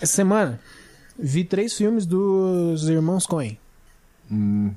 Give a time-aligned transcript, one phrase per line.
[0.00, 0.60] Essa semana,
[1.18, 3.58] vi três filmes dos irmãos Coen.
[4.30, 4.72] Hum,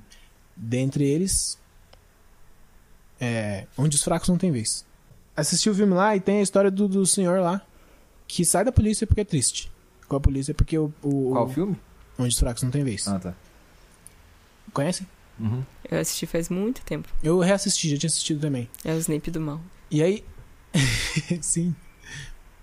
[0.56, 1.58] Dentre eles,
[3.20, 4.86] é, Onde os Fracos Não Têm Vez.
[5.36, 7.62] Assisti o filme lá e tem a história do, do senhor lá
[8.28, 9.72] que sai da polícia porque é triste.
[10.08, 10.94] Com a polícia porque o.
[11.02, 11.76] o qual o- filme?
[12.20, 13.08] Onde os Fracos Não Têm Vez.
[13.08, 13.34] Ah, tá.
[14.72, 15.08] Conhecem?
[15.40, 15.64] Uhum.
[15.90, 17.10] Eu assisti faz muito tempo.
[17.24, 18.70] Eu reassisti, já tinha assistido também.
[18.84, 19.60] É o Snape do mal.
[19.90, 20.24] E aí.
[21.42, 21.76] Sim.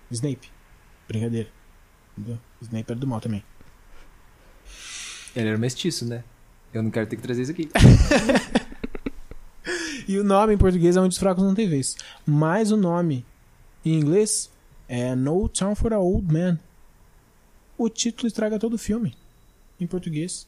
[0.09, 0.49] Snape.
[1.07, 1.49] Brincadeira.
[2.21, 2.39] Entendeu?
[2.61, 3.43] Snape era do mal também.
[5.35, 6.23] Ele era mestiço, né?
[6.71, 7.69] Eu não quero ter que trazer isso aqui.
[10.07, 11.95] E o nome em português é Onde os Fracos Não Têm Vez.
[12.25, 13.25] Mas o nome
[13.85, 14.49] em inglês
[14.89, 16.59] é No Town for a Old Man.
[17.77, 19.15] O título estraga todo o filme.
[19.79, 20.47] Em português.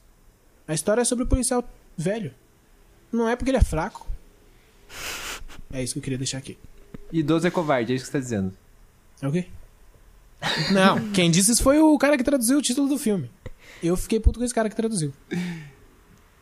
[0.67, 1.63] A história é sobre o policial
[1.95, 2.33] velho.
[3.09, 4.05] Não é porque ele é fraco.
[5.71, 6.57] É isso que eu queria deixar aqui.
[7.11, 8.53] Idoso é covarde, é isso que você tá dizendo.
[9.21, 9.47] É o quê?
[10.71, 13.29] Não, quem disse isso foi o cara que traduziu o título do filme.
[13.81, 15.13] Eu fiquei puto com esse cara que traduziu.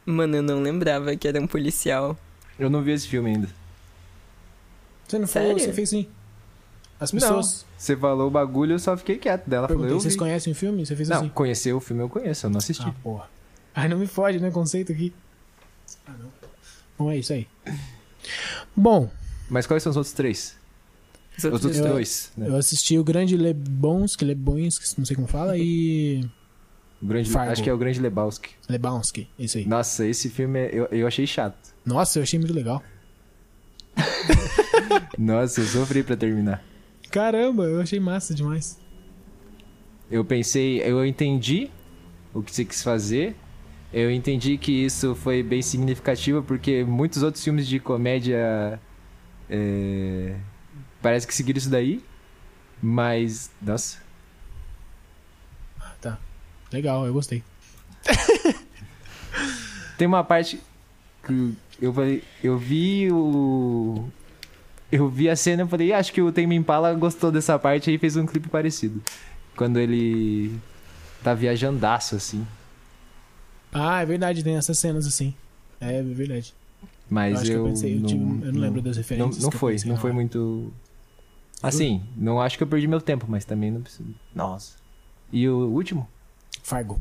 [0.05, 2.17] Mano, eu não lembrava que era um policial.
[2.59, 3.49] Eu não vi esse filme ainda.
[5.07, 5.63] Você não falou, Sério?
[5.63, 6.07] você fez sim.
[6.99, 7.65] As pessoas.
[7.77, 9.67] Você falou o bagulho, eu só fiquei quieto dela.
[9.67, 10.19] Falou, Perguntei, vocês vi.
[10.19, 10.85] conhecem o filme?
[10.85, 11.29] Você fez Não, assim.
[11.29, 12.83] conhecer o filme eu conheço, eu não assisti.
[12.87, 13.29] Ah, porra.
[13.73, 14.51] Ai, não me fode, né?
[14.51, 15.13] Conceito aqui.
[16.07, 16.31] Ah, não.
[16.97, 17.47] Bom, é isso aí.
[18.75, 19.09] Bom,
[19.49, 20.55] Mas quais são os outros três?
[21.49, 22.47] Os Os outros outros Eu- dois, né?
[22.49, 26.23] eu assisti o Grande Lebonski, Lebonski, não sei como fala, e
[27.01, 27.51] O grande, Fargo.
[27.51, 28.49] acho que é o Grande Lebowski.
[28.69, 29.65] Lebowski, isso aí.
[29.65, 31.73] Nossa, esse filme é- eu, eu achei chato.
[31.85, 32.83] Nossa, eu achei muito legal.
[35.17, 36.63] Nossa, eu sofri pra terminar.
[37.09, 38.79] Caramba, eu achei massa demais.
[40.09, 41.69] Eu pensei, eu entendi
[42.33, 43.35] o que você quis fazer.
[43.93, 48.79] Eu entendi que isso foi bem significativo porque muitos outros filmes de comédia
[49.49, 50.35] é,
[51.01, 52.03] parece que seguiram isso daí.
[52.81, 53.97] Mas, nossa,
[55.79, 56.17] Ah, tá.
[56.71, 57.43] Legal, eu gostei.
[59.97, 60.59] tem uma parte
[61.25, 64.07] que eu falei, eu vi o
[64.91, 67.91] eu vi a cena e falei, "Ah, acho que o Tame Impala gostou dessa parte
[67.91, 69.01] e fez um clipe parecido.
[69.55, 70.57] Quando ele
[71.23, 72.45] tá viajandaço assim.
[73.71, 75.33] Ah, é verdade, tem essas cenas assim.
[75.79, 76.53] É verdade.
[77.09, 79.43] Mas eu acho que eu pensei, eu, tive- eu não, lembro das Não, referências.
[79.43, 80.73] não eu foi, pensei não foi muito.
[81.61, 84.13] Assim, não acho que eu perdi meu tempo, mas também não preciso.
[84.33, 84.75] Nossa.
[85.31, 86.07] E o último?
[86.63, 86.99] Fargo.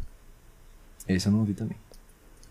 [1.09, 1.77] Esse eu não vi também.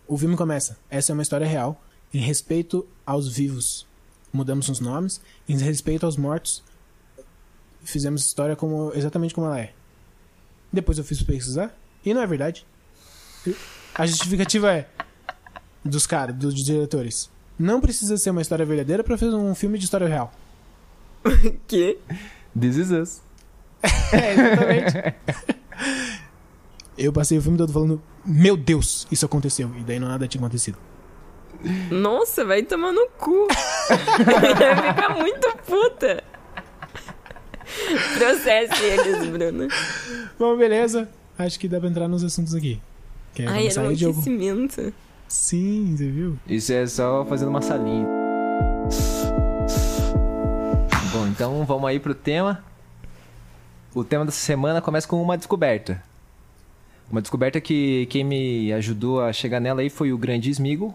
[0.06, 0.76] O filme começa.
[0.90, 1.80] Essa é uma história real.
[2.12, 3.86] Em respeito aos vivos,
[4.32, 5.20] mudamos os nomes.
[5.48, 6.62] Em respeito aos mortos,
[7.82, 9.72] fizemos a história como, exatamente como ela é.
[10.72, 11.74] Depois eu fiz pesquisar.
[12.04, 12.66] E não é verdade.
[13.94, 14.88] A justificativa é
[15.84, 17.30] dos caras, dos diretores.
[17.58, 20.32] Não precisa ser uma história verdadeira pra fazer um filme de história real.
[21.66, 21.98] Que?
[22.58, 23.22] This is us.
[24.12, 25.14] É, exatamente.
[26.98, 29.70] Eu passei o filme todo falando, meu Deus, isso aconteceu.
[29.78, 30.76] E daí não nada tinha acontecido.
[31.90, 33.46] Nossa, vai tomar no cu.
[33.88, 36.22] Ficar muito puta.
[38.18, 39.68] Processe eles, Bruno.
[40.38, 41.08] Bom, beleza.
[41.38, 42.80] Acho que dá pra entrar nos assuntos aqui.
[43.34, 44.92] Quer Ai, era um aquecimento.
[45.28, 46.38] Sim, você viu?
[46.46, 48.19] Isso é só fazendo uma salinha.
[51.40, 52.62] Então vamos aí pro tema.
[53.94, 56.02] O tema dessa semana começa com uma descoberta.
[57.10, 60.94] Uma descoberta que quem me ajudou a chegar nela aí foi o grande Smigo.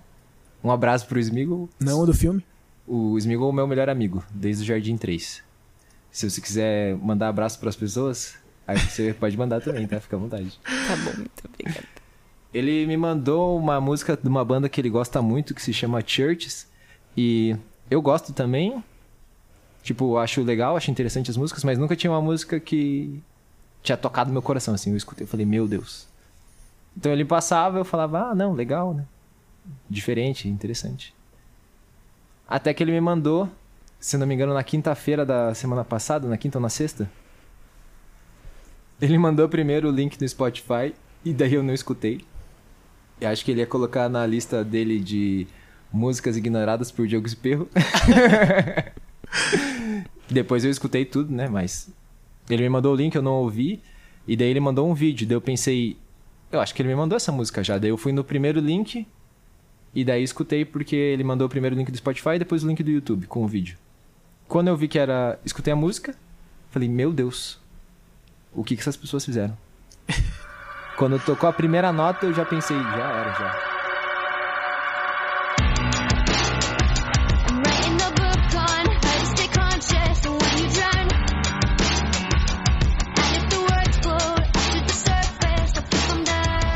[0.63, 1.67] Um abraço pro Smigo.
[1.79, 2.45] Não o do filme.
[2.85, 5.41] O Smigo é o meu melhor amigo, desde o Jardim 3.
[6.11, 8.35] Se você quiser mandar abraço pras pessoas,
[8.67, 9.99] aí você pode mandar também, tá?
[9.99, 10.59] Fica à vontade.
[10.63, 11.87] Tá bom, muito obrigada.
[12.53, 16.03] Ele me mandou uma música de uma banda que ele gosta muito, que se chama
[16.05, 16.67] Churches.
[17.17, 17.55] E
[17.89, 18.83] eu gosto também.
[19.85, 23.21] Tipo, acho legal, acho interessante as músicas, mas nunca tinha uma música que
[23.83, 24.89] tinha tocado meu coração, assim.
[24.89, 26.07] Eu escutei, eu falei, meu Deus.
[26.97, 29.05] Então ele passava, eu falava, ah, não, legal, né?
[29.87, 31.13] Diferente, interessante.
[32.47, 33.47] Até que ele me mandou,
[33.99, 37.07] se não me engano, na quinta-feira da semana passada, na quinta ou na sexta.
[38.99, 42.25] Ele mandou primeiro o link no Spotify e daí eu não escutei.
[43.21, 45.45] Eu acho que ele ia colocar na lista dele de
[45.93, 47.69] músicas ignoradas por Diogo Esperro.
[50.29, 51.47] Depois eu escutei tudo, né?
[51.47, 51.89] Mas
[52.49, 53.81] ele me mandou o link, eu não ouvi.
[54.27, 55.27] E daí ele mandou um vídeo.
[55.27, 55.97] Daí eu pensei,
[56.51, 57.77] eu acho que ele me mandou essa música já.
[57.77, 59.05] Daí eu fui no primeiro link
[59.93, 62.83] e daí escutei porque ele mandou o primeiro link do Spotify e depois o link
[62.83, 63.77] do YouTube com o vídeo.
[64.47, 65.39] Quando eu vi que era.
[65.45, 66.15] Escutei a música,
[66.69, 67.59] falei, meu Deus,
[68.53, 69.57] o que, que essas pessoas fizeram?
[70.97, 73.74] Quando tocou a primeira nota, eu já pensei, já era, já.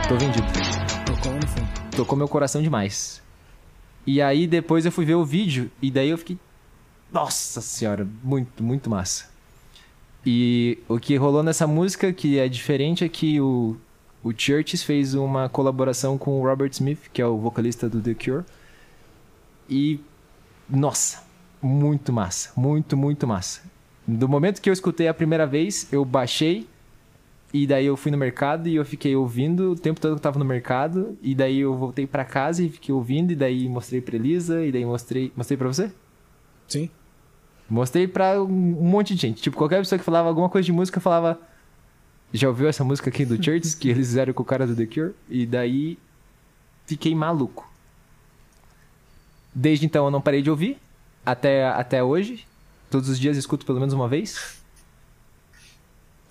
[0.10, 0.48] Tô vendido.
[1.06, 1.92] Tocou no fundo.
[1.96, 3.22] Tocou meu coração demais.
[4.08, 6.40] E aí depois eu fui ver o vídeo e daí eu fiquei.
[7.14, 9.30] Nossa senhora, muito, muito massa.
[10.26, 13.78] E o que rolou nessa música que é diferente é que o,
[14.24, 18.16] o Churches fez uma colaboração com o Robert Smith, que é o vocalista do The
[18.16, 18.44] Cure.
[19.70, 20.00] E.
[20.68, 21.24] Nossa,
[21.62, 22.52] muito massa.
[22.56, 23.62] Muito, muito massa.
[24.08, 26.68] Do momento que eu escutei a primeira vez, eu baixei.
[27.52, 30.22] E daí eu fui no mercado e eu fiquei ouvindo o tempo todo que eu
[30.22, 31.18] tava no mercado.
[31.22, 33.32] E daí eu voltei pra casa e fiquei ouvindo.
[33.32, 34.64] E daí mostrei pra Elisa.
[34.64, 35.32] E daí mostrei.
[35.36, 35.92] Mostrei pra você?
[36.68, 36.90] Sim.
[37.68, 39.42] Mostrei pra um monte de gente.
[39.42, 41.40] Tipo, qualquer pessoa que falava alguma coisa de música falava.
[42.32, 44.86] Já ouviu essa música aqui do Churches que eles fizeram com o cara do The
[44.86, 45.16] Cure?
[45.28, 45.98] E daí
[46.86, 47.68] fiquei maluco.
[49.54, 50.78] Desde então eu não parei de ouvir.
[51.26, 52.46] Até, até hoje.
[52.92, 54.59] Todos os dias escuto pelo menos uma vez.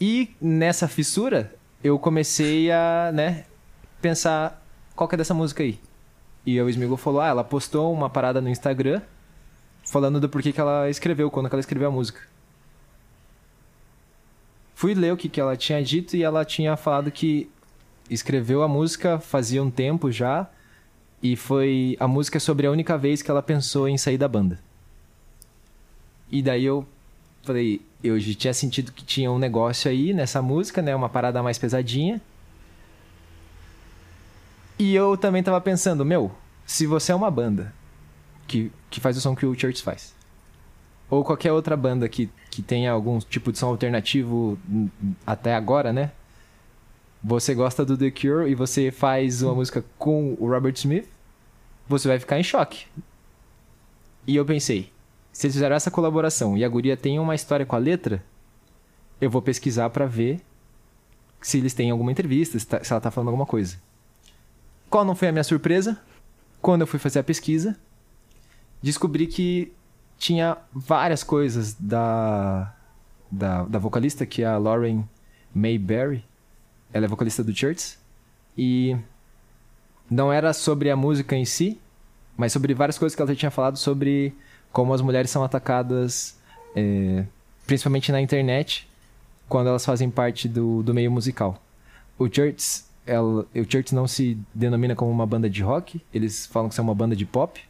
[0.00, 3.44] E nessa fissura, eu comecei a, né,
[4.00, 4.62] pensar
[4.94, 5.78] qual que é dessa música aí.
[6.46, 9.02] E o Smigol falou, ah, ela postou uma parada no Instagram
[9.84, 12.20] falando do porquê que ela escreveu, quando que ela escreveu a música.
[14.74, 17.50] Fui ler o que, que ela tinha dito e ela tinha falado que
[18.08, 20.48] escreveu a música fazia um tempo já
[21.22, 24.58] e foi a música sobre a única vez que ela pensou em sair da banda.
[26.30, 26.86] E daí eu
[27.42, 31.42] falei, eu já tinha sentido que tinha um negócio aí nessa música, né, uma parada
[31.42, 32.20] mais pesadinha.
[34.78, 36.30] E eu também tava pensando, meu,
[36.64, 37.74] se você é uma banda
[38.46, 40.14] que, que faz o som que o Church faz.
[41.10, 44.58] Ou qualquer outra banda que, que tenha algum tipo de som alternativo
[45.26, 46.12] até agora, né?
[47.24, 51.08] Você gosta do The Cure e você faz uma música com o Robert Smith,
[51.88, 52.86] você vai ficar em choque.
[54.26, 54.92] E eu pensei,
[55.32, 58.22] se eles fizeram essa colaboração e a guria tem uma história com a letra,
[59.20, 60.40] eu vou pesquisar pra ver
[61.40, 63.76] se eles têm alguma entrevista, se, tá- se ela tá falando alguma coisa.
[64.90, 66.00] Qual não foi a minha surpresa?
[66.60, 67.76] Quando eu fui fazer a pesquisa,
[68.82, 69.72] descobri que
[70.16, 72.74] tinha várias coisas da,
[73.30, 75.04] da, da vocalista, que é a Lauren
[75.54, 76.24] Mayberry.
[76.92, 77.96] Ela é vocalista do Church.
[78.56, 78.96] E
[80.10, 81.78] não era sobre a música em si,
[82.36, 84.34] mas sobre várias coisas que ela tinha falado sobre
[84.78, 86.38] como as mulheres são atacadas,
[86.76, 87.24] é,
[87.66, 88.88] principalmente na internet,
[89.48, 91.60] quando elas fazem parte do, do meio musical.
[92.16, 96.68] O Church, ela, o Church não se denomina como uma banda de rock, eles falam
[96.68, 97.60] que são uma banda de pop,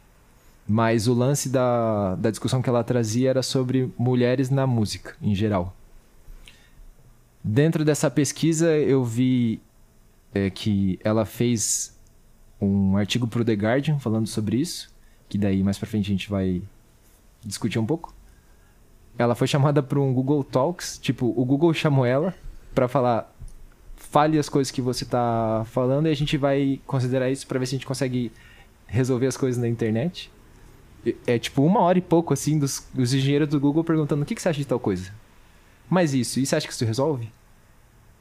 [0.67, 5.33] mas o lance da, da discussão que ela trazia era sobre mulheres na música, em
[5.33, 5.75] geral.
[7.43, 9.59] Dentro dessa pesquisa, eu vi
[10.31, 11.97] é, que ela fez
[12.61, 14.93] um artigo para o The Guardian falando sobre isso,
[15.27, 16.61] que daí mais pra frente a gente vai
[17.43, 18.13] discutir um pouco.
[19.17, 22.33] Ela foi chamada para um Google Talks, tipo, o Google chamou ela
[22.73, 23.35] para falar
[23.95, 27.65] fale as coisas que você tá falando e a gente vai considerar isso para ver
[27.65, 28.31] se a gente consegue
[28.87, 30.31] resolver as coisas na internet.
[31.27, 34.35] É, tipo uma hora e pouco, assim, dos, dos engenheiros do Google perguntando o que,
[34.35, 35.11] que você acha de tal coisa.
[35.89, 37.31] Mas isso, e você acha que isso resolve?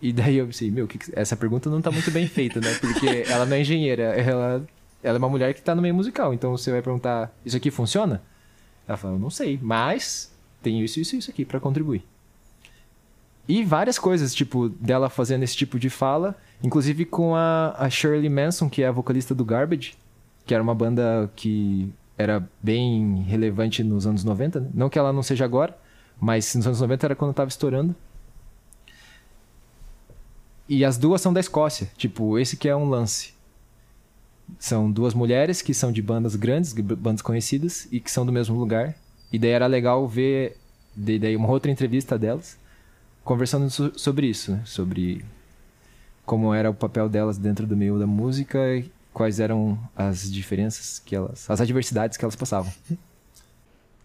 [0.00, 2.72] E daí eu pensei, meu, que que- essa pergunta não tá muito bem feita, né?
[2.80, 4.66] Porque ela não é engenheira, ela,
[5.02, 6.32] ela é uma mulher que tá no meio musical.
[6.34, 8.22] Então você vai perguntar, isso aqui funciona?
[8.88, 12.02] Ela fala, eu não sei, mas tem isso, isso e isso aqui pra contribuir.
[13.46, 18.28] E várias coisas, tipo, dela fazendo esse tipo de fala, inclusive com a, a Shirley
[18.28, 19.94] Manson, que é a vocalista do Garbage,
[20.46, 24.70] que era uma banda que era bem relevante nos anos 90, né?
[24.74, 25.78] Não que ela não seja agora,
[26.20, 27.94] mas nos anos 90 era quando tava estourando.
[30.68, 33.32] E as duas são da Escócia, tipo, esse que é um lance.
[34.58, 38.32] São duas mulheres que são de bandas grandes, de bandas conhecidas, e que são do
[38.32, 38.94] mesmo lugar.
[39.32, 40.56] E daí era legal ver
[40.96, 42.56] daí uma outra entrevista delas,
[43.24, 44.62] conversando so- sobre isso, né?
[44.64, 45.24] Sobre
[46.24, 48.58] como era o papel delas dentro do meio da música
[49.14, 52.72] quais eram as diferenças que elas, as adversidades que elas passavam.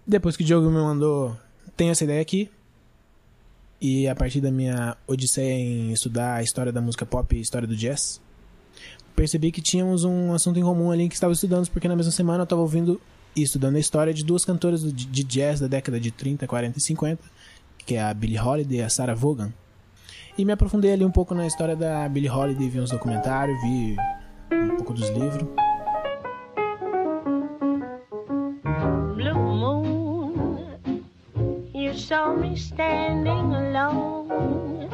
[0.08, 1.38] Depois que o Diogo me mandou,
[1.78, 2.50] tenho essa ideia aqui.
[3.80, 7.42] E a partir da minha odisseia em estudar a história da música pop e a
[7.42, 8.20] história do jazz,
[9.16, 12.40] percebi que tínhamos um assunto em comum ali que estava estudando, porque na mesma semana
[12.40, 13.00] eu estava ouvindo
[13.36, 16.82] e estudando a história de duas cantoras de jazz da década de 30, 40 e
[16.82, 17.24] 50,
[17.86, 19.52] que é a Billie Holiday e a Sarah Vaughan.
[20.38, 23.96] E me aprofundei ali um pouco na história da Billie Holiday, vi uns documentários, vi
[24.52, 25.48] um pouco dos livros.
[29.16, 31.06] blue moon,
[31.74, 34.90] you saw me standing alone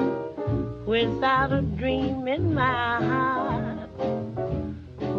[0.85, 3.48] without a dream in my heart,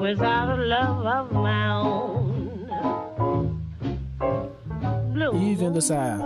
[0.01, 2.31] without a love of my own.
[5.35, 6.19] E vendo essa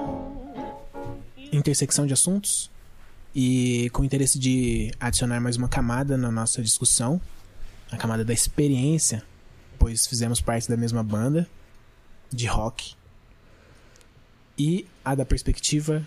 [1.52, 2.70] intersecção de assuntos
[3.34, 7.20] e com interesse de adicionar mais uma camada na nossa discussão,
[7.90, 9.22] a camada da experiência,
[9.78, 11.48] pois fizemos parte da mesma banda
[12.32, 12.94] de rock.
[14.56, 16.06] E a da perspectiva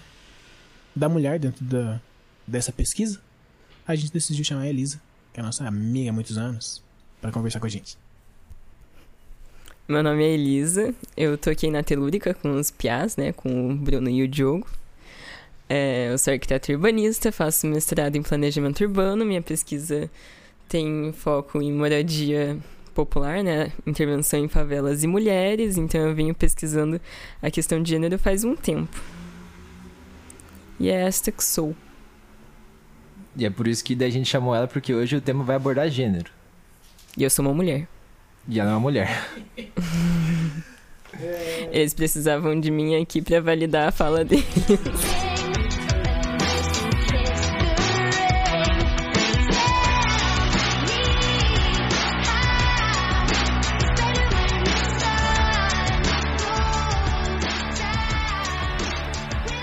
[0.95, 1.99] da mulher dentro da,
[2.47, 3.21] dessa pesquisa,
[3.85, 5.01] a gente decidiu chamar a Elisa,
[5.33, 6.81] que é a nossa amiga há muitos anos,
[7.21, 7.97] para conversar com a gente.
[9.87, 14.09] Meu nome é Elisa, eu toquei na Telúrica com os Piás, né, com o Bruno
[14.09, 14.67] e o Diogo.
[15.69, 20.09] É, eu sou arquiteta urbanista, faço mestrado em planejamento urbano, minha pesquisa
[20.67, 22.57] tem foco em moradia
[22.93, 26.99] popular, né, intervenção em favelas e mulheres, então eu venho pesquisando
[27.41, 28.99] a questão de gênero faz um tempo.
[30.79, 31.73] E é esta que sou.
[33.37, 35.55] E é por isso que daí a gente chamou ela, porque hoje o tema vai
[35.55, 36.36] abordar gênero.
[37.17, 37.87] E eu sou uma mulher.
[38.47, 39.27] E ela é uma mulher.
[41.71, 44.45] Eles precisavam de mim aqui pra validar a fala dele.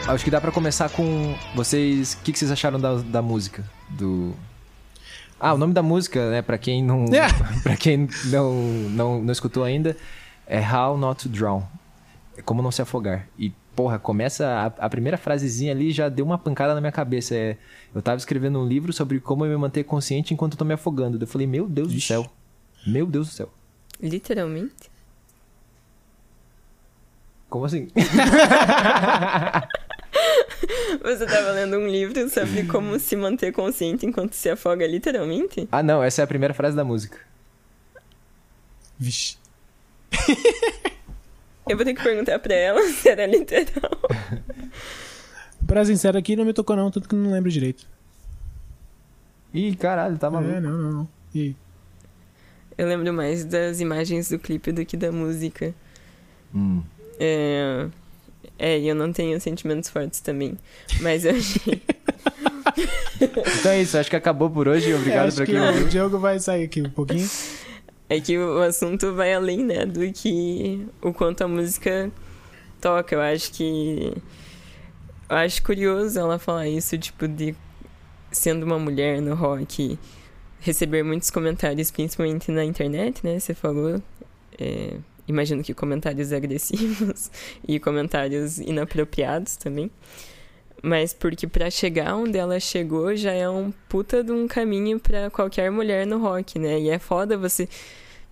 [0.09, 2.15] Acho que dá pra começar com vocês.
[2.15, 3.65] O que, que vocês acharam da, da música?
[3.89, 4.35] Do.
[5.47, 7.05] Ah, o nome da música, né, pra quem não.
[7.05, 7.29] É.
[7.63, 9.95] pra quem não, não, não escutou ainda,
[10.47, 11.63] é How Not to Drown.
[12.35, 13.29] É como não se afogar.
[13.39, 14.47] E, porra, começa.
[14.47, 17.35] A, a primeira frasezinha ali já deu uma pancada na minha cabeça.
[17.35, 17.59] É,
[17.95, 20.73] eu tava escrevendo um livro sobre como eu me manter consciente enquanto eu tô me
[20.73, 21.23] afogando.
[21.23, 22.07] Eu falei, meu Deus do Ixi.
[22.07, 22.27] céu.
[22.87, 23.53] Meu Deus do céu.
[24.01, 24.91] Literalmente.
[27.51, 27.89] Como assim?
[31.03, 35.69] Você tava lendo um livro sobre como se manter consciente enquanto se afoga literalmente?
[35.71, 37.19] ah, não, essa é a primeira frase da música.
[38.99, 39.37] Vixe.
[41.69, 43.91] Eu vou ter que perguntar pra ela se era literal.
[45.67, 47.87] Pra sincero aqui, não me tocou não, tanto que não lembro direito.
[49.53, 50.53] Ih, caralho, tá maluco.
[50.53, 51.09] É, não, não, não.
[51.35, 51.57] E aí?
[52.77, 55.73] Eu lembro mais das imagens do clipe do que da música.
[56.55, 56.83] Hum.
[57.19, 57.89] É,
[58.59, 60.57] é e eu não tenho sentimentos fortes também.
[61.01, 61.83] Mas eu achei.
[63.21, 64.91] Então é isso, acho que acabou por hoje.
[64.91, 65.87] É, Obrigado acho pra que ouviu.
[65.87, 67.29] o Diogo vai sair aqui um pouquinho.
[68.09, 69.87] É que o assunto vai além, né?
[69.87, 72.11] Do que o quanto a música
[72.81, 73.15] toca.
[73.15, 74.13] Eu acho que.
[75.29, 77.55] Eu acho curioso ela falar isso, tipo, de
[78.31, 79.99] sendo uma mulher no rock,
[80.61, 83.39] receber muitos comentários, principalmente na internet, né?
[83.39, 84.03] Você falou.
[84.59, 84.95] É,
[85.27, 87.31] imagino que comentários agressivos
[87.67, 89.91] e comentários inapropriados também.
[90.83, 95.31] Mas porque pra chegar onde ela chegou já é um puta de um caminho pra
[95.31, 96.79] qualquer mulher no rock, né?
[96.79, 97.69] E é foda você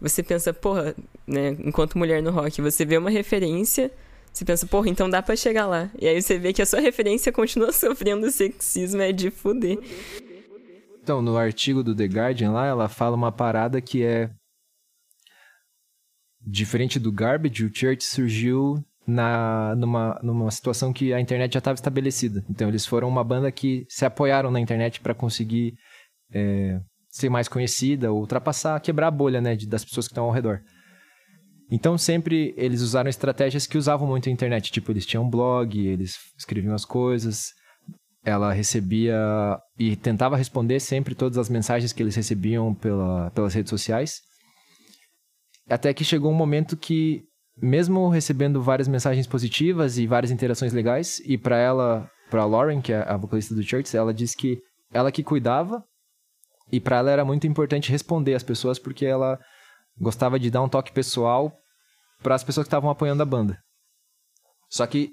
[0.03, 3.89] você pensa, porra, né, enquanto mulher no rock, você vê uma referência,
[4.33, 5.89] você pensa, porra, então dá pra chegar lá.
[5.97, 9.79] E aí você vê que a sua referência continua sofrendo sexismo, é de fuder.
[11.01, 14.31] Então, no artigo do The Guardian lá, ela fala uma parada que é.
[16.45, 21.75] Diferente do Garbage, o Church surgiu na, numa, numa situação que a internet já estava
[21.75, 22.45] estabelecida.
[22.51, 25.75] Então, eles foram uma banda que se apoiaram na internet para conseguir
[26.33, 26.81] é,
[27.11, 30.61] ser mais conhecida, ultrapassar, quebrar a bolha né, de- das pessoas que estão ao redor.
[31.71, 34.71] Então, sempre eles usaram estratégias que usavam muito a internet.
[34.71, 37.51] Tipo, eles tinham um blog, eles escreviam as coisas,
[38.25, 39.17] ela recebia
[39.79, 44.21] e tentava responder sempre todas as mensagens que eles recebiam pela, pelas redes sociais.
[45.69, 47.23] Até que chegou um momento que,
[47.57, 52.93] mesmo recebendo várias mensagens positivas e várias interações legais, e para ela, para Lauren, que
[52.93, 54.59] é a vocalista do Church, ela disse que
[54.93, 55.83] ela que cuidava
[56.71, 59.39] e para ela era muito importante responder às pessoas porque ela
[59.99, 61.53] gostava de dar um toque pessoal
[62.23, 63.59] para as pessoas que estavam apoiando a banda.
[64.71, 65.11] Só que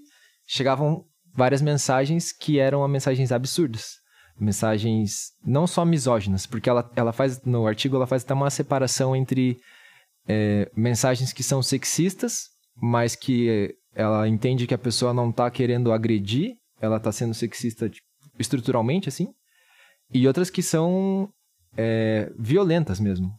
[0.47, 1.03] chegavam
[1.33, 3.97] várias mensagens que eram mensagens absurdas.
[4.39, 9.13] Mensagens não só misóginas, porque ela, ela faz, no artigo, ela faz até uma separação
[9.13, 9.59] entre
[10.27, 15.91] é, mensagens que são sexistas, mas que ela entende que a pessoa não tá querendo
[15.91, 18.05] agredir, ela tá sendo sexista tipo,
[18.37, 19.27] estruturalmente, assim,
[20.13, 21.29] e outras que são
[21.77, 23.31] é, violentas mesmo.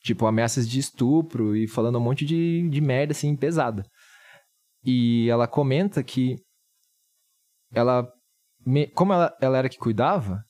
[0.00, 3.84] Tipo, ameaças de estupro e falando um monte de, de merda, assim, pesada.
[4.84, 6.36] E ela comenta que
[7.72, 8.08] ela,
[8.64, 10.42] me- como ela, ela era que cuidava,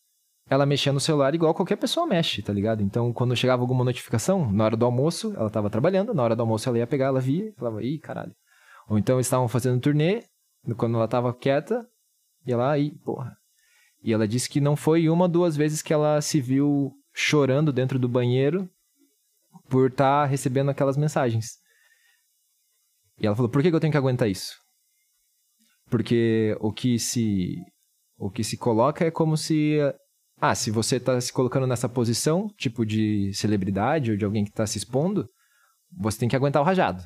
[0.50, 2.82] ela mexia no celular igual qualquer pessoa mexe, tá ligado?
[2.82, 6.40] Então, quando chegava alguma notificação, na hora do almoço, ela tava trabalhando, na hora do
[6.40, 8.34] almoço ela ia pegar, ela via falava, ih, caralho.
[8.88, 10.24] Ou então estavam fazendo turnê,
[10.76, 11.86] quando ela tava quieta,
[12.46, 13.36] ia lá e, porra.
[14.02, 17.98] E ela disse que não foi uma, duas vezes que ela se viu chorando dentro
[17.98, 18.68] do banheiro
[19.68, 21.58] por estar recebendo aquelas mensagens.
[23.20, 24.56] E ela falou, por que, que eu tenho que aguentar isso?
[25.90, 27.56] Porque o que se
[28.16, 29.78] o que se coloca é como se
[30.40, 34.52] ah, se você tá se colocando nessa posição, tipo de celebridade ou de alguém que
[34.52, 35.28] tá se expondo,
[35.96, 37.02] você tem que aguentar o rajado.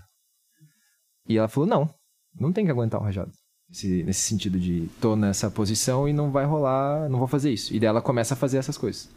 [1.29, 1.95] E ela falou, não,
[2.39, 3.31] não tem que aguentar o rajado.
[3.71, 7.75] Esse- nesse sentido de, tô nessa posição e não vai rolar, não vou fazer isso.
[7.75, 9.09] E daí ela começa a fazer essas coisas.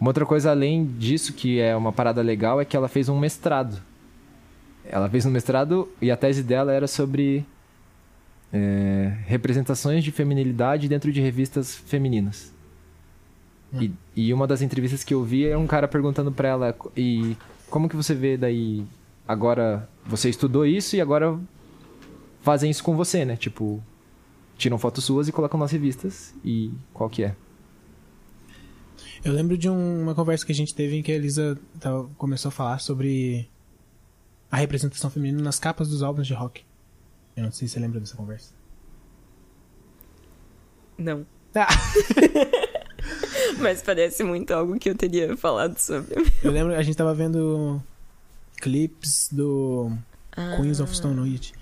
[0.00, 3.18] Uma outra coisa além disso, que é uma parada legal, é que ela fez um
[3.18, 3.80] mestrado.
[4.86, 7.44] Ela fez um mestrado e a tese dela era sobre
[8.52, 12.53] é, representações de feminilidade dentro de revistas femininas.
[13.80, 17.36] E, e uma das entrevistas que eu vi é um cara perguntando pra ela e
[17.70, 18.84] como que você vê daí
[19.26, 21.38] agora você estudou isso e agora
[22.42, 23.36] fazem isso com você, né?
[23.36, 23.82] Tipo,
[24.56, 27.34] tiram fotos suas e colocam nas revistas e qual que é?
[29.24, 32.08] Eu lembro de um- uma conversa que a gente teve em que a Elisa tava-
[32.18, 33.48] começou a falar sobre
[34.50, 36.62] a representação feminina nas capas dos álbuns de rock.
[37.36, 38.52] Eu não sei se você lembra dessa conversa.
[40.96, 41.26] Não.
[41.54, 41.66] Ah,
[43.58, 46.14] Mas parece muito algo que eu teria falado sobre.
[46.42, 47.82] eu lembro, a gente tava vendo
[48.60, 49.92] clipes do
[50.56, 51.52] Queens of Stone Age.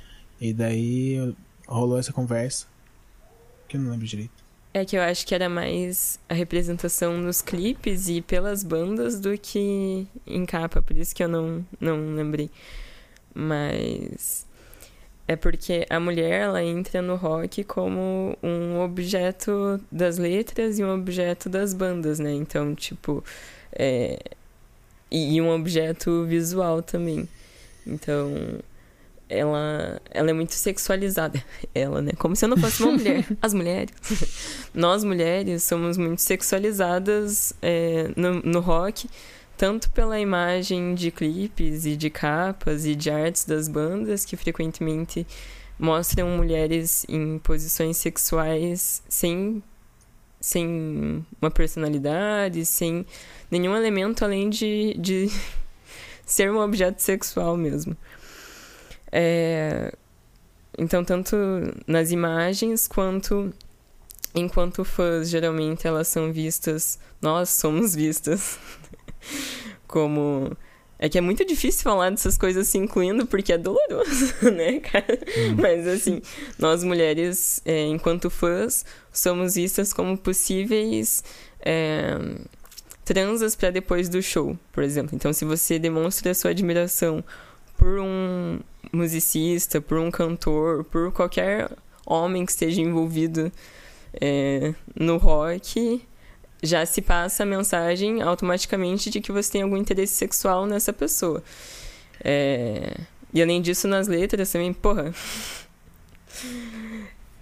[0.41, 1.35] E daí
[1.67, 2.67] rolou essa conversa.
[3.69, 4.43] Que eu não lembro direito.
[4.75, 9.37] É que eu acho que era mais a representação nos clipes e pelas bandas do
[9.37, 12.51] que em capa, por isso que eu não, não lembrei.
[13.35, 14.47] Mas
[15.27, 20.95] é porque a mulher ela entra no rock como um objeto das letras e um
[20.95, 22.33] objeto das bandas, né?
[22.33, 23.25] Então, tipo,
[23.73, 24.19] é...
[25.11, 27.29] e um objeto visual também.
[27.87, 28.61] Então,
[29.33, 31.43] ela, ela é muito sexualizada.
[31.75, 32.13] Ela, né?
[32.19, 33.25] Como se eu não fosse uma mulher.
[33.41, 33.95] As mulheres.
[34.75, 39.09] Nós mulheres somos muito sexualizadas é, no, no rock,
[39.63, 45.25] tanto pela imagem de clipes e de capas e de artes das bandas, que frequentemente
[45.79, 49.63] mostram mulheres em posições sexuais sem,
[50.41, 53.07] sem uma personalidade, sem
[53.49, 55.29] nenhum elemento além de, de
[56.27, 57.97] ser um objeto sexual mesmo.
[59.13, 59.95] É,
[60.77, 61.37] então, tanto
[61.87, 63.55] nas imagens quanto
[64.35, 68.59] enquanto fãs, geralmente elas são vistas, nós somos vistas
[69.87, 70.57] como.
[70.99, 75.19] É que é muito difícil falar dessas coisas se incluindo, porque é doloroso, né, cara?
[75.61, 76.23] Mas, assim,
[76.61, 81.25] nós mulheres, é, enquanto fãs, somos vistas como possíveis
[81.61, 82.17] é,
[83.05, 85.17] transas para depois do show, por exemplo.
[85.17, 87.25] Então, se você demonstra sua admiração
[87.77, 88.61] por um
[88.93, 91.69] musicista, por um cantor, por qualquer
[92.07, 93.51] homem que esteja envolvido
[94.21, 96.03] é, no rock,
[96.63, 101.43] já se passa a mensagem automaticamente de que você tem algum interesse sexual nessa pessoa.
[102.23, 102.97] É,
[103.35, 105.13] e além disso, nas letras também, porra.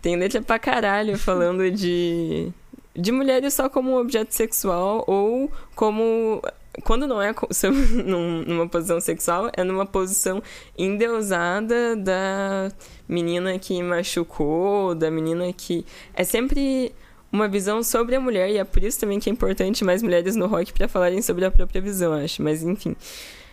[0.01, 2.51] Tem letra pra caralho falando de.
[2.97, 6.43] De mulheres só como objeto sexual ou como.
[6.85, 7.35] Quando não é
[8.47, 10.43] numa posição sexual, é numa posição
[10.79, 12.73] endeusada da
[13.09, 15.85] menina que machucou, da menina que.
[16.15, 16.95] É sempre
[17.33, 20.35] uma visão sobre a mulher, e é por isso também que é importante mais mulheres
[20.37, 22.43] no rock para falarem sobre a própria visão, acho.
[22.43, 22.97] Mas enfim.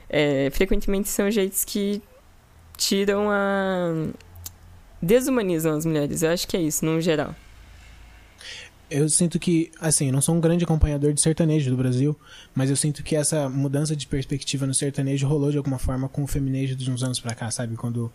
[0.09, 2.01] É, frequentemente são jeitos que
[2.77, 4.07] tiram a.
[5.01, 6.23] desumanizam as mulheres.
[6.23, 7.35] Eu acho que é isso, no geral.
[8.89, 12.17] Eu sinto que, assim, eu não sou um grande acompanhador de sertanejo do Brasil,
[12.55, 16.23] mas eu sinto que essa mudança de perspectiva no sertanejo rolou de alguma forma com
[16.23, 17.75] o feminejo de uns anos pra cá, sabe?
[17.75, 18.11] Quando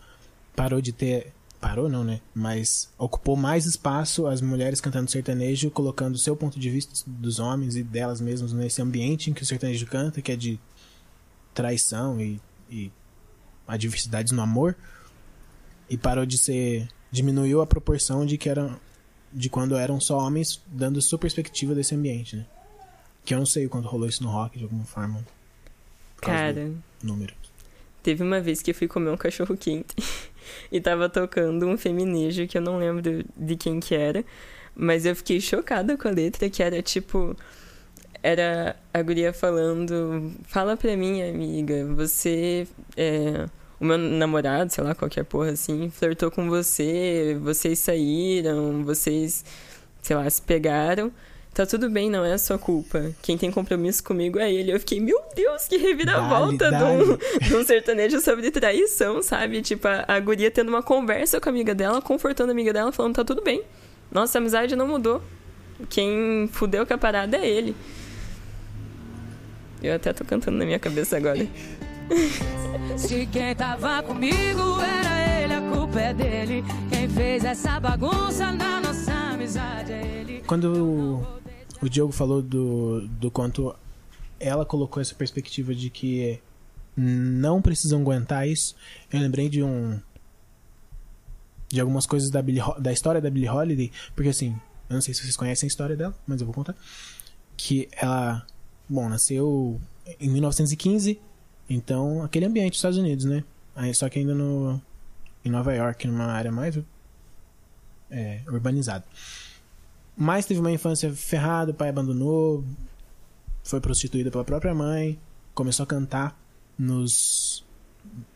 [0.55, 1.31] parou de ter.
[1.63, 2.19] Parou não, né?
[2.35, 7.39] Mas ocupou mais espaço as mulheres cantando sertanejo, colocando o seu ponto de vista dos
[7.39, 10.59] homens e delas mesmas nesse ambiente em que o sertanejo canta, que é de
[11.53, 12.91] traição e, e
[13.65, 14.75] adversidades no amor.
[15.89, 16.89] E parou de ser.
[17.09, 18.77] diminuiu a proporção de que eram
[19.31, 22.45] de quando eram só homens dando sua perspectiva desse ambiente, né?
[23.23, 25.25] Que eu não sei quando rolou isso no rock de alguma forma.
[26.17, 27.33] Cara, número.
[28.01, 29.95] teve uma vez que eu fui comer um cachorro quente
[30.71, 34.23] e tava tocando um feminejo que eu não lembro de quem que era,
[34.75, 37.35] mas eu fiquei chocada com a letra, que era tipo.
[38.21, 42.67] Era a guria falando: Fala pra mim, amiga, você.
[42.97, 43.45] É,
[43.79, 49.43] o meu namorado, sei lá, qualquer porra assim, flertou com você, vocês saíram, vocês,
[50.01, 51.11] sei lá, se pegaram.
[51.53, 53.11] Tá tudo bem, não é a sua culpa.
[53.21, 54.71] Quem tem compromisso comigo é ele.
[54.73, 57.19] Eu fiquei, meu Deus, que reviravolta Dale, de um, dale.
[57.47, 59.61] de um sertanejo sobre traição, sabe?
[59.61, 62.91] Tipo, a, a guria tendo uma conversa com a amiga dela, confortando a amiga dela,
[62.91, 63.61] falando, tá tudo bem.
[64.11, 65.21] Nossa amizade não mudou.
[65.89, 67.75] Quem fudeu com a parada é ele.
[69.81, 71.47] Eu até tô cantando na minha cabeça agora.
[72.97, 76.63] Se quem tava comigo era ele, a culpa é dele.
[76.89, 80.43] Quem fez essa bagunça na nossa amizade é ele.
[80.47, 81.42] Quando
[81.85, 83.75] o, Diogo falou do, do quanto
[84.39, 86.39] ela colocou essa perspectiva de que
[86.95, 88.75] não precisam aguentar isso.
[89.11, 89.99] Eu lembrei de um.
[91.69, 94.55] de algumas coisas da, Billie da história da Billie Holiday, porque assim,
[94.89, 96.75] eu não sei se vocês conhecem a história dela, mas eu vou contar.
[97.55, 98.45] Que ela,
[98.89, 99.79] bom, nasceu
[100.19, 101.19] em 1915,
[101.69, 103.43] então aquele ambiente dos Estados Unidos, né?
[103.75, 104.79] Aí, só que ainda no,
[105.43, 106.77] em Nova York, numa área mais
[108.11, 109.03] é, urbanizada.
[110.15, 112.63] Mas teve uma infância ferrada, o pai abandonou,
[113.63, 115.19] foi prostituída pela própria mãe,
[115.53, 116.39] começou a cantar
[116.77, 117.63] nos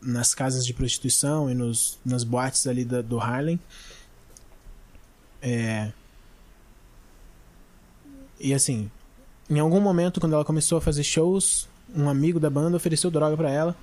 [0.00, 3.60] nas casas de prostituição e nos, nas boates ali da- do Harlem.
[5.42, 5.92] É,
[8.40, 8.90] e assim,
[9.50, 13.36] em algum momento, quando ela começou a fazer shows, um amigo da banda ofereceu droga
[13.36, 13.76] pra ela.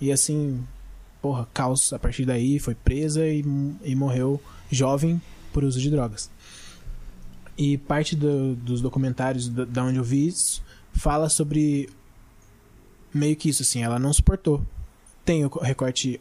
[0.00, 0.64] E assim,
[1.22, 3.44] porra, caos a partir daí, foi presa e,
[3.82, 5.20] e morreu jovem
[5.52, 6.30] por uso de drogas.
[7.56, 11.88] E parte do- dos documentários da, onde eu vi isso fala sobre
[13.12, 14.64] meio que isso, assim, ela não suportou.
[15.24, 16.20] Tem o recorte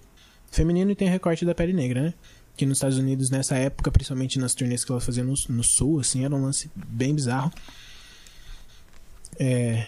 [0.52, 2.14] feminino e tem o recorte da pele negra, né?
[2.56, 6.00] Que nos Estados Unidos, nessa época, principalmente nas turnês que ela fazia no, no sul,
[6.00, 7.52] assim, era um lance bem bizarro.
[9.38, 9.88] É,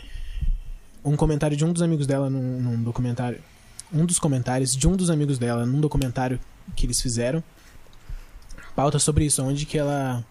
[1.04, 3.42] um comentário de um dos amigos dela num, num documentário.
[3.94, 6.40] Um dos comentários de um dos amigos dela num documentário
[6.76, 7.42] que eles fizeram.
[8.76, 10.26] Pauta sobre isso, onde que ela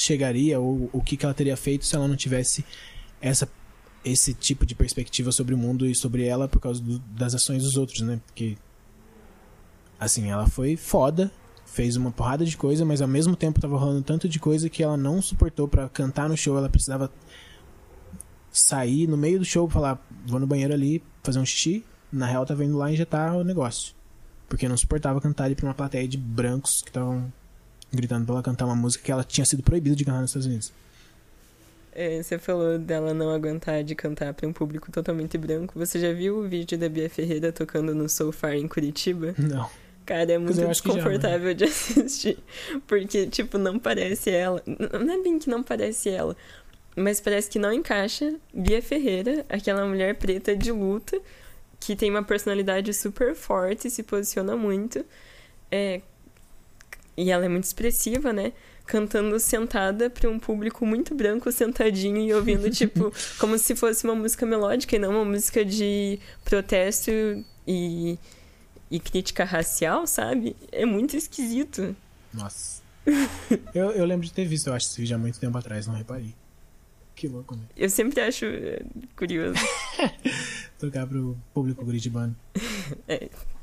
[0.00, 2.64] chegaria ou o que, que ela teria feito se ela não tivesse
[3.20, 3.48] essa
[4.04, 7.64] esse tipo de perspectiva sobre o mundo e sobre ela por causa do- das ações
[7.64, 8.20] dos outros, né?
[8.26, 8.56] Porque
[9.98, 11.30] assim, ela foi foda,
[11.66, 14.82] fez uma porrada de coisa, mas ao mesmo tempo tava rolando tanto de coisa que
[14.84, 17.10] ela não suportou pra cantar no show, ela precisava
[18.52, 22.46] sair no meio do show, falar, vou no banheiro ali, fazer um xixi, na real
[22.46, 23.94] tava indo lá injetar o negócio.
[24.48, 27.30] Porque não suportava cantar ali pra uma plateia de brancos que estavam
[27.92, 30.46] gritando pra ela cantar uma música que ela tinha sido proibida de cantar nos Estados
[30.46, 30.72] Unidos.
[31.92, 35.76] É, você falou dela não aguentar de cantar pra um público totalmente branco.
[35.76, 39.34] Você já viu o vídeo da Bia Ferreira tocando no Soul Far em Curitiba?
[39.36, 39.68] Não.
[40.06, 40.68] Cara, é muito que já, né?
[40.68, 42.38] desconfortável de assistir.
[42.86, 44.62] Porque, tipo, não parece ela.
[44.64, 46.36] Não é bem que não parece ela.
[46.96, 51.20] Mas parece que não encaixa Bia Ferreira, aquela mulher preta de luta,
[51.80, 55.04] que tem uma personalidade super forte, se posiciona muito.
[55.70, 56.00] É...
[57.18, 58.52] E ela é muito expressiva, né?
[58.86, 64.14] Cantando sentada pra um público muito branco, sentadinho e ouvindo, tipo, como se fosse uma
[64.14, 67.10] música melódica e não uma música de protesto
[67.66, 68.16] e
[68.90, 70.56] e crítica racial, sabe?
[70.72, 71.94] É muito esquisito.
[72.32, 72.80] Nossa.
[73.74, 75.94] eu, eu lembro de ter visto, eu acho, esse vídeo há muito tempo atrás, não
[75.94, 76.34] reparei.
[77.14, 77.62] Que louco, né?
[77.76, 78.80] Eu sempre acho é,
[79.16, 79.58] curioso.
[80.78, 82.34] Tocar pro público curitibano.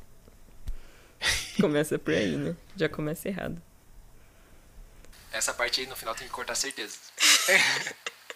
[1.59, 2.55] Começa por aí, né?
[2.75, 3.61] Já começa errado.
[5.31, 6.97] Essa parte aí no final tem que cortar certeza.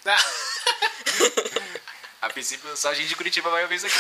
[2.22, 3.96] a princípio, só a gente de Curitiba vai ouvir isso aqui.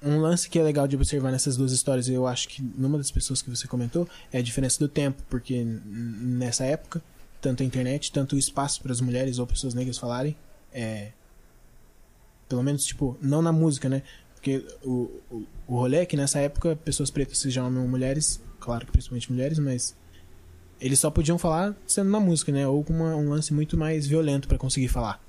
[0.00, 3.10] Um lance que é legal de observar nessas duas histórias, eu acho que numa das
[3.10, 7.02] pessoas que você comentou, é a diferença do tempo, porque nessa época,
[7.40, 10.36] tanto a internet, tanto o espaço para as mulheres ou pessoas negras falarem,
[10.72, 11.10] é.
[12.48, 14.02] Pelo menos, tipo, não na música, né?
[14.38, 18.40] Porque o, o, o rolê é que nessa época, pessoas pretas, sejam homens ou mulheres,
[18.60, 19.96] claro que principalmente mulheres, mas.
[20.80, 22.66] Eles só podiam falar sendo na música, né?
[22.66, 25.20] Ou com uma- um lance muito mais violento para conseguir falar.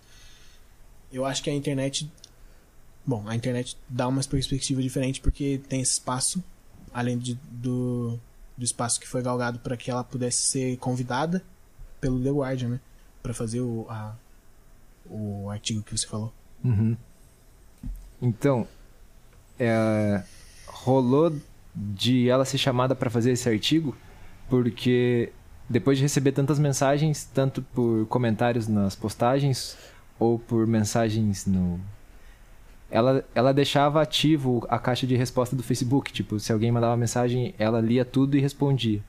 [1.12, 2.08] Eu acho que a internet
[3.06, 6.44] Bom, a internet dá uma perspectiva diferente porque tem esse espaço,
[6.94, 8.20] além de, do,
[8.56, 11.44] do espaço que foi galgado para que ela pudesse ser convidada
[12.00, 12.80] pelo The Guardian, né?
[13.24, 14.16] Pra fazer o, a,
[15.10, 16.32] o artigo que você falou.
[16.64, 16.96] Uhum.
[18.22, 18.68] Então,
[19.60, 20.24] é,
[20.68, 21.36] rolou
[21.76, 23.96] de ela ser chamada para fazer esse artigo
[24.50, 25.32] porque
[25.70, 29.78] depois de receber tantas mensagens, tanto por comentários nas postagens
[30.18, 31.80] ou por mensagens no
[32.92, 37.54] ela, ela deixava ativo a caixa de resposta do Facebook, tipo, se alguém mandava mensagem,
[37.60, 39.00] ela lia tudo e respondia.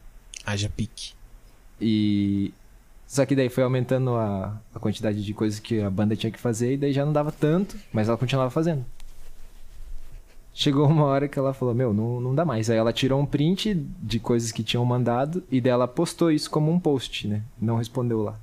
[0.45, 1.15] Haja pique.
[1.81, 2.53] E.
[3.07, 6.39] Só que daí foi aumentando a, a quantidade de coisas que a banda tinha que
[6.39, 8.85] fazer e daí já não dava tanto, mas ela continuava fazendo.
[10.53, 12.69] Chegou uma hora que ela falou: Meu, não, não dá mais.
[12.69, 16.51] Aí ela tirou um print de coisas que tinham mandado e daí ela postou isso
[16.51, 17.43] como um post, né?
[17.61, 18.39] Não respondeu lá.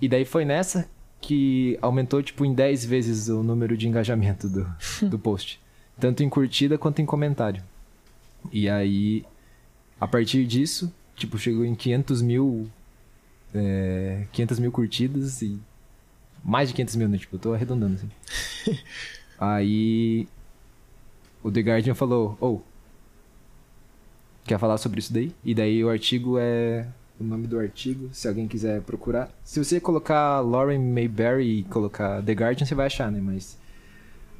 [0.00, 0.88] E daí foi nessa
[1.20, 4.66] que aumentou, tipo, em 10 vezes o número de engajamento do,
[5.02, 5.60] do post.
[5.98, 7.62] Tanto em curtida quanto em comentário.
[8.50, 9.24] E aí,
[10.00, 12.70] a partir disso, tipo, chegou em 500 mil.
[13.54, 15.60] É, 500 mil curtidas e.
[16.42, 17.18] Mais de 500 mil, né?
[17.18, 18.78] Tipo, eu tô arredondando assim.
[19.38, 20.26] aí.
[21.42, 22.62] O The Guardian falou: Ou.
[24.44, 25.32] quer falar sobre isso daí?
[25.44, 26.86] E daí o artigo é
[27.18, 29.30] o nome do artigo, se alguém quiser procurar.
[29.44, 33.20] Se você colocar Lauren Mayberry e colocar The Guardian, você vai achar, né?
[33.20, 33.58] Mas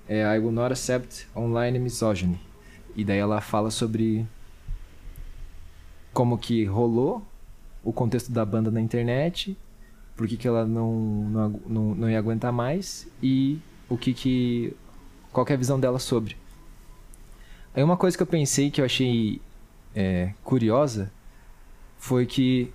[0.08, 2.40] é I Will Not Accept Online Misogyny.
[2.96, 4.26] E daí ela fala sobre
[6.12, 7.22] como que rolou
[7.84, 9.56] o contexto da banda na internet,
[10.16, 10.92] por que, que ela não,
[11.30, 13.58] não, não, não ia aguentar mais e
[13.88, 14.76] o que que
[15.32, 16.36] qual que é a visão dela sobre.
[17.74, 19.40] Aí uma coisa que eu pensei que eu achei
[19.94, 21.12] é, curiosa
[21.98, 22.72] foi que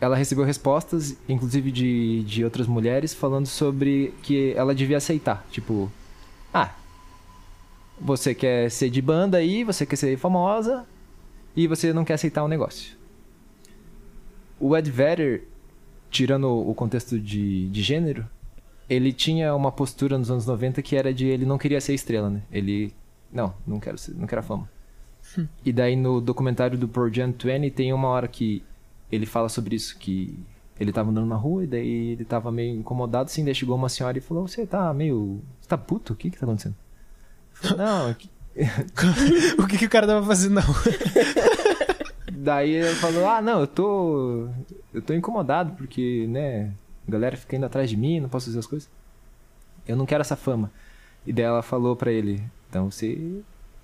[0.00, 5.44] ela recebeu respostas, inclusive de, de outras mulheres, falando sobre que ela devia aceitar.
[5.50, 5.90] Tipo,
[6.54, 6.72] ah,
[8.00, 10.86] você quer ser de banda aí, você quer ser famosa
[11.56, 12.96] e você não quer aceitar o negócio.
[14.60, 15.44] O Ed Vedder,
[16.10, 18.26] tirando o contexto de, de gênero,
[18.88, 22.30] ele tinha uma postura nos anos 90 que era de ele não queria ser estrela,
[22.30, 22.42] né?
[22.50, 22.92] Ele,
[23.32, 24.68] não, não quero, ser, não quero a fama.
[25.64, 28.62] E daí no documentário do Pearl Jam 20 tem uma hora que
[29.12, 30.38] ele fala sobre isso, que
[30.80, 33.88] ele tava andando na rua e daí ele tava meio incomodado, assim, daí chegou uma
[33.88, 35.40] senhora e falou, você tá meio...
[35.60, 36.12] Você tá puto?
[36.12, 36.76] O que que tá acontecendo?
[37.52, 38.30] Falei, não, é que-
[39.62, 40.76] o que, que o cara tava fazendo na rua?
[42.32, 44.48] Daí ele falou, ah, não, eu tô.
[44.92, 46.72] Eu tô incomodado porque, né,
[47.06, 48.88] a galera fica indo atrás de mim, não posso fazer as coisas.
[49.86, 50.70] Eu não quero essa fama.
[51.26, 53.40] E daí ela falou pra ele, então você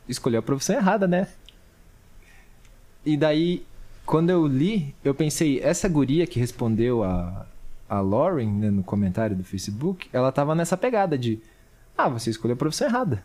[0.09, 1.29] escolheu a profissão errada, né?
[3.05, 3.65] E daí,
[4.07, 7.47] quando eu li, eu pensei, essa guria que respondeu a,
[7.89, 11.41] a Lauren né, no comentário do Facebook, ela tava nessa pegada de,
[11.97, 13.25] ah, você escolheu a profissão errada.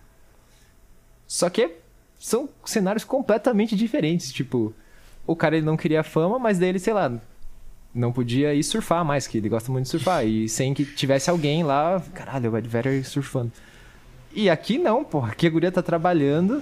[1.28, 1.76] Só que
[2.20, 4.74] são cenários completamente diferentes, tipo,
[5.26, 7.20] o cara ele não queria fama, mas daí ele, sei lá,
[7.94, 10.26] não podia ir surfar mais, que ele gosta muito de surfar.
[10.26, 13.52] E sem que tivesse alguém lá, caralho, o Ed Vedder surfando.
[14.34, 16.62] E aqui não, porra, aqui a guria tá trabalhando.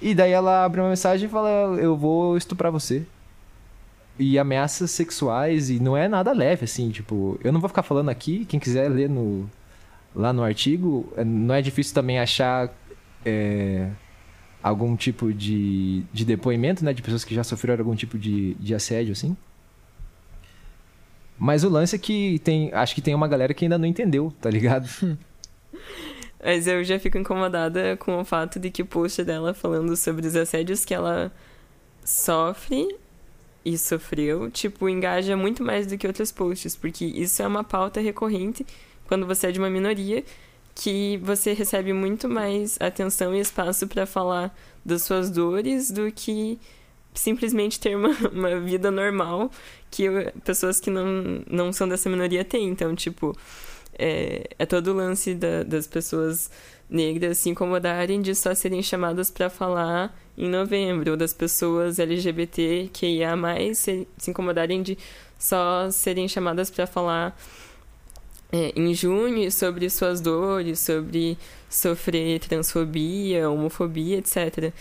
[0.00, 1.48] E daí ela abre uma mensagem e fala,
[1.80, 3.04] eu vou estuprar você.
[4.18, 8.10] E ameaças sexuais, e não é nada leve, assim, tipo, eu não vou ficar falando
[8.10, 9.48] aqui, quem quiser ler no,
[10.14, 12.70] lá no artigo, é- não é difícil também achar
[13.24, 13.88] é,
[14.62, 16.92] algum tipo de, de depoimento, né?
[16.92, 19.36] De pessoas que já sofreram algum tipo de, de assédio, assim.
[21.38, 22.72] Mas o lance é que tem.
[22.72, 24.88] Acho que tem uma galera que ainda não entendeu, tá ligado?
[26.42, 30.26] Mas eu já fico incomodada com o fato de que o post dela falando sobre
[30.26, 31.32] os assédios que ela
[32.04, 32.96] sofre
[33.64, 38.00] e sofreu, tipo, engaja muito mais do que outros posts, porque isso é uma pauta
[38.00, 38.66] recorrente
[39.06, 40.24] quando você é de uma minoria,
[40.74, 46.58] que você recebe muito mais atenção e espaço para falar das suas dores do que
[47.14, 49.50] simplesmente ter uma, uma vida normal
[49.90, 50.08] que
[50.44, 52.68] pessoas que não, não são dessa minoria têm.
[52.68, 53.36] Então, tipo,
[53.98, 56.50] é, é todo o lance da- das pessoas
[56.88, 62.90] negras se incomodarem de só serem chamadas para falar em novembro, ou das pessoas LGBT
[62.92, 64.98] que ia mais se, se incomodarem de
[65.38, 67.36] só serem chamadas para falar
[68.50, 71.38] é, em junho sobre suas dores, sobre
[71.70, 74.72] sofrer transfobia, homofobia, etc.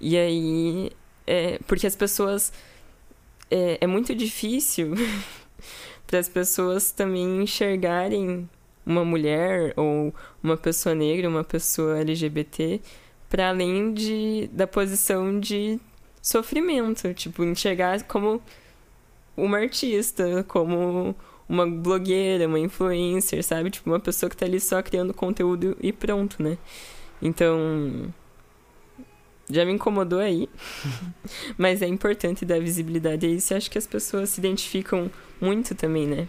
[0.00, 0.90] E aí,
[1.26, 2.52] é, porque as pessoas.
[3.50, 4.94] É, é muito difícil
[6.06, 8.48] para as pessoas também enxergarem
[8.86, 12.80] uma mulher ou uma pessoa negra, uma pessoa LGBT,
[13.28, 15.80] para além de, da posição de
[16.22, 17.12] sofrimento.
[17.12, 18.40] Tipo, enxergar como
[19.36, 21.14] uma artista, como
[21.48, 23.70] uma blogueira, uma influencer, sabe?
[23.70, 26.56] Tipo, uma pessoa que tá ali só criando conteúdo e pronto, né?
[27.20, 28.12] Então.
[29.48, 30.48] Já me incomodou aí.
[31.56, 33.52] Mas é importante dar visibilidade a isso.
[33.52, 36.28] e Acho que as pessoas se identificam muito também, né?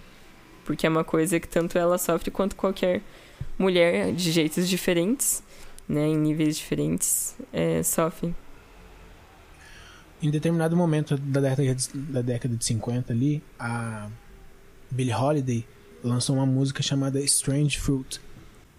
[0.67, 3.01] Porque é uma coisa que tanto ela sofre quanto qualquer
[3.57, 5.41] mulher, de jeitos diferentes,
[5.87, 6.05] né?
[6.07, 8.35] Em níveis diferentes, é, sofrem.
[10.21, 14.09] Em determinado momento da década de, da década de 50 ali, a
[14.91, 15.65] Billie Holiday
[16.03, 18.19] lançou uma música chamada Strange Fruit.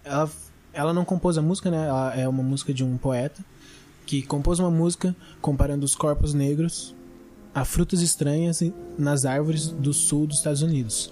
[0.03, 0.29] Ela,
[0.71, 1.87] ela não compôs a música, né?
[1.87, 3.43] Ela é uma música de um poeta
[4.05, 6.93] que compôs uma música comparando os corpos negros
[7.51, 8.61] a frutas estranhas
[8.95, 11.11] nas árvores do sul dos Estados Unidos.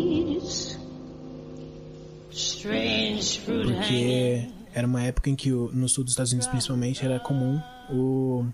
[3.63, 8.45] Porque era uma época em que no sul dos Estados Unidos principalmente era comum o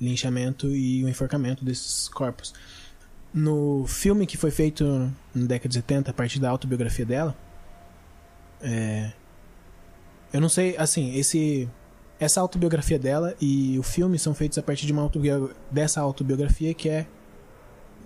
[0.00, 2.52] linchamento e o enforcamento desses corpos.
[3.32, 4.84] No filme que foi feito
[5.34, 7.36] na década de 70, a partir da autobiografia dela,
[8.60, 9.12] é,
[10.32, 11.68] eu não sei, assim, esse
[12.18, 16.72] essa autobiografia dela e o filme são feitos a partir de uma autobio- dessa autobiografia
[16.72, 17.06] que é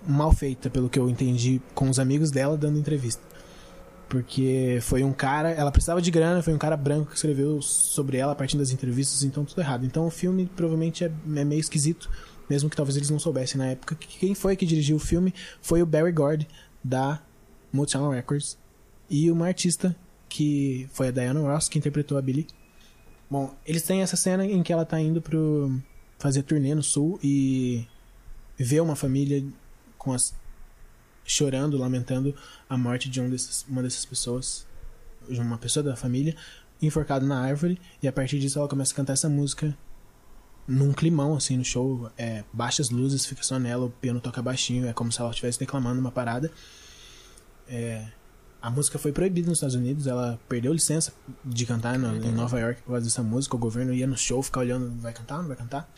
[0.07, 3.21] mal feita, pelo que eu entendi com os amigos dela dando entrevista.
[4.09, 8.17] Porque foi um cara, ela precisava de grana, foi um cara branco que escreveu sobre
[8.17, 9.85] ela a partir das entrevistas, então tudo errado.
[9.85, 12.09] Então o filme provavelmente é, é meio esquisito,
[12.49, 13.93] mesmo que talvez eles não soubessem na época.
[13.93, 16.47] que Quem foi que dirigiu o filme foi o Barry Gord,
[16.83, 17.21] da
[17.71, 18.57] Motown Records,
[19.09, 19.95] e uma artista
[20.27, 22.47] que foi a Diana Ross, que interpretou a Billie.
[23.29, 25.71] Bom, eles têm essa cena em que ela tá indo pro
[26.17, 27.85] fazer turnê no sul e
[28.57, 29.43] vê uma família
[29.97, 30.33] com as
[31.31, 32.35] chorando, lamentando
[32.67, 34.65] a morte de um desses, uma dessas pessoas,
[35.29, 36.35] de uma pessoa da família,
[36.81, 39.77] enforcado na árvore, e a partir disso ela começa a cantar essa música
[40.67, 44.87] num climão, assim, no show, é, baixas luzes, fica só nela, o piano toca baixinho,
[44.87, 46.51] é como se ela estivesse declamando uma parada.
[47.67, 48.05] É,
[48.61, 51.13] a música foi proibida nos Estados Unidos, ela perdeu licença
[51.45, 54.41] de cantar no- em Nova York por causa dessa música, o governo ia no show
[54.41, 55.91] ficar olhando, vai cantar, não vai cantar?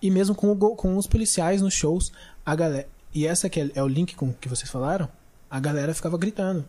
[0.00, 2.12] E mesmo com, o com os policiais nos shows,
[2.46, 2.88] a galera.
[3.14, 5.08] E essa que é, é o link com que vocês falaram,
[5.50, 6.64] a galera ficava gritando.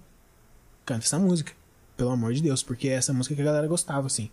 [0.85, 1.51] Canta essa música.
[1.97, 4.29] Pelo amor de Deus, porque é essa música que a galera gostava, assim.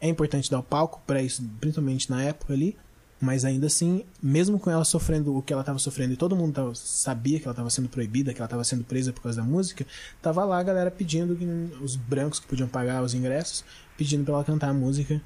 [0.00, 2.76] É importante dar o palco pra isso, principalmente na época ali.
[3.18, 6.52] Mas ainda assim, mesmo com ela sofrendo o que ela tava sofrendo e todo mundo
[6.52, 9.46] tava- sabia que ela tava sendo proibida, que ela tava sendo presa por causa da
[9.46, 9.86] música,
[10.20, 11.46] tava lá a galera pedindo, que-
[11.82, 13.64] os brancos que podiam pagar os ingressos,
[13.96, 15.18] pedindo pra ela cantar a música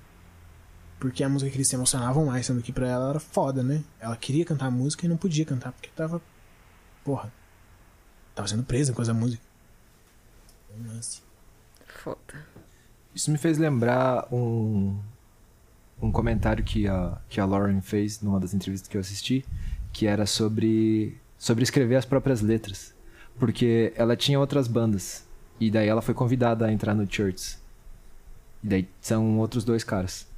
[1.01, 3.83] porque a música que eles se emocionavam mais, sendo que pra ela era foda, né?
[3.99, 6.21] Ela queria cantar a música e não podia cantar porque tava.
[7.03, 7.33] Porra.
[8.35, 9.43] Tava sendo presa com essa música.
[10.87, 11.23] Lance.
[11.87, 12.47] Foda.
[13.15, 15.01] Isso me fez lembrar um,
[16.01, 19.45] um comentário que a, que a Lauren fez numa das entrevistas que eu assisti,
[19.93, 22.95] que era sobre, sobre escrever as próprias letras.
[23.39, 25.27] Porque ela tinha outras bandas.
[25.59, 27.59] E daí ela foi convidada a entrar no Church.
[28.63, 30.30] E daí são outros dois caras.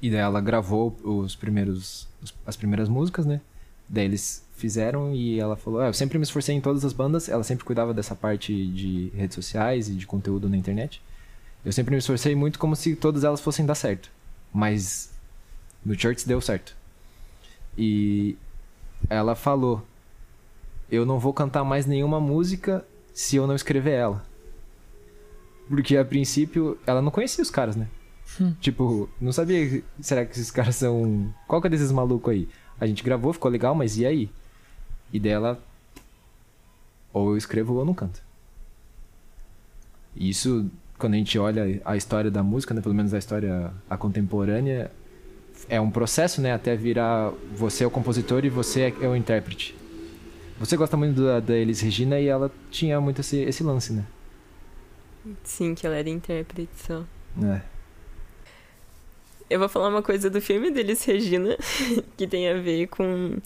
[0.00, 3.40] E daí ela gravou os primeiros, os- as primeiras músicas, né?
[3.88, 7.28] Daí eles fizeram e ela falou: ah, Eu sempre me esforcei em todas as bandas.
[7.28, 11.00] Ela sempre cuidava dessa parte de redes sociais e de conteúdo na internet.
[11.64, 14.10] Eu sempre me esforcei muito como se todas elas fossem dar certo.
[14.52, 15.10] Mas
[15.84, 16.76] no Church deu certo.
[17.76, 18.36] E
[19.10, 19.84] ela falou:
[20.90, 24.24] Eu não vou cantar mais nenhuma música se eu não escrever ela.
[25.68, 27.88] Porque a princípio ela não conhecia os caras, né?
[28.60, 29.82] Tipo, não sabia.
[30.00, 31.32] Será que esses caras são.
[31.46, 32.48] Qual que é desses malucos aí?
[32.80, 34.30] A gente gravou, ficou legal, mas e aí?
[35.12, 35.60] E dela.
[37.12, 38.22] Ou eu escrevo ou eu não canto.
[40.14, 43.72] E Isso, quando a gente olha a história da música, né, pelo menos a história
[43.88, 44.90] a contemporânea,
[45.68, 49.74] é um processo, né, até virar você é o compositor e você é o intérprete.
[50.60, 54.04] Você gosta muito da, da Elis Regina e ela tinha muito esse, esse lance, né?
[55.44, 57.04] Sim, que ela era intérprete só.
[57.42, 57.77] É.
[59.50, 61.56] Eu vou falar uma coisa do filme deles, Regina,
[62.18, 63.38] que tem a ver com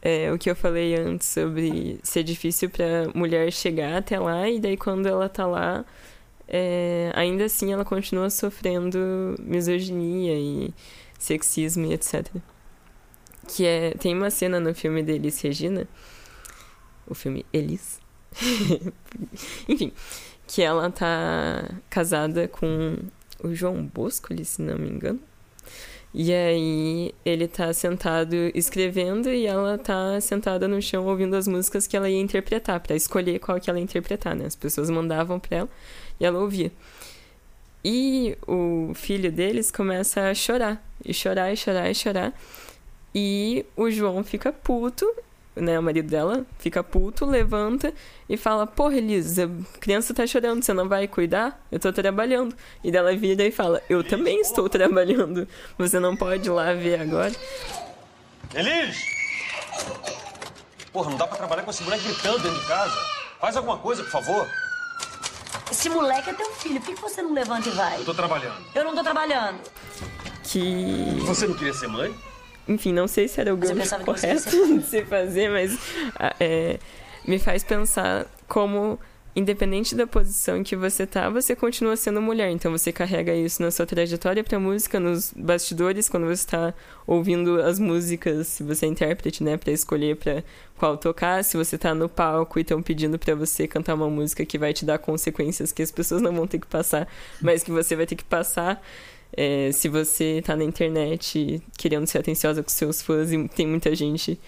[0.00, 4.58] é, o que eu falei antes sobre ser difícil pra mulher chegar até lá e
[4.58, 5.84] daí quando ela tá lá,
[6.46, 8.98] é, ainda assim ela continua sofrendo
[9.38, 10.72] misoginia e
[11.18, 12.26] sexismo e etc.
[13.48, 15.86] Que é, tem uma cena no filme deles, Regina,
[17.06, 18.00] o filme Elis,
[19.68, 19.92] enfim,
[20.46, 22.96] que ela tá casada com
[23.42, 25.20] o João Bosco, se não me engano.
[26.14, 31.86] E aí ele tá sentado escrevendo e ela tá sentada no chão ouvindo as músicas
[31.86, 34.46] que ela ia interpretar, pra escolher qual que ela ia interpretar, né?
[34.46, 35.68] As pessoas mandavam pra ela
[36.18, 36.72] e ela ouvia.
[37.84, 42.40] E o filho deles começa a chorar, e chorar, e chorar, e chorar.
[43.14, 45.06] E o João fica puto,
[45.60, 45.78] né?
[45.78, 47.92] O marido dela fica puto, levanta
[48.28, 51.64] e fala: Porra, Elisa, a criança tá chorando, você não vai cuidar?
[51.70, 52.54] Eu tô trabalhando.
[52.82, 55.46] E dela vira e fala: Eu também estou trabalhando.
[55.76, 57.32] Você não pode ir lá ver agora.
[58.54, 58.96] Elis!
[60.92, 62.96] Porra, não dá pra trabalhar com esse moleque gritando dentro de casa.
[63.40, 64.48] Faz alguma coisa, por favor.
[65.70, 66.80] Esse moleque é teu filho.
[66.80, 68.00] Por que você não levanta e vai?
[68.00, 68.64] Eu tô trabalhando.
[68.74, 69.60] Eu não tô trabalhando.
[70.44, 71.20] Que.
[71.26, 72.14] Você não queria ser mãe?
[72.68, 75.78] Enfim, não sei se era o gancho correto de se fazer, mas
[76.16, 76.78] ah, é,
[77.26, 78.98] me faz pensar como,
[79.34, 82.50] independente da posição em que você tá, você continua sendo mulher.
[82.50, 86.74] Então você carrega isso na sua trajetória pra música, nos bastidores, quando você tá
[87.06, 90.42] ouvindo as músicas, se você é intérprete, né, pra escolher pra
[90.76, 94.44] qual tocar, se você tá no palco e estão pedindo pra você cantar uma música
[94.44, 97.08] que vai te dar consequências que as pessoas não vão ter que passar,
[97.40, 98.82] mas que você vai ter que passar.
[99.32, 103.94] É, se você tá na internet querendo ser atenciosa com seus fãs e tem muita
[103.94, 104.38] gente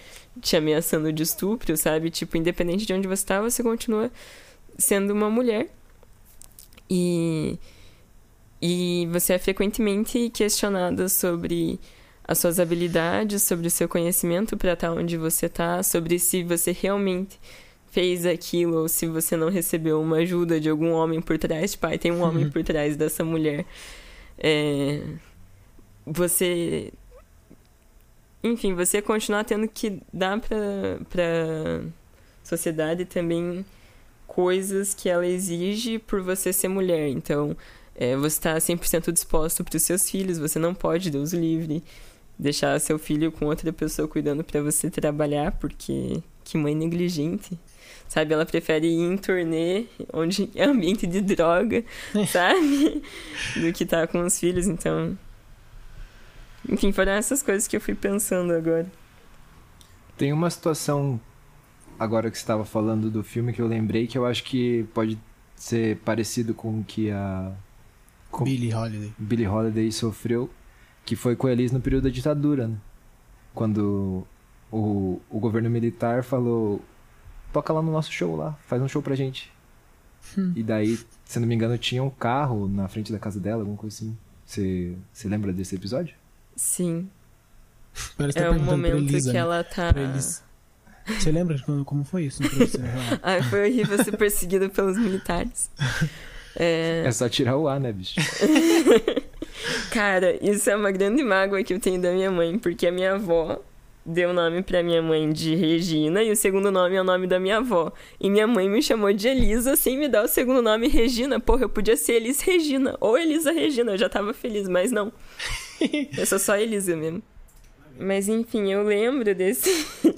[0.41, 2.09] te ameaçando de estupro, sabe?
[2.09, 4.11] Tipo, independente de onde você tá, você continua
[4.77, 5.69] sendo uma mulher.
[6.89, 7.57] E,
[8.61, 11.79] e você é frequentemente questionada sobre
[12.23, 16.71] as suas habilidades, sobre o seu conhecimento para estar onde você tá, sobre se você
[16.71, 17.39] realmente
[17.91, 21.71] fez aquilo ou se você não recebeu uma ajuda de algum homem por trás.
[21.71, 23.65] Tipo, ai, tem um homem por trás dessa mulher.
[24.43, 25.03] É,
[26.05, 26.91] você.
[28.43, 30.57] Enfim, você continuar tendo que dar pra,
[31.09, 31.81] pra
[32.43, 33.63] sociedade também
[34.25, 37.07] coisas que ela exige por você ser mulher.
[37.09, 37.55] Então,
[37.95, 41.83] é, você está 100% disposto para os seus filhos, você não pode, Deus livre,
[42.39, 47.59] deixar seu filho com outra pessoa cuidando para você trabalhar, porque que mãe negligente.
[48.11, 51.81] Sabe, ela prefere ir em turnê onde é ambiente de droga,
[52.27, 53.01] sabe?
[53.55, 55.17] Do que tá com os filhos, então.
[56.67, 58.85] Enfim, foram essas coisas que eu fui pensando agora.
[60.17, 61.21] Tem uma situação,
[61.97, 65.17] agora que você estava falando do filme, que eu lembrei que eu acho que pode
[65.55, 67.53] ser parecido com o que a
[68.29, 69.13] com- Billie Holiday.
[69.17, 70.49] Billie Holiday sofreu,
[71.05, 72.75] que foi com a Elis no período da ditadura, né?
[73.55, 74.27] Quando
[74.69, 76.81] o, o governo militar falou:
[77.51, 79.51] toca lá no nosso show lá, faz um show pra gente.
[80.55, 83.77] E daí, se não me engano, tinha um carro na frente da casa dela, alguma
[83.77, 84.17] coisa assim.
[84.45, 86.15] Você lembra desse episódio?
[86.55, 87.09] Sim.
[88.17, 89.39] Parece que É tá o momento Elisa, que né?
[89.39, 89.93] ela tá.
[91.07, 92.41] Você lembra de quando, como foi isso?
[93.23, 95.69] Ai, foi horrível ser perseguida pelos militares.
[96.55, 98.15] É, É só tirar o A, né, bicho?
[99.91, 103.15] Cara, isso é uma grande mágoa que eu tenho da minha mãe, porque a minha
[103.15, 103.59] avó
[104.05, 107.27] deu o nome pra minha mãe de Regina e o segundo nome é o nome
[107.27, 107.91] da minha avó.
[108.19, 111.39] E minha mãe me chamou de Elisa sem me dar o segundo nome Regina.
[111.39, 115.11] Porra, eu podia ser Elis Regina ou Elisa Regina, eu já tava feliz, mas não.
[116.17, 117.21] Eu sou só Elisa mesmo.
[117.99, 119.69] Mas enfim, eu lembro desse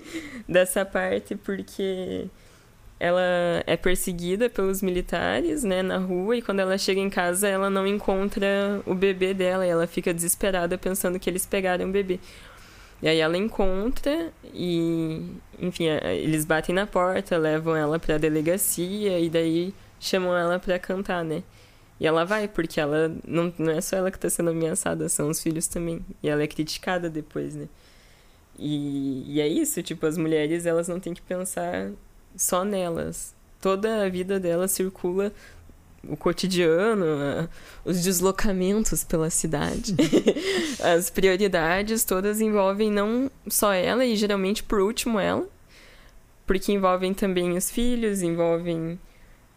[0.47, 2.29] dessa parte porque
[2.99, 3.21] ela
[3.67, 7.85] é perseguida pelos militares, né, na rua, e quando ela chega em casa, ela não
[7.85, 12.17] encontra o bebê dela, e ela fica desesperada pensando que eles pegaram o bebê.
[13.03, 15.21] E aí ela encontra e,
[15.59, 21.21] enfim, eles batem na porta, levam ela pra delegacia e daí chamam ela pra cantar,
[21.21, 21.43] né?
[21.99, 25.29] E ela vai, porque ela não, não é só ela que tá sendo ameaçada, são
[25.29, 25.99] os filhos também.
[26.23, 27.67] E ela é criticada depois, né?
[28.57, 31.91] E, e é isso, tipo, as mulheres, elas não têm que pensar
[32.37, 33.35] só nelas.
[33.59, 35.33] Toda a vida delas circula
[36.07, 37.49] o cotidiano,
[37.85, 39.95] os deslocamentos pela cidade.
[40.83, 45.47] As prioridades todas envolvem não só ela, e geralmente por último ela,
[46.45, 48.99] porque envolvem também os filhos, envolvem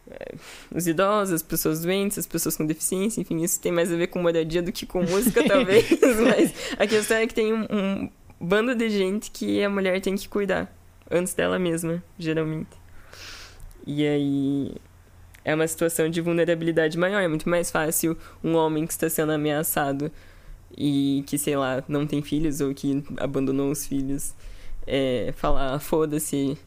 [0.08, 0.34] eh,
[0.72, 4.06] os idosos, as pessoas doentes, as pessoas com deficiência, enfim, isso tem mais a ver
[4.06, 5.88] com moradia do que com música, talvez,
[6.22, 10.14] mas a questão é que tem um, um bando de gente que a mulher tem
[10.14, 10.72] que cuidar
[11.10, 12.70] antes dela mesma, geralmente.
[13.84, 14.74] E aí
[15.46, 19.30] é uma situação de vulnerabilidade maior, é muito mais fácil um homem que está sendo
[19.30, 20.10] ameaçado
[20.76, 24.34] e que, sei lá, não tem filhos ou que abandonou os filhos,
[24.84, 26.58] é, falar, "Ah, foda-se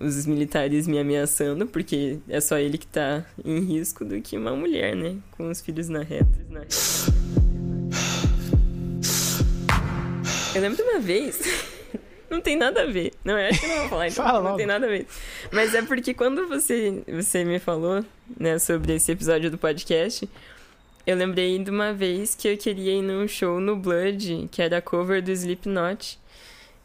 [0.00, 4.56] os militares me ameaçando, porque é só ele que tá em risco, do que uma
[4.56, 5.18] mulher, né?
[5.32, 6.26] Com os filhos na reta.
[6.48, 6.74] Na reta.
[10.54, 11.38] Eu lembro de uma vez.
[12.32, 13.12] Não tem nada a ver.
[13.22, 14.56] Não, eu acho que não vou falar, então Fala não logo.
[14.56, 15.06] tem nada a ver.
[15.52, 18.02] Mas é porque quando você, você me falou,
[18.40, 20.26] né, sobre esse episódio do podcast,
[21.06, 24.78] eu lembrei de uma vez que eu queria ir num show no Blood, que era
[24.78, 26.18] a cover do Slipknot.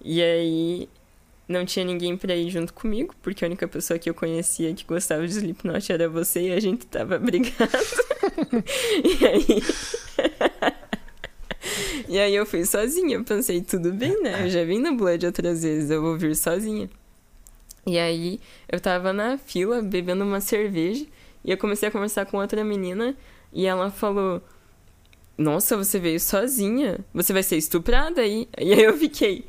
[0.03, 0.89] E aí
[1.47, 4.83] não tinha ninguém pra ir junto comigo, porque a única pessoa que eu conhecia que
[4.83, 7.71] gostava de Slipknot era você e a gente tava brigado.
[9.21, 9.63] e aí.
[12.07, 13.15] E aí eu fui sozinha.
[13.17, 14.45] Eu pensei, tudo bem, né?
[14.45, 16.89] Eu já vim no Blood outras vezes, eu vou vir sozinha.
[17.85, 18.39] E aí
[18.69, 21.05] eu tava na fila bebendo uma cerveja
[21.43, 23.15] e eu comecei a conversar com outra menina
[23.53, 24.41] e ela falou:
[25.37, 28.47] Nossa, você veio sozinha, você vai ser estuprada aí.
[28.59, 29.45] E aí eu fiquei,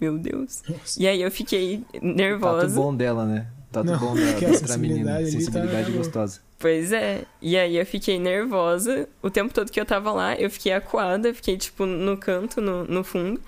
[0.00, 0.62] meu Deus.
[0.68, 1.02] Nossa.
[1.02, 2.74] E aí eu fiquei Tato nervosa.
[2.80, 3.46] bom dela, né?
[3.70, 5.18] Tato Não, bom dela, que a da outra menina.
[5.18, 6.40] sensibilidade tá- Sensibilidade gostosa.
[6.58, 7.24] Pois é.
[7.40, 9.08] E aí eu fiquei nervosa.
[9.22, 12.60] O tempo todo que eu tava lá, eu fiquei acuada, eu fiquei, tipo, no canto,
[12.60, 13.40] no, no fundo.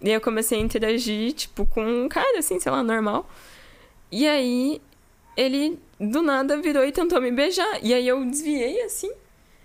[0.00, 3.28] E aí eu comecei a interagir, tipo, com um cara, assim, sei lá, normal.
[4.12, 4.80] E aí
[5.36, 7.78] ele, do nada, virou e tentou me beijar.
[7.82, 9.10] E aí eu desviei, assim.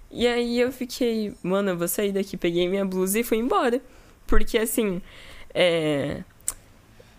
[0.10, 2.38] E aí eu fiquei, mano, eu vou sair daqui.
[2.38, 3.80] Peguei minha blusa e fui embora.
[4.26, 5.02] Porque, assim,
[5.54, 6.24] é...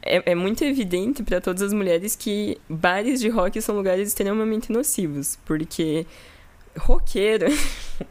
[0.03, 4.73] É, é muito evidente para todas as mulheres que bares de rock são lugares extremamente
[4.73, 6.07] nocivos, porque
[6.79, 7.47] roqueiro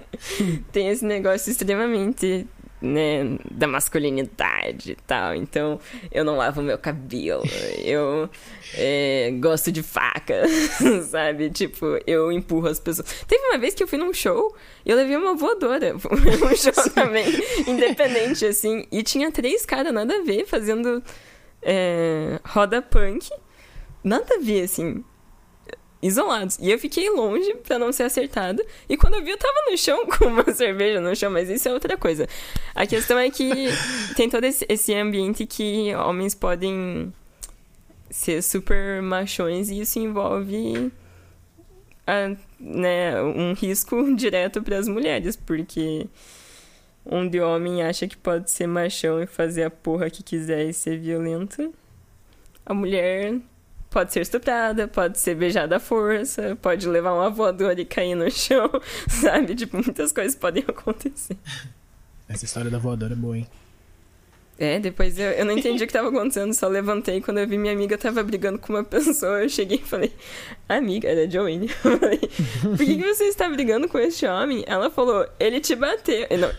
[0.72, 2.48] tem esse negócio extremamente
[2.82, 5.36] né, da masculinidade e tal.
[5.36, 5.80] Então,
[6.12, 7.44] eu não lavo meu cabelo,
[7.84, 8.30] eu
[8.76, 10.44] é, gosto de faca,
[11.10, 11.50] sabe?
[11.50, 13.24] Tipo, eu empurro as pessoas.
[13.28, 15.96] Teve uma vez que eu fui num show e eu levei uma voadora.
[15.96, 17.26] um show também,
[17.68, 18.86] independente, assim.
[18.92, 21.04] E tinha três caras, nada a ver, fazendo
[21.62, 23.30] é, roda punk.
[24.04, 25.04] Nada a ver, assim
[26.02, 26.58] isolados.
[26.62, 28.64] E eu fiquei longe pra não ser acertado.
[28.88, 31.68] E quando eu vi, eu tava no chão com uma cerveja no chão, mas isso
[31.68, 32.26] é outra coisa.
[32.74, 33.50] A questão é que
[34.16, 37.14] tem todo esse, esse ambiente que homens podem
[38.10, 40.90] ser super machões e isso envolve
[42.08, 46.08] a- né, um risco direto para as mulheres, porque
[47.10, 50.74] onde o homem acha que pode ser machão e fazer a porra que quiser e
[50.74, 51.74] ser violento,
[52.66, 53.40] a mulher
[53.90, 58.30] pode ser estuprada, pode ser beijada à força, pode levar uma voadora e cair no
[58.30, 58.70] chão,
[59.10, 59.56] sabe?
[59.56, 61.36] Tipo, muitas coisas podem acontecer.
[62.28, 63.48] Essa história da voadora é boa, hein?
[64.60, 67.58] É, depois eu, eu não entendi o que tava acontecendo, só levantei quando eu vi
[67.58, 70.12] minha amiga tava brigando com uma pessoa, eu cheguei e falei,
[70.68, 71.72] amiga, era a Joanne.
[71.84, 74.66] Eu falei, por que, que você está brigando com este homem?
[74.68, 76.28] Ela falou, ele te bateu.
[76.38, 76.52] Não,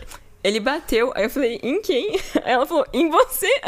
[0.43, 1.11] ele bateu.
[1.15, 2.15] Aí eu falei, em quem?
[2.43, 3.47] Aí ela falou, em você.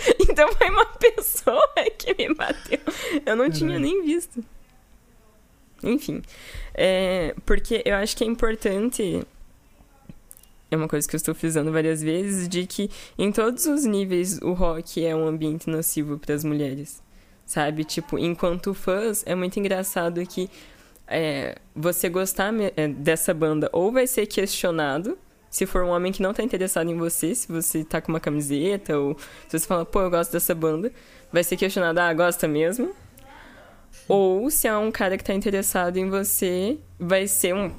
[0.00, 2.80] Fiquei, então foi uma pessoa que me bateu.
[3.24, 4.44] Eu não tinha nem visto.
[5.82, 6.22] Enfim,
[6.74, 9.26] é, porque eu acho que é importante
[10.70, 14.38] é uma coisa que eu estou frisando várias vezes, de que em todos os níveis
[14.40, 17.02] o rock é um ambiente nocivo para as mulheres,
[17.44, 17.84] sabe?
[17.84, 20.48] Tipo, enquanto fãs, é muito engraçado que
[21.06, 25.18] é, você gostar é, dessa banda ou vai ser questionado,
[25.52, 28.18] se for um homem que não tá interessado em você, se você tá com uma
[28.18, 30.90] camiseta, ou se você fala, pô, eu gosto dessa banda,
[31.30, 32.94] vai ser questionado, ah, gosta mesmo?
[34.08, 37.70] Ou se é um cara que tá interessado em você, vai ser um.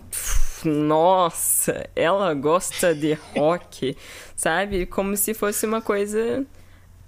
[0.63, 3.97] Nossa, ela gosta de rock,
[4.35, 4.85] sabe?
[4.85, 6.45] Como se fosse uma coisa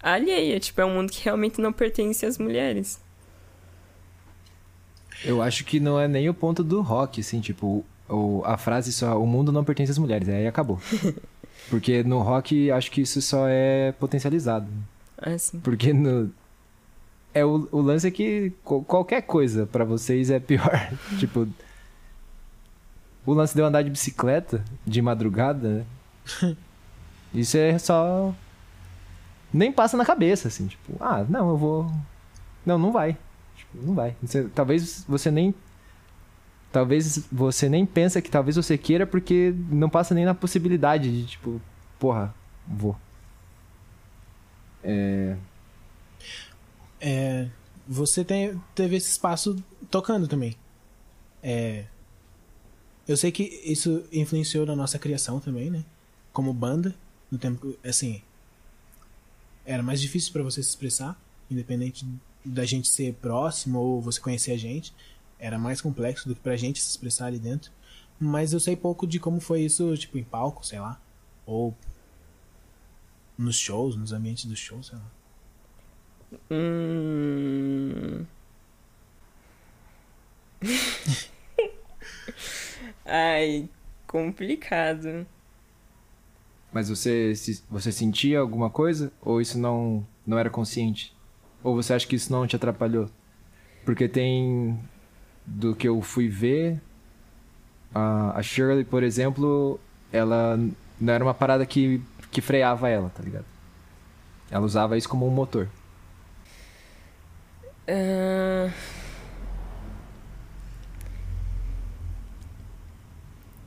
[0.01, 0.59] alheia.
[0.59, 2.99] Tipo, é um mundo que realmente não pertence às mulheres.
[5.23, 8.91] Eu acho que não é nem o ponto do rock, assim, tipo, o, a frase
[8.93, 10.79] só, o mundo não pertence às mulheres, aí acabou.
[11.69, 14.67] Porque no rock, acho que isso só é potencializado.
[15.17, 15.59] Assim.
[15.59, 16.31] Porque no...
[17.33, 20.71] É o, o lance é que qualquer coisa pra vocês é pior.
[21.19, 21.47] tipo,
[23.25, 25.85] o lance de eu andar de bicicleta de madrugada,
[26.39, 26.55] né?
[27.33, 28.33] Isso é só.
[29.51, 31.91] Nem passa na cabeça, assim, tipo, ah, não, eu vou.
[32.65, 33.17] Não, não vai.
[33.55, 34.15] Tipo, não vai.
[34.21, 35.53] Você- talvez você nem.
[36.75, 41.25] Talvez você nem pensa que talvez você queira porque não passa nem na possibilidade de,
[41.25, 41.61] tipo,
[41.97, 42.35] porra,
[42.67, 42.97] vou.
[44.83, 45.37] É.
[46.99, 47.47] É,
[47.87, 49.55] você tem, teve esse espaço
[49.89, 50.53] tocando também.
[51.41, 51.85] É,
[53.07, 55.81] eu sei que isso influenciou na nossa criação também, né?
[56.33, 56.93] Como banda,
[57.31, 58.21] no tempo assim,
[59.65, 61.17] era mais difícil pra você se expressar,
[61.49, 62.05] independente
[62.43, 64.93] da gente ser próximo ou você conhecer a gente,
[65.39, 67.71] era mais complexo do que pra gente se expressar ali dentro.
[68.19, 70.99] Mas eu sei pouco de como foi isso, tipo, em palco, sei lá,
[71.45, 71.75] ou
[73.37, 75.05] nos shows, nos ambientes dos shows, sei lá.
[76.51, 78.25] Hum...
[83.05, 83.69] Ai,
[84.07, 85.25] complicado.
[86.71, 89.11] Mas você, se- você sentia alguma coisa?
[89.21, 91.15] Ou isso não, não era consciente?
[91.63, 93.09] Ou você acha que isso não te atrapalhou?
[93.85, 94.79] Porque tem.
[95.45, 96.81] Do que eu fui ver.
[97.93, 99.79] A, a Shirley, por exemplo,
[100.11, 100.59] ela
[100.99, 103.45] não era uma parada que, que freava ela, tá ligado?
[104.51, 105.67] Ela usava isso como um motor.
[107.87, 108.69] Ah,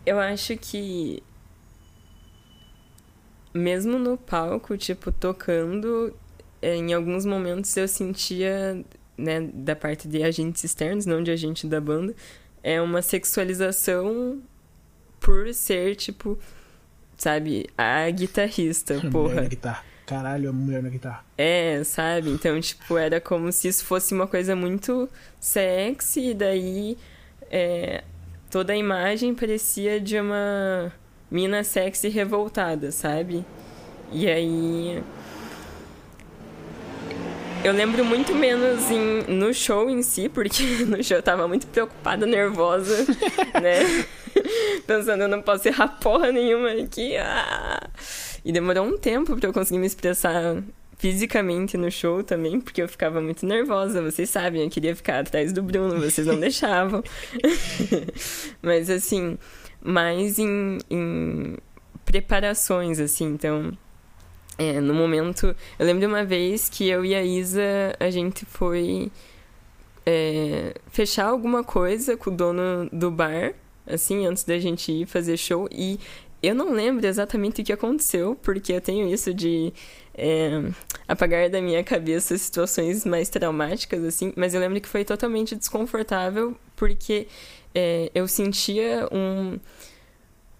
[0.09, 1.23] Eu acho que
[3.53, 6.17] mesmo no palco, tipo, tocando,
[6.63, 8.83] em alguns momentos eu sentia,
[9.19, 12.15] né, da parte de agentes externos, não de agente da banda,
[12.63, 14.41] é uma sexualização
[15.21, 16.39] por ser, tipo,
[17.17, 19.35] sabe, a guitarrista, Mulher porra.
[19.35, 19.85] na guitarra.
[20.07, 21.23] Caralho, a mulher na guitarra.
[21.37, 22.31] É, sabe?
[22.31, 25.09] Então, tipo, era como se isso fosse uma coisa muito
[25.39, 26.97] sexy, e daí
[27.51, 28.05] é,
[28.51, 30.91] toda a imagem parecia de uma
[31.31, 33.45] mina sexy revoltada, sabe?
[34.11, 35.03] E aí.
[37.65, 41.67] Eu lembro muito menos em, no show em si, porque no show eu tava muito
[41.67, 43.05] preocupada, nervosa,
[43.61, 44.07] né?
[44.87, 47.17] Pensando, eu não posso errar porra nenhuma aqui.
[47.17, 47.91] Ah!
[48.45, 50.63] E demorou um tempo pra eu conseguir me expressar
[50.97, 55.53] fisicamente no show também, porque eu ficava muito nervosa, vocês sabem, eu queria ficar atrás
[55.53, 57.03] do Bruno, vocês não deixavam.
[58.63, 59.37] Mas assim,
[59.83, 61.57] mais em, em
[62.05, 63.27] preparações, assim.
[63.27, 63.77] Então,
[64.59, 65.55] é, no momento.
[65.79, 69.11] Eu lembro de uma vez que eu e a Isa, a gente foi
[70.05, 73.55] é, fechar alguma coisa com o dono do bar,
[73.87, 75.69] assim, antes da gente ir fazer show.
[75.71, 75.99] E
[76.43, 79.73] eu não lembro exatamente o que aconteceu, porque eu tenho isso de
[80.15, 80.51] é,
[81.07, 84.33] apagar da minha cabeça situações mais traumáticas, assim.
[84.37, 87.29] Mas eu lembro que foi totalmente desconfortável, porque
[87.75, 89.59] é, eu sentia um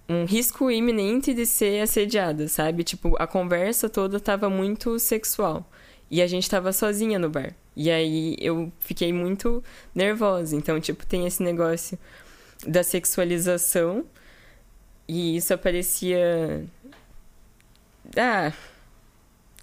[0.09, 2.83] um risco iminente de ser assediada, sabe?
[2.83, 5.69] Tipo, a conversa toda tava muito sexual.
[6.11, 7.55] E a gente tava sozinha no bar.
[7.77, 9.63] E aí eu fiquei muito
[9.95, 10.57] nervosa.
[10.57, 11.99] Então, tipo, tem esse negócio
[12.67, 14.07] da sexualização.
[15.07, 16.65] E isso aparecia.
[18.17, 18.53] Ah.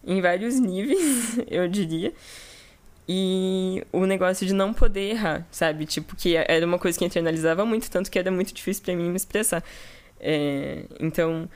[0.06, 2.14] Em vários níveis, eu diria.
[3.10, 5.86] E o negócio de não poder errar, sabe?
[5.88, 9.10] Tipo, que era uma coisa que internalizava muito, tanto que era muito difícil para mim
[9.10, 9.64] me expressar.
[10.28, 11.48] É, então,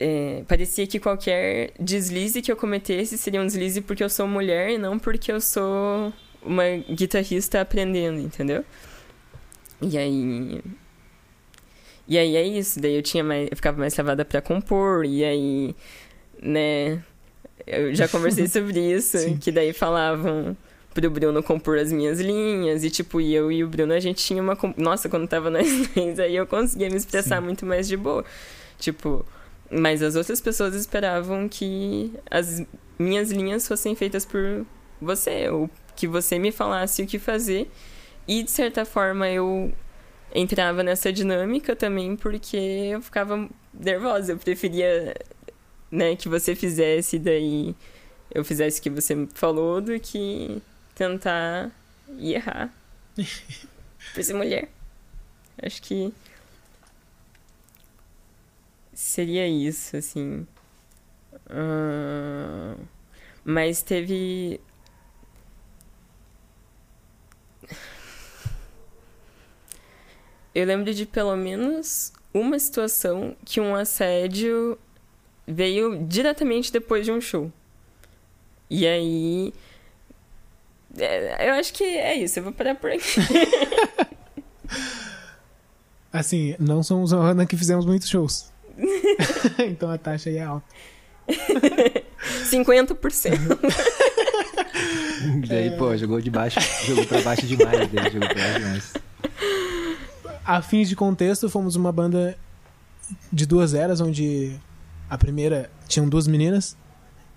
[0.00, 4.70] é, parecia que qualquer deslize que eu cometesse seria um deslize porque eu sou mulher
[4.70, 6.10] e não porque eu sou
[6.42, 8.64] uma guitarrista aprendendo, entendeu?
[9.82, 10.62] E aí.
[12.08, 13.48] E aí é isso, daí eu tinha mais.
[13.50, 15.76] Eu ficava mais travada pra compor, e aí.
[16.40, 17.02] Né.
[17.66, 19.36] Eu já conversei sobre isso, Sim.
[19.36, 20.56] que daí falavam
[20.94, 24.40] pro Bruno compor as minhas linhas, e tipo, eu e o Bruno a gente tinha
[24.40, 24.56] uma.
[24.76, 27.44] Nossa, quando tava nós três, aí eu conseguia me expressar Sim.
[27.44, 28.24] muito mais de boa.
[28.78, 29.26] Tipo,
[29.70, 32.64] mas as outras pessoas esperavam que as
[32.98, 34.64] minhas linhas fossem feitas por
[35.00, 37.68] você, ou que você me falasse o que fazer.
[38.26, 39.72] E de certa forma eu
[40.34, 42.56] entrava nessa dinâmica também porque
[42.92, 45.14] eu ficava nervosa, eu preferia,
[45.90, 47.74] né, que você fizesse daí
[48.34, 50.60] eu fizesse o que você falou do que
[50.94, 51.70] tentar
[52.18, 52.72] e errar.
[54.12, 54.68] por ser mulher.
[55.62, 56.12] Acho que
[58.92, 60.46] seria isso, assim.
[61.48, 62.76] Ahn,
[63.44, 64.60] mas teve.
[70.54, 74.78] Eu lembro de pelo menos uma situação que um assédio
[75.46, 77.52] veio diretamente depois de um show.
[78.70, 79.52] E aí.
[80.98, 83.20] É, eu acho que é isso, eu vou parar por aqui.
[86.12, 88.52] Assim, não somos uma banda que fizemos muitos shows.
[89.58, 90.66] então a taxa aí é alta.
[92.50, 93.58] 50%.
[95.48, 98.92] Daí, pô, jogou de baixo, jogou pra baixo demais, daí jogou pra baixo demais.
[100.44, 102.36] A fins de contexto, fomos uma banda
[103.32, 104.54] de duas eras, onde
[105.08, 106.76] a primeira tinham duas meninas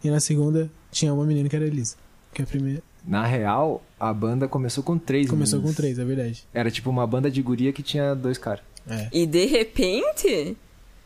[0.04, 1.96] e na segunda tinha uma menina que era a Elisa.
[2.34, 5.78] Que a primeira Na real, a banda começou com três começou com meninas.
[5.78, 6.46] três, é verdade.
[6.54, 8.66] Era tipo uma banda de guria que tinha dois caras.
[8.86, 9.08] É.
[9.14, 10.58] E de repente,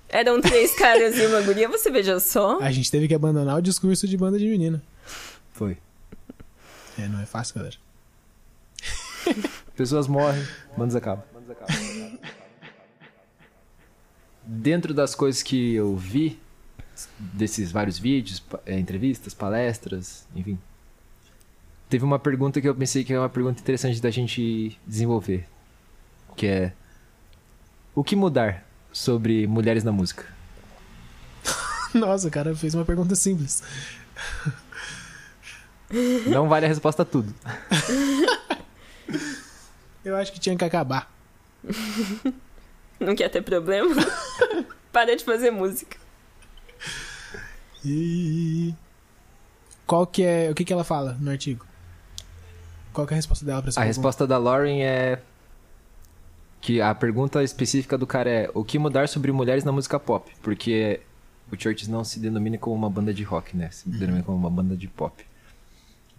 [0.10, 2.60] eram três caras e uma guria, você veja só.
[2.60, 4.82] A gente teve que abandonar o discurso de banda de menina.
[5.54, 5.78] Foi.
[6.98, 7.76] É, não é fácil, galera.
[9.76, 10.44] Pessoas morrem,
[10.76, 11.24] bandas acabam.
[14.44, 16.40] Dentro das coisas que eu vi,
[17.18, 20.58] desses vários vídeos, eh, entrevistas, palestras, enfim.
[21.92, 25.46] Teve uma pergunta que eu pensei que é uma pergunta interessante da gente desenvolver.
[26.38, 26.74] Que é...
[27.94, 30.26] O que mudar sobre mulheres na música?
[31.94, 33.62] Nossa, o cara fez uma pergunta simples.
[36.32, 37.36] Não vale a resposta a tudo.
[40.06, 41.14] Eu acho que tinha que acabar.
[43.02, 43.94] Não quer ter problema?
[44.94, 45.98] Para de fazer música.
[47.84, 48.74] E
[49.86, 51.70] qual que é, o que que ela fala no artigo?
[52.94, 53.98] Qual que é a resposta dela pra essa A pergunta?
[53.98, 55.22] resposta da Lauren é
[56.60, 60.32] que a pergunta específica do cara é o que mudar sobre mulheres na música pop?
[60.42, 61.00] Porque
[61.52, 63.70] o Churches não se denomina como uma banda de rock, né?
[63.72, 65.26] Se denomina como uma banda de pop.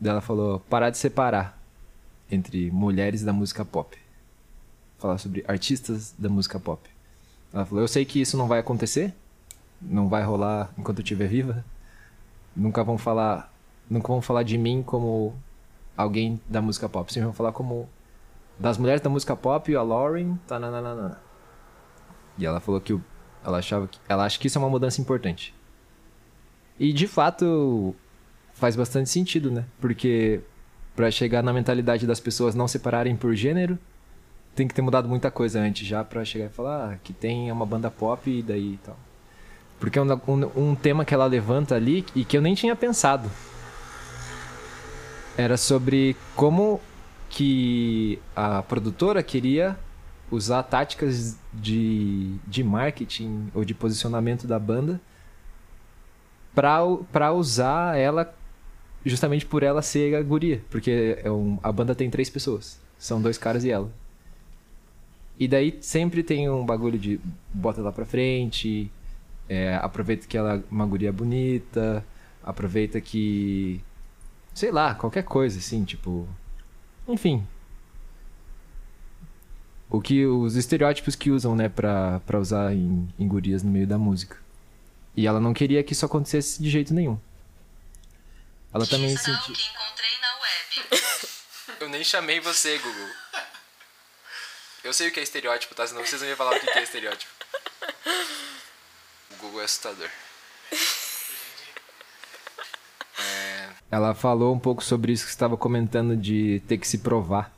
[0.00, 1.58] Daí ela falou parar de separar
[2.30, 3.96] entre mulheres da música pop.
[4.98, 6.88] Falar sobre artistas da música pop.
[7.52, 9.14] Ela falou, eu sei que isso não vai acontecer,
[9.80, 11.64] não vai rolar enquanto eu estiver viva.
[12.56, 13.52] Nunca vão falar,
[13.88, 15.34] nunca vão falar de mim como
[15.96, 17.12] alguém da música pop.
[17.12, 17.88] Sempre vão falar como
[18.58, 21.18] das mulheres da música pop, a Lauren, nananana.
[22.38, 23.02] E ela falou que o-
[23.44, 25.54] ela achava que ela acha que isso é uma mudança importante.
[26.78, 27.94] E de fato
[28.54, 29.64] faz bastante sentido, né?
[29.80, 30.40] Porque
[30.94, 33.78] pra chegar na mentalidade das pessoas não separarem por gênero,
[34.54, 37.50] tem que ter mudado muita coisa antes já pra chegar e falar ah, que tem
[37.50, 38.96] uma banda pop e daí e tal.
[39.80, 42.76] Porque é um, um, um tema que ela levanta ali e que eu nem tinha
[42.76, 43.30] pensado
[45.36, 46.80] era sobre como
[47.30, 49.78] que a produtora queria
[50.30, 55.00] usar táticas de, de marketing ou de posicionamento da banda
[56.54, 58.34] pra usar ela
[59.04, 60.62] justamente por ela ser a guria.
[60.70, 62.78] Porque é um- a banda tem três pessoas.
[62.98, 63.90] São dois caras e ela.
[65.38, 67.18] E daí sempre tem um bagulho de
[67.52, 68.90] bota lá pra frente,
[69.48, 72.04] é, aproveita que ela é uma guria bonita,
[72.44, 73.80] aproveita que.
[74.54, 76.28] Sei lá, qualquer coisa, assim, tipo.
[77.08, 77.46] Enfim.
[79.88, 83.86] O que os estereótipos que usam, né, pra, pra usar em, em gurias no meio
[83.86, 84.38] da música.
[85.16, 87.18] E ela não queria que isso acontecesse de jeito nenhum.
[88.72, 89.32] Ela também sentia.
[89.34, 91.02] encontrei na web.
[91.80, 93.08] Eu nem chamei você, Google.
[94.82, 95.86] Eu sei o que é estereótipo, tá?
[95.86, 97.30] Senão vocês não iam falar o que é estereótipo.
[99.32, 100.08] O Google é assustador.
[103.92, 107.52] Ela falou um pouco sobre isso que estava comentando de ter que se provar.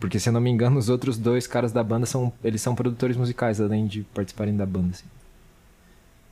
[0.00, 2.32] Porque se eu não me engano, os outros dois caras da banda são.
[2.42, 5.04] Eles são produtores musicais, além de participarem da banda, assim.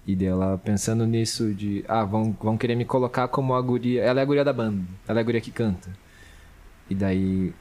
[0.06, 1.84] E dela pensando nisso de.
[1.86, 4.02] Ah, vão, vão querer me colocar como a guria.
[4.02, 4.82] Ela é a guria da banda.
[5.06, 5.90] Ela é a guria que canta.
[6.88, 7.52] E daí.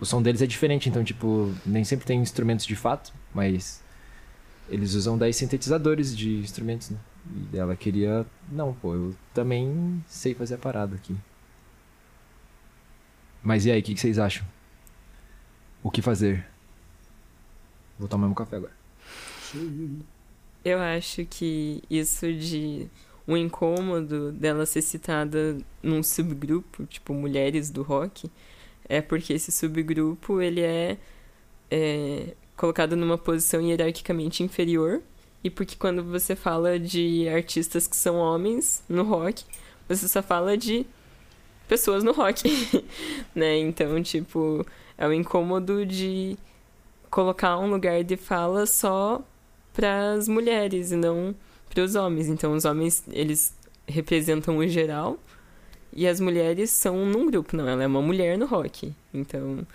[0.00, 3.80] O som deles é diferente, então, tipo, nem sempre tem instrumentos de fato, mas.
[4.68, 6.98] Eles usam daí sintetizadores de instrumentos, né?
[7.52, 8.26] E ela queria.
[8.50, 11.14] Não, pô, eu também sei fazer a parada aqui.
[13.42, 14.46] Mas e aí, o que, vocês acham?
[15.82, 16.46] O que fazer?
[17.98, 18.72] Vou tomar um café agora.
[20.64, 22.88] Eu acho que isso de
[23.26, 28.30] o incômodo dela ser citada num subgrupo, tipo mulheres do rock,
[28.88, 30.98] é porque esse subgrupo ele é,
[31.70, 35.02] é colocado numa posição hierarquicamente inferior
[35.48, 39.44] e porque quando você fala de artistas que são homens no rock,
[39.88, 40.84] você só fala de
[41.66, 42.42] pessoas no rock,
[43.34, 43.56] né?
[43.56, 44.64] Então, tipo,
[44.98, 46.36] é o incômodo de
[47.10, 49.22] colocar um lugar de fala só
[49.72, 51.34] para as mulheres e não
[51.70, 52.28] para os homens.
[52.28, 53.54] Então, os homens, eles
[53.86, 55.18] representam o geral
[55.94, 57.56] e as mulheres são num grupo.
[57.56, 58.94] Não, ela é uma mulher no rock.
[59.14, 59.66] Então,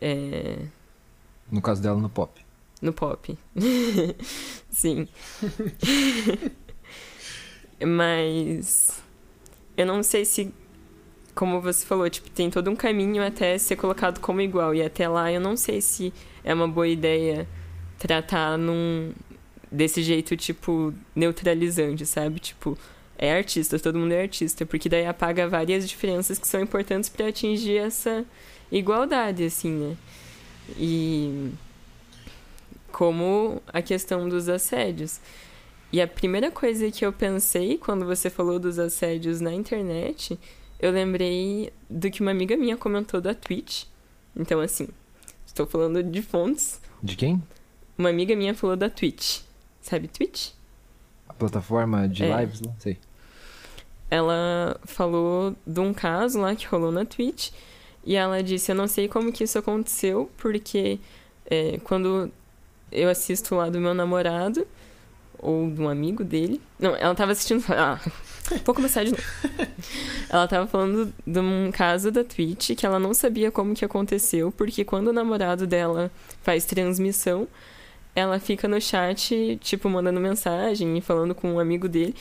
[0.00, 0.56] é...
[1.52, 2.43] No caso dela, no pop.
[2.84, 3.34] No pop.
[4.68, 5.08] Sim.
[7.82, 9.02] Mas
[9.74, 10.52] eu não sei se,
[11.34, 14.74] como você falou, tipo, tem todo um caminho até ser colocado como igual.
[14.74, 16.12] E até lá eu não sei se
[16.44, 17.48] é uma boa ideia
[17.98, 19.14] tratar num
[19.72, 22.38] desse jeito, tipo, neutralizante, sabe?
[22.38, 22.76] Tipo,
[23.16, 27.28] é artista, todo mundo é artista, porque daí apaga várias diferenças que são importantes para
[27.28, 28.26] atingir essa
[28.70, 29.96] igualdade, assim, né?
[30.76, 31.50] E
[32.94, 35.20] como a questão dos assédios.
[35.92, 40.38] E a primeira coisa que eu pensei quando você falou dos assédios na internet,
[40.78, 43.84] eu lembrei do que uma amiga minha comentou da Twitch.
[44.36, 44.88] Então, assim,
[45.44, 46.80] estou falando de fontes.
[47.02, 47.42] De quem?
[47.98, 49.40] Uma amiga minha falou da Twitch.
[49.80, 50.50] Sabe Twitch?
[51.28, 52.40] A plataforma de É.
[52.40, 52.72] lives lá?
[52.78, 52.96] Sei.
[54.10, 57.50] ela falou de um caso lá que rolou na Twitch
[58.04, 61.00] e ela disse eu não sei como que isso aconteceu porque
[61.50, 62.30] é, quando
[62.94, 64.66] eu assisto lá do meu namorado
[65.38, 68.00] ou de um amigo dele não ela tava assistindo ah
[68.64, 69.22] vou começar de novo
[70.30, 74.50] ela tava falando de um caso da Twitch que ela não sabia como que aconteceu
[74.52, 76.10] porque quando o namorado dela
[76.42, 77.48] faz transmissão
[78.14, 82.14] ela fica no chat, tipo, mandando mensagem e falando com um amigo dele.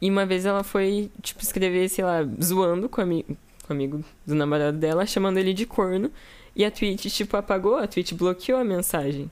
[0.00, 3.76] E uma vez ela foi, tipo, escrever, sei lá, zoando com o amigo, com o
[3.76, 6.10] amigo do namorado dela, chamando ele de corno.
[6.54, 9.30] E a Twitch, tipo, apagou, a Twitch bloqueou a mensagem.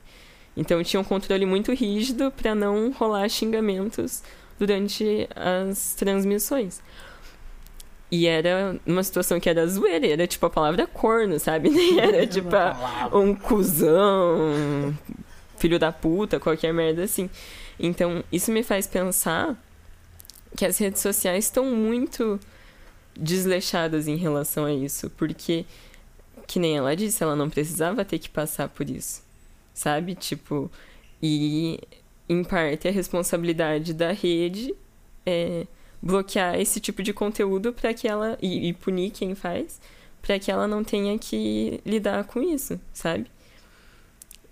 [0.58, 4.24] Então tinha um controle muito rígido pra não rolar xingamentos
[4.58, 6.82] durante as transmissões.
[8.10, 11.70] E era uma situação que era zoeira, era tipo a palavra corno, sabe?
[11.70, 12.48] Nem era tipo
[13.12, 14.92] um cuzão,
[15.58, 17.30] filho da puta, qualquer merda assim.
[17.78, 19.56] Então, isso me faz pensar
[20.56, 22.40] que as redes sociais estão muito
[23.16, 25.64] desleixadas em relação a isso, porque
[26.48, 29.27] que nem ela disse, ela não precisava ter que passar por isso.
[29.78, 30.16] Sabe?
[30.16, 30.68] Tipo,
[31.22, 31.78] e
[32.28, 34.74] em parte a responsabilidade da rede
[35.24, 35.68] é
[36.02, 39.80] bloquear esse tipo de conteúdo para que ela e, e punir quem faz,
[40.20, 43.30] para que ela não tenha que lidar com isso, sabe?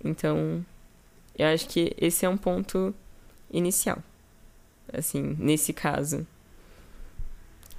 [0.01, 0.65] Então,
[1.37, 2.95] eu acho que esse é um ponto
[3.51, 4.01] inicial.
[4.93, 6.25] Assim, nesse caso.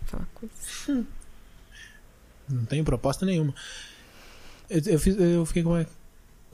[0.04, 1.06] Falar coisa.
[2.46, 3.54] Não tenho proposta nenhuma.
[4.68, 5.86] Eu, eu, fiz- eu fiquei com uma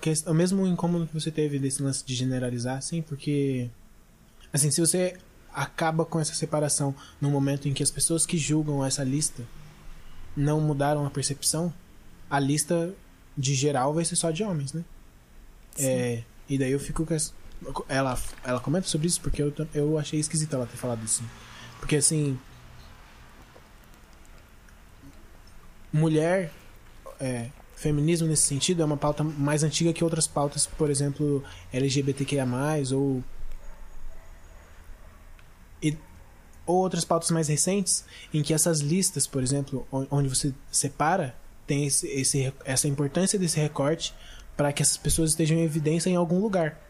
[0.05, 3.71] questão, o mesmo incômodo que você teve desse lance de generalizar, assim, porque.
[4.53, 5.17] Assim, se você
[5.53, 9.43] acaba com essa separação no momento em que as pessoas que julgam essa lista
[10.37, 11.73] não mudaram a percepção,
[12.29, 12.95] a lista
[13.37, 14.85] de geral vai ser só de homens, né?
[15.79, 17.33] É, e daí eu fico com essa,
[17.89, 21.25] ela ela comenta sobre isso porque eu eu achei esquisito ela ter falado isso.
[21.81, 22.39] Porque assim,
[25.93, 26.53] mulher
[27.19, 27.49] é,
[27.85, 32.47] feminismo nesse sentido é uma pauta mais antiga que outras pautas, por exemplo, LGBTQIA+,
[32.95, 33.23] ou
[35.83, 35.97] e,
[36.67, 41.35] ou outras pautas mais recentes, em que essas listas, por exemplo, on- onde você separa,
[41.67, 44.15] tem esse, esse- essa importância desse recorte
[44.57, 46.81] para que essas pessoas estejam em evidência em algum lugar.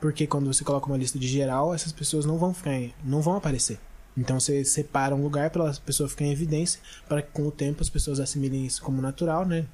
[0.00, 3.22] Porque quando você coloca uma lista de geral, essas pessoas não vão ficar, em- não
[3.22, 3.78] vão aparecer.
[4.16, 6.78] Então você separa um lugar para a pessoa ficar em evidência,
[7.08, 9.64] para que com o tempo as pessoas assimilem isso como natural, né?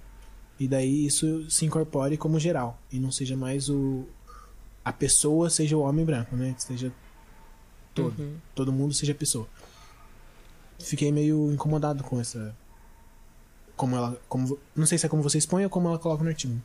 [0.61, 4.05] E daí isso se incorpore como geral e não seja mais o
[4.85, 6.55] a pessoa seja o homem branco, né?
[6.59, 6.93] Seja
[7.95, 9.49] todo, todo mundo seja pessoa.
[10.79, 12.55] Fiquei meio incomodado com essa
[13.75, 16.29] como ela, como não sei se é como você expõe ou como ela coloca no
[16.29, 16.61] artigo.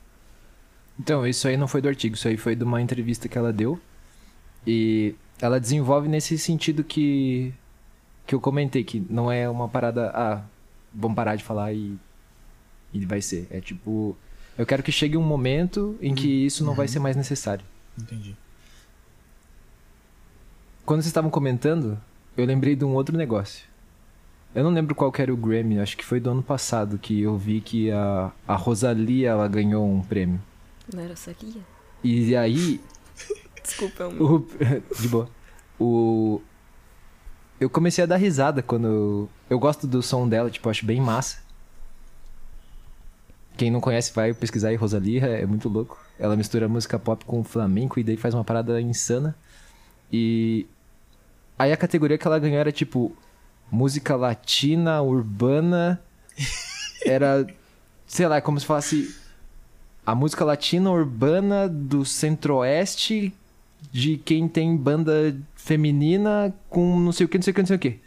[1.00, 3.54] Então, isso aí não foi do artigo, isso aí foi de uma entrevista que ela
[3.54, 3.80] deu.
[4.68, 7.54] E ela desenvolve nesse sentido que
[8.26, 10.44] que eu comentei, que não é uma parada, ah,
[10.94, 11.98] vamos parar de falar e,
[13.02, 13.48] e vai ser.
[13.50, 14.16] É tipo,
[14.58, 17.66] eu quero que chegue um momento em que isso não vai ser mais necessário.
[17.98, 18.36] Entendi.
[20.86, 22.00] Quando vocês estavam comentando,
[22.38, 23.66] eu lembrei de um outro negócio.
[24.54, 27.22] Eu não lembro qual que era o Grammy, acho que foi do ano passado que
[27.22, 30.42] eu vi que a, a Rosalia ela ganhou um prêmio.
[30.94, 31.62] Não era Salia?
[32.04, 32.80] E aí,
[33.62, 34.24] Desculpa, é um...
[34.24, 34.48] O...
[35.00, 35.30] De boa.
[35.80, 36.42] O...
[37.60, 38.86] Eu comecei a dar risada quando...
[38.86, 39.30] Eu...
[39.50, 41.40] eu gosto do som dela, tipo, eu acho bem massa.
[43.58, 45.98] Quem não conhece vai pesquisar aí, Rosalia, é muito louco.
[46.20, 49.36] Ela mistura música pop com flamenco e daí faz uma parada insana.
[50.12, 50.66] E...
[51.58, 53.16] Aí a categoria que ela ganhou era, tipo,
[53.72, 56.02] música latina, urbana...
[57.06, 57.48] Era...
[58.06, 59.16] Sei lá, é como se falasse...
[60.06, 63.34] A música latina urbana do centro-oeste
[63.92, 67.68] de quem tem banda feminina com não sei o que, não sei o que, não
[67.68, 68.00] sei o que.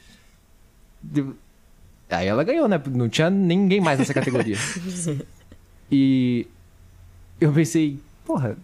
[2.08, 2.80] Aí ela ganhou, né?
[2.90, 4.56] Não tinha ninguém mais nessa categoria.
[5.90, 6.46] e
[7.40, 8.56] eu pensei, porra,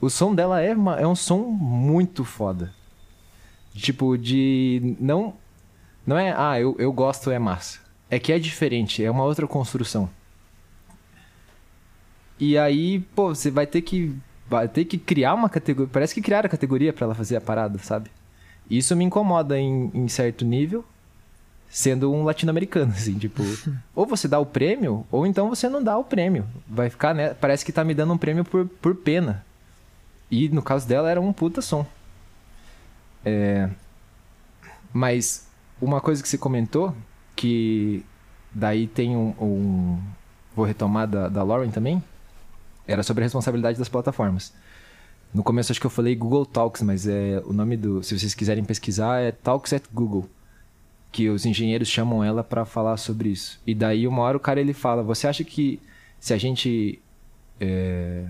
[0.00, 2.72] o som dela é, uma- é um som muito foda.
[3.74, 4.96] Tipo, de.
[4.98, 5.34] Não.
[6.06, 7.80] Não é, ah, eu, eu gosto, é massa.
[8.10, 10.08] É que é diferente, é uma outra construção.
[12.40, 14.14] E aí, pô, você vai ter que
[14.48, 15.90] vai ter que criar uma categoria.
[15.92, 18.10] Parece que criaram a categoria pra ela fazer a parada, sabe?
[18.70, 20.84] Isso me incomoda em, em certo nível,
[21.68, 23.42] sendo um latino-americano, assim, tipo,
[23.94, 26.46] ou você dá o prêmio, ou então você não dá o prêmio.
[26.66, 27.34] Vai ficar, né?
[27.34, 29.44] Parece que tá me dando um prêmio por, por pena.
[30.30, 31.86] E no caso dela era um puta som.
[33.24, 33.68] É...
[34.92, 35.46] Mas
[35.80, 36.94] uma coisa que você comentou,
[37.36, 38.04] que
[38.52, 39.34] daí tem um.
[39.40, 39.98] um-
[40.56, 42.02] Vou retomar da, da Lauren também.
[42.86, 44.52] Era sobre a responsabilidade das plataformas.
[45.32, 48.02] No começo acho que eu falei Google Talks, mas é o nome do.
[48.02, 50.28] Se vocês quiserem pesquisar, é Talks at Google.
[51.10, 53.60] Que os engenheiros chamam ela para falar sobre isso.
[53.66, 55.80] E daí uma hora o cara ele fala: Você acha que
[56.20, 57.00] se a gente
[57.60, 58.26] é,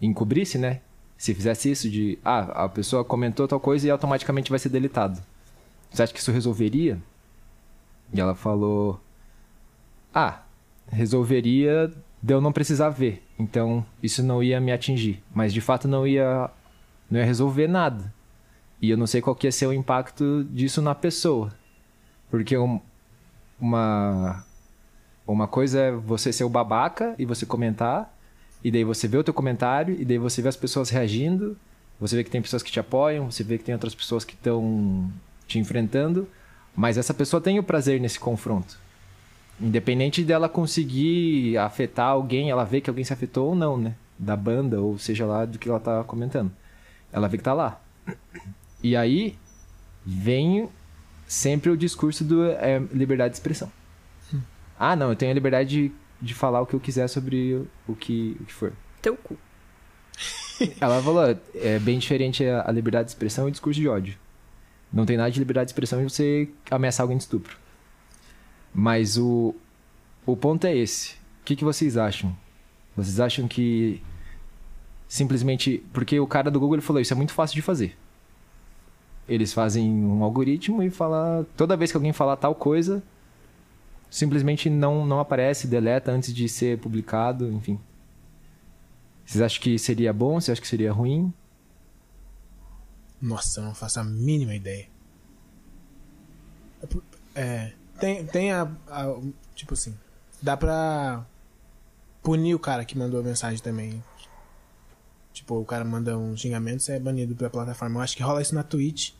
[0.00, 0.80] encobrisse, né?
[1.16, 2.18] Se fizesse isso de.
[2.24, 5.22] Ah, a pessoa comentou tal coisa e automaticamente vai ser deletado.
[5.90, 6.98] Você acha que isso resolveria?
[8.12, 9.00] E ela falou:
[10.12, 10.42] Ah,
[10.88, 11.92] resolveria
[12.22, 13.22] de eu não precisar ver.
[13.38, 15.22] Então, isso não ia me atingir.
[15.32, 16.50] Mas de fato não ia
[17.10, 18.12] não ia resolver nada.
[18.80, 21.52] E eu não sei qual que ia ser o impacto disso na pessoa.
[22.34, 22.80] Porque um-
[23.60, 24.44] uma
[25.24, 28.12] uma coisa é você ser o babaca e você comentar,
[28.62, 31.56] e daí você vê o teu comentário, e daí você vê as pessoas reagindo,
[32.00, 34.34] você vê que tem pessoas que te apoiam, você vê que tem outras pessoas que
[34.34, 35.08] estão
[35.46, 36.28] te enfrentando,
[36.74, 38.80] mas essa pessoa tem o prazer nesse confronto.
[39.60, 43.94] Independente dela conseguir afetar alguém, ela vê que alguém se afetou ou não, né?
[44.18, 46.50] Da banda, ou seja lá do que ela tá comentando.
[47.12, 47.80] Ela vê que tá lá.
[48.82, 49.38] E aí
[50.04, 50.68] vem
[51.34, 53.70] sempre o discurso do é, liberdade de expressão.
[54.78, 57.94] Ah, não, eu tenho a liberdade de, de falar o que eu quiser sobre o-
[57.96, 58.72] que, o que for.
[59.02, 59.36] Teu cu.
[60.80, 64.16] Ela falou, é bem diferente a a liberdade de expressão e o discurso de ódio.
[64.92, 67.56] Não tem nada de liberdade de expressão em você ameaçar alguém de estupro.
[68.72, 69.54] Mas o,
[70.24, 71.12] o ponto é esse.
[71.42, 72.36] O que, que vocês acham?
[72.96, 74.00] Vocês acham que
[75.08, 75.82] simplesmente...
[75.92, 77.96] Porque o cara do Google ele falou, isso é muito fácil de fazer.
[79.28, 83.02] Eles fazem um algoritmo e fala toda vez que alguém falar tal coisa,
[84.10, 87.78] simplesmente não, não aparece, deleta antes de ser publicado, enfim.
[89.24, 90.34] Vocês acham que seria bom?
[90.40, 91.32] Vocês acham que seria ruim?
[93.20, 94.86] Nossa, eu não faço a mínima ideia.
[96.82, 96.86] É
[97.34, 99.16] É, tem, tem a, a-
[99.54, 99.94] Tipo assim.
[100.42, 101.24] Dá pra.
[102.22, 104.02] punir o cara que mandou a mensagem também.
[105.34, 107.98] Tipo, o cara manda um xingamento, você é banido pela plataforma.
[107.98, 109.10] Eu acho que rola isso na Twitch.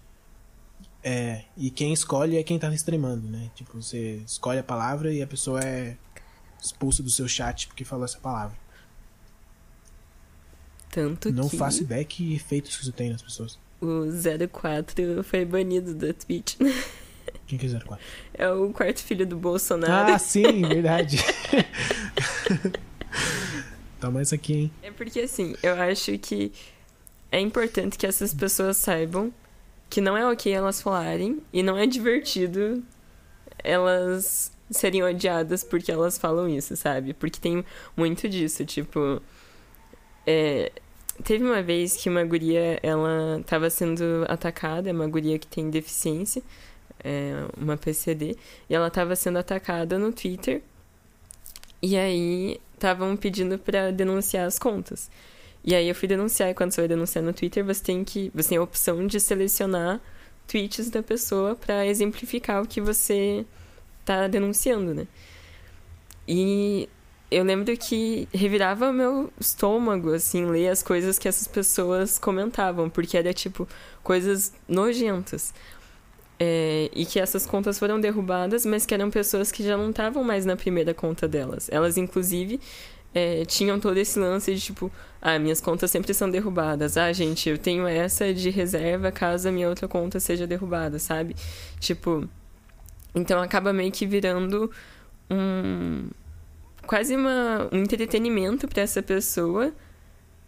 [1.02, 3.50] É, e quem escolhe é quem tá streamando, né?
[3.54, 5.96] Tipo, você escolhe a palavra e a pessoa é
[6.62, 8.56] expulsa do seu chat porque falou essa palavra.
[10.88, 13.58] Tanto Não que faço ideia que efeitos que isso tem nas pessoas.
[13.80, 14.04] o
[14.48, 16.54] 04 foi banido da Twitch.
[17.48, 17.98] Quem que é 04?
[18.32, 20.12] É o quarto filho do Bolsonaro.
[20.12, 21.18] Ah, sim, verdade.
[24.04, 24.72] Toma essa aqui, hein?
[24.82, 26.52] É porque assim, eu acho que
[27.32, 29.32] é importante que essas pessoas saibam
[29.88, 32.82] que não é ok elas falarem e não é divertido
[33.64, 37.14] elas serem odiadas porque elas falam isso, sabe?
[37.14, 37.64] Porque tem
[37.96, 39.22] muito disso, tipo.
[40.26, 40.70] é,
[41.22, 45.70] teve uma vez que uma guria, ela tava sendo atacada, é uma guria que tem
[45.70, 46.42] deficiência,
[47.02, 48.36] é uma PCD,
[48.68, 50.62] e ela tava sendo atacada no Twitter.
[51.80, 55.10] E aí estavam pedindo pra denunciar as contas.
[55.64, 58.30] E aí eu fui denunciar, e quando você vai denunciar no Twitter, você tem que.
[58.34, 60.00] Você tem a opção de selecionar
[60.46, 63.46] tweets da pessoa pra exemplificar o que você
[64.04, 65.06] tá denunciando, né?
[66.28, 66.88] E
[67.30, 73.16] eu lembro que revirava meu estômago, assim, ler as coisas que essas pessoas comentavam, porque
[73.16, 73.66] era tipo
[74.02, 75.54] coisas nojentas.
[76.38, 80.24] É, e que essas contas foram derrubadas, mas que eram pessoas que já não estavam
[80.24, 81.68] mais na primeira conta delas.
[81.70, 82.60] Elas, inclusive,
[83.14, 84.90] é, tinham todo esse lance de tipo,
[85.22, 86.96] ah, minhas contas sempre são derrubadas.
[86.96, 91.36] Ah, gente, eu tenho essa de reserva caso a minha outra conta seja derrubada, sabe?
[91.78, 92.28] Tipo,
[93.14, 94.70] então acaba meio que virando
[95.30, 96.08] um
[96.86, 99.72] quase uma, um entretenimento para essa pessoa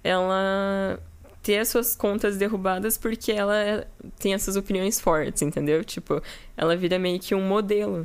[0.05, 0.99] ela
[1.47, 3.87] ter as suas contas derrubadas porque ela
[4.19, 5.85] tem essas opiniões fortes, entendeu?
[5.85, 6.21] Tipo,
[6.57, 8.05] ela vira meio que um modelo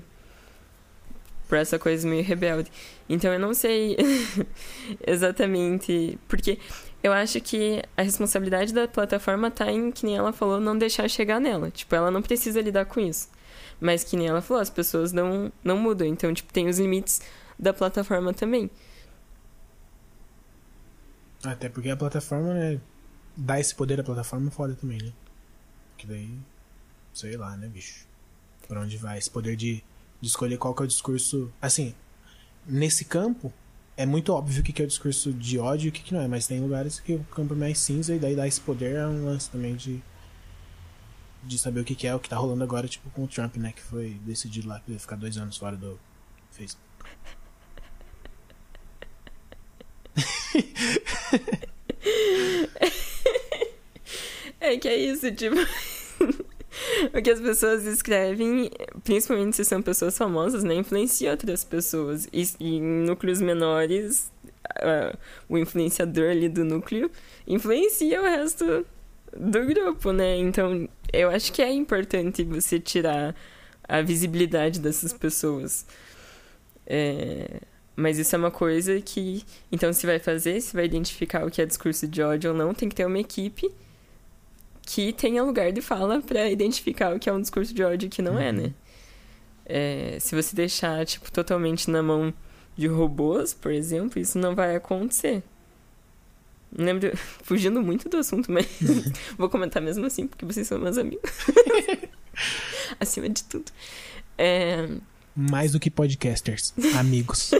[1.49, 2.71] pra essa coisa meio rebelde.
[3.09, 3.97] Então eu não sei
[5.07, 6.19] exatamente.
[6.27, 6.59] Porque
[7.01, 11.09] eu acho que a responsabilidade da plataforma tá em, que nem ela falou, não deixar
[11.09, 11.71] chegar nela.
[11.71, 13.27] Tipo, ela não precisa lidar com isso.
[13.79, 16.05] Mas que nem ela falou, as pessoas não, não mudam.
[16.05, 17.23] Então, tipo, tem os limites
[17.57, 18.69] da plataforma também.
[21.43, 22.79] Até porque a plataforma, né?
[23.35, 25.11] Dá esse poder à plataforma é foda também, né?
[25.97, 26.37] Que daí.
[27.13, 28.05] Sei lá, né, bicho?
[28.67, 29.17] Pra onde vai?
[29.17, 29.83] Esse poder de,
[30.19, 31.51] de escolher qual que é o discurso.
[31.61, 31.95] Assim,
[32.65, 33.53] nesse campo,
[33.97, 36.13] é muito óbvio o que que é o discurso de ódio e o que, que
[36.13, 38.61] não é, mas tem lugares que o campo é mais cinza e daí dar esse
[38.61, 40.01] poder é um lance também de.
[41.43, 43.55] De saber o que, que é o que tá rolando agora, tipo com o Trump,
[43.57, 43.71] né?
[43.71, 45.99] Que foi decidido lá que ia ficar dois anos fora do
[46.51, 46.85] Facebook.
[54.61, 55.55] É que é isso, tipo.
[57.13, 58.69] o que as pessoas escrevem,
[59.03, 60.75] principalmente se são pessoas famosas, né?
[60.75, 62.29] Influencia outras pessoas.
[62.31, 64.31] E, e em núcleos menores,
[64.75, 65.17] ah,
[65.49, 67.09] o influenciador ali do núcleo
[67.47, 68.85] influencia o resto
[69.35, 70.37] do grupo, né?
[70.37, 73.35] Então, eu acho que é importante você tirar
[73.87, 75.87] a visibilidade dessas pessoas.
[76.85, 77.61] É,
[77.95, 79.43] Mas isso é uma coisa que.
[79.71, 82.73] Então, se vai fazer, se vai identificar o que é discurso de ódio ou não,
[82.75, 83.71] tem que ter uma equipe
[84.83, 88.07] que tenha lugar de fala pra identificar o que é um discurso de ódio e
[88.07, 88.73] o que não é, né?
[89.65, 92.33] É, se você deixar, tipo, totalmente na mão
[92.75, 95.43] de robôs, por exemplo, isso não vai acontecer.
[96.75, 98.65] Lembro, fugindo muito do assunto, mas
[99.37, 101.29] vou comentar mesmo assim, porque vocês são meus amigos.
[102.99, 103.71] Acima de tudo.
[104.37, 104.87] É,
[105.35, 107.51] Mais do que podcasters, amigos.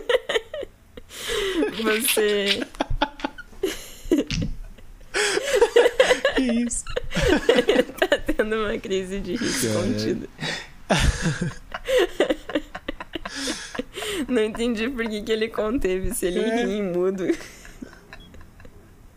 [1.83, 2.61] você.
[6.35, 6.83] que isso?
[7.99, 10.27] tá tendo uma crise de riso contida.
[14.27, 16.65] Não entendi por que, que ele conteve, se ele É.
[16.65, 17.25] ri mudo.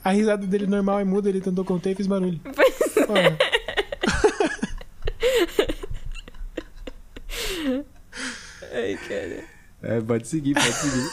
[0.03, 2.41] A risada dele normal é muda, ele tentou conter e fez barulho.
[2.55, 2.75] Pois
[3.09, 3.15] Ó,
[8.73, 9.45] Ai, cara.
[9.83, 11.11] É, pode seguir, pode seguir.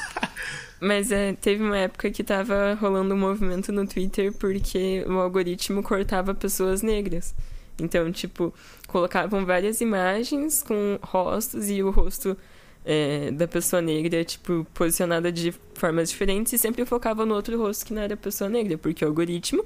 [0.81, 5.83] Mas é, teve uma época que tava rolando um movimento no Twitter porque o algoritmo
[5.83, 7.35] cortava pessoas negras.
[7.79, 8.51] Então, tipo,
[8.87, 12.35] colocavam várias imagens com rostos e o rosto
[12.83, 17.85] é, da pessoa negra, tipo, posicionada de formas diferentes e sempre focava no outro rosto
[17.85, 19.63] que não era a pessoa negra, porque o algoritmo,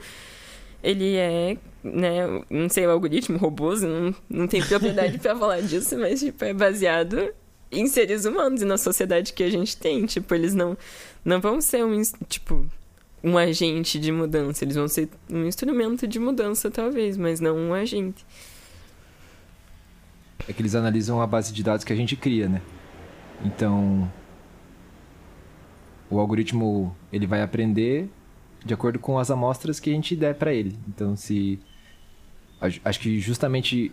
[0.83, 5.97] ele é, né, não sei, o algoritmo, robôs, não, não tem propriedade pra falar disso,
[5.97, 7.33] mas, tipo, é baseado
[7.71, 10.05] em seres humanos e na sociedade que a gente tem.
[10.05, 10.77] Tipo, eles não,
[11.23, 12.65] não vão ser um, tipo,
[13.23, 14.63] um agente de mudança.
[14.63, 18.25] Eles vão ser um instrumento de mudança, talvez, mas não um agente.
[20.47, 22.61] É que eles analisam a base de dados que a gente cria, né?
[23.43, 24.11] Então.
[26.09, 28.07] o algoritmo ele vai aprender
[28.63, 30.77] de acordo com as amostras que a gente der para ele.
[30.87, 31.59] Então, se
[32.59, 33.91] acho que justamente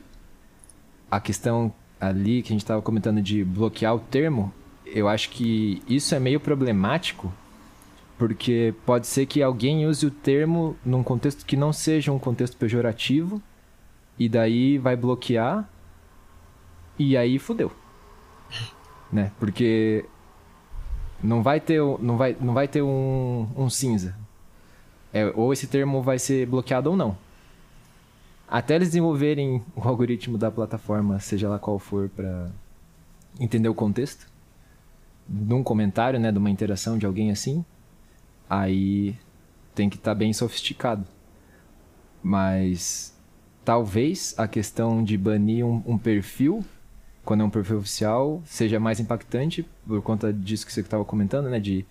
[1.11, 1.73] a questão
[2.03, 4.53] ali que a gente estava comentando de bloquear o termo,
[4.85, 7.33] eu acho que isso é meio problemático,
[8.19, 12.57] porque pode ser que alguém use o termo num contexto que não seja um contexto
[12.57, 13.41] pejorativo,
[14.19, 15.69] e daí vai bloquear,
[16.99, 17.71] e aí fudeu.
[19.13, 19.31] Né?
[19.39, 20.07] Porque
[21.23, 24.17] não vai ter, não vai, não vai ter um, um cinza.
[25.13, 27.15] É, ou esse termo vai ser bloqueado ou não.
[28.53, 32.51] Até eles desenvolverem o algoritmo da plataforma, seja lá qual for, para
[33.41, 34.31] entender o contexto,
[35.27, 37.65] num comentário, né, de uma interação de alguém assim,
[38.51, 39.17] aí
[39.75, 41.07] tem que estar bem sofisticado.
[42.23, 43.19] Mas
[43.65, 46.63] talvez a questão de banir um, um perfil,
[47.25, 51.49] quando é um perfil oficial, seja mais impactante por conta disso que você estava comentando,
[51.49, 51.87] né, de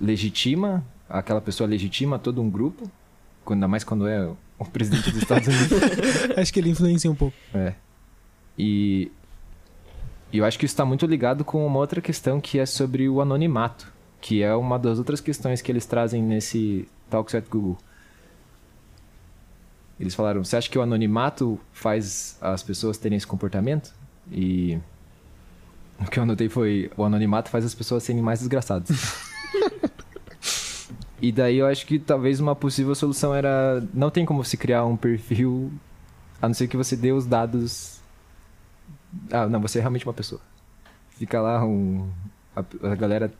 [0.00, 2.90] legitima, aquela pessoa legitima todo um grupo,
[3.46, 4.32] ainda mais quando é
[4.62, 5.80] o presidente dos Estados Unidos.
[6.36, 7.36] Acho que ele influencia um pouco.
[7.54, 7.74] É.
[8.58, 9.10] E,
[10.32, 13.08] e eu acho que isso está muito ligado com uma outra questão que é sobre
[13.08, 17.78] o anonimato, que é uma das outras questões que eles trazem nesse Talks at Google.
[19.98, 23.94] Eles falaram, você acha que o anonimato faz as pessoas terem esse comportamento?
[24.30, 24.78] E
[26.00, 28.90] o que eu anotei foi, o anonimato faz as pessoas serem mais desgraçadas.
[31.22, 33.82] E daí eu acho que talvez uma possível solução era.
[33.94, 35.72] Não tem como se criar um perfil
[36.40, 38.00] a não ser que você dê os dados.
[39.30, 40.40] Ah, não, você é realmente uma pessoa.
[41.10, 42.10] Fica lá um.
[42.56, 43.32] A, a galera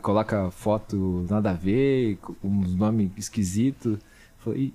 [0.00, 3.98] coloca foto nada a ver, com uns nomes esquisitos.
[4.38, 4.72] Fala, "Ih,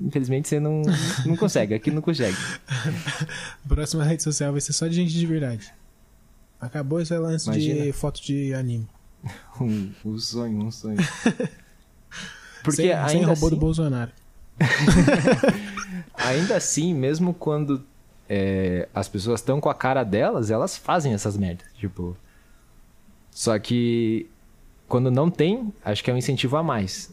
[0.00, 0.82] Infelizmente você não,
[1.26, 2.36] não consegue, aqui não consegue.
[3.66, 5.72] Próxima rede social vai ser só de gente de verdade.
[6.60, 7.92] Acabou esse lance de Imagina.
[7.92, 8.88] foto de anime.
[9.60, 10.98] Um, um sonho, um sonho.
[12.62, 14.12] Porque sem, ainda sem robô assim, do Bolsonaro.
[16.14, 17.84] ainda assim, mesmo quando
[18.28, 21.66] é, as pessoas estão com a cara delas, elas fazem essas merdas.
[21.74, 22.16] Tipo.
[23.32, 24.28] Só que
[24.86, 27.12] quando não tem, acho que é um incentivo a mais.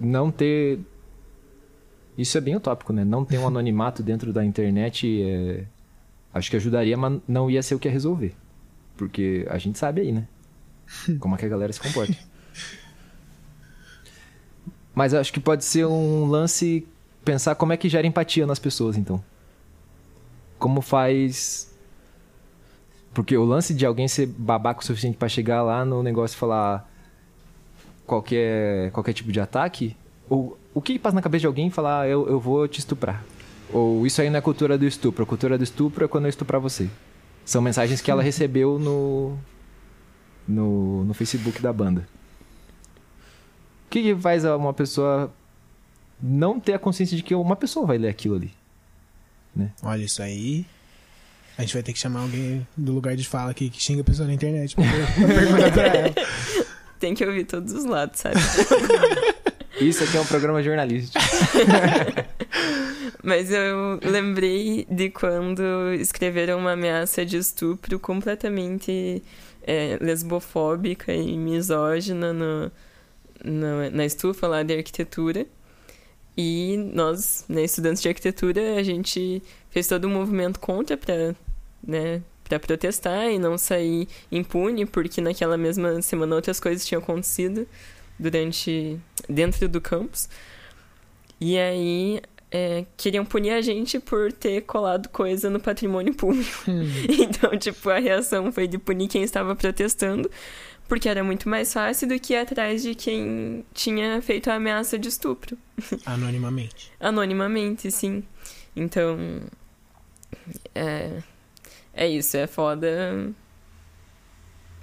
[0.00, 0.80] Não ter.
[2.16, 3.04] Isso é bem utópico, né?
[3.04, 5.64] Não ter um anonimato dentro da internet é...
[6.34, 8.34] acho que ajudaria, mas não ia ser o que ia resolver.
[8.96, 10.26] Porque a gente sabe aí, né?
[11.18, 12.16] Como é que a galera se comporta.
[14.94, 16.86] Mas acho que pode ser um lance
[17.24, 19.22] pensar como é que gera empatia nas pessoas, então.
[20.58, 21.72] Como faz.
[23.14, 26.38] Porque o lance de alguém ser babaca o suficiente pra chegar lá no negócio e
[26.38, 26.90] falar
[28.06, 29.96] qualquer, qualquer tipo de ataque.
[30.28, 33.24] Ou, o que passa na cabeça de alguém falar, "Ah, eu, eu vou te estuprar?
[33.72, 35.22] Ou isso aí não é cultura do estupro.
[35.22, 36.88] A cultura do estupro é quando eu estuprar você.
[37.44, 39.38] São mensagens que ela recebeu no,
[40.48, 42.00] no, no Facebook da banda.
[43.86, 45.32] O que, que faz uma pessoa
[46.20, 48.52] não ter a consciência de que uma pessoa vai ler aquilo ali?
[49.82, 50.64] Olha isso aí.
[51.56, 54.04] A gente vai ter que chamar alguém do lugar de fala aqui que xinga a
[54.04, 56.14] pessoa na internet pra per- pra perguntar pra ela.
[57.00, 58.36] Tem que ouvir todos os lados, sabe?
[59.80, 61.18] Isso aqui é um programa jornalístico.
[63.22, 65.62] Mas eu lembrei de quando
[65.94, 69.22] escreveram uma ameaça de estupro completamente
[69.68, 72.72] é, lesbofóbica e misógina no,
[73.44, 75.46] no- na estufa lá de arquitetura.
[76.36, 81.34] E nós, né, estudantes de arquitetura, a gente fez todo um movimento contra para
[81.82, 87.66] né, pra protestar e não sair impune, porque naquela mesma semana outras coisas tinham acontecido
[88.18, 88.98] durante
[89.28, 90.28] dentro do campus.
[91.40, 96.64] E aí é, queriam punir a gente por ter colado coisa no patrimônio público.
[97.08, 100.30] Então, tipo, a reação foi de punir quem estava protestando,
[100.86, 104.98] porque era muito mais fácil do que ir atrás de quem tinha feito a ameaça
[104.98, 105.56] de estupro.
[106.06, 106.90] Anonimamente.
[106.98, 108.22] Anonimamente, sim.
[108.74, 109.42] Então.
[110.74, 111.22] É.
[111.92, 113.32] É isso, é foda.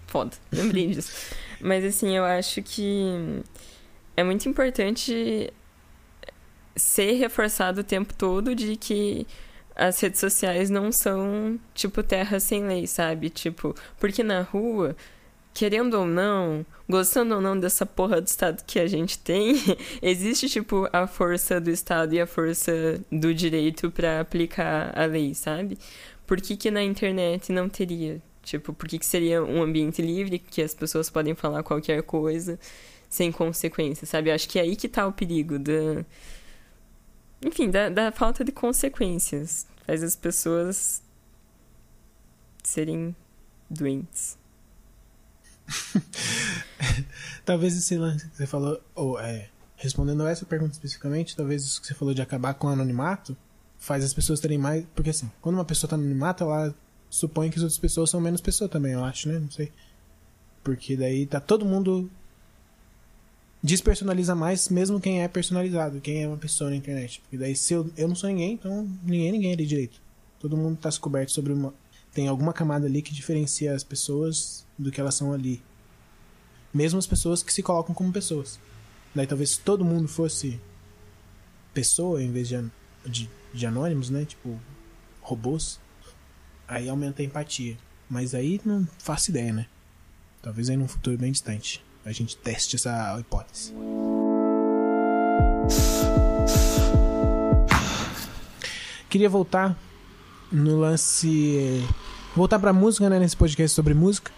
[0.07, 1.11] Foda, lembrei disso.
[1.59, 3.41] Mas assim, eu acho que
[4.15, 5.51] é muito importante
[6.75, 9.25] ser reforçado o tempo todo de que
[9.75, 13.29] as redes sociais não são, tipo, terra sem lei, sabe?
[13.29, 14.95] Tipo, porque na rua,
[15.53, 19.55] querendo ou não, gostando ou não dessa porra do Estado que a gente tem,
[20.01, 25.33] existe, tipo, a força do Estado e a força do direito pra aplicar a lei,
[25.33, 25.77] sabe?
[26.25, 28.21] Por que, que na internet não teria?
[28.43, 32.59] Tipo, por que, que seria um ambiente livre que as pessoas podem falar qualquer coisa
[33.09, 34.31] sem consequência, sabe?
[34.31, 36.05] Acho que é aí que tá o perigo da.
[37.41, 39.67] Enfim, da, da falta de consequências.
[39.85, 41.01] Faz as pessoas
[42.63, 43.15] serem
[43.69, 44.37] doentes.
[47.45, 51.81] Talvez esse lance que você falou, ou é, respondendo a essa pergunta especificamente, talvez isso
[51.81, 53.37] que você falou de acabar com o anonimato
[53.77, 54.85] faz as pessoas terem mais.
[54.95, 56.73] Porque assim, quando uma pessoa tá no anonimato, ela
[57.09, 59.39] supõe que as outras pessoas são menos pessoa também, eu acho, né?
[59.39, 59.71] Não sei.
[60.63, 62.09] Porque daí tá todo mundo.
[63.65, 67.19] Despersonaliza mais, mesmo quem é personalizado, quem é uma pessoa na internet.
[67.21, 69.99] Porque daí, se eu, eu não sou ninguém, então ninguém é ninguém ali direito.
[70.39, 71.73] Todo mundo tá se coberto sobre uma.
[72.13, 75.63] Tem alguma camada ali que diferencia as pessoas do que elas são ali.
[76.71, 78.59] Mesmo as pessoas que se colocam como pessoas.
[79.15, 80.59] Daí talvez se todo mundo fosse
[81.73, 82.71] pessoa em vez de, an-
[83.03, 84.25] de, de anônimos, né?
[84.25, 84.59] Tipo,
[85.21, 85.79] robôs.
[86.67, 87.79] Aí aumenta a empatia.
[88.07, 89.65] Mas aí não faço ideia, né?
[90.43, 91.83] Talvez aí num futuro bem distante.
[92.05, 93.73] A gente teste essa hipótese.
[99.09, 99.75] Queria voltar
[100.51, 101.83] no lance.
[102.35, 103.17] Voltar pra música, né?
[103.17, 104.31] Nesse podcast sobre música.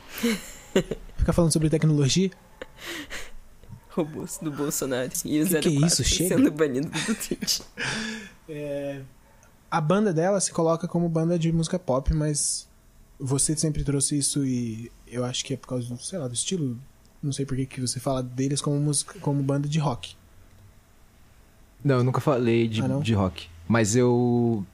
[1.17, 2.31] Ficar falando sobre tecnologia.
[3.89, 5.11] Robôs do Bolsonaro.
[5.25, 6.03] E o Que que é 04 isso?
[6.05, 6.35] Chega.
[6.35, 7.59] sendo banido do Twitch.
[8.49, 9.01] É,
[9.69, 12.65] a banda dela se coloca como banda de música pop, mas
[13.19, 16.33] você sempre trouxe isso e eu acho que é por causa do, sei lá, do
[16.33, 16.79] estilo.
[17.21, 20.15] Não sei por que que você fala deles como música, como banda de rock.
[21.83, 23.49] Não, eu nunca falei de, Ah, de rock.
[23.67, 24.65] Mas eu.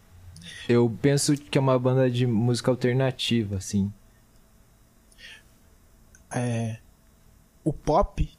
[0.67, 3.91] Eu penso que é uma banda de música alternativa, assim.
[6.35, 6.77] É,
[7.63, 8.29] o pop,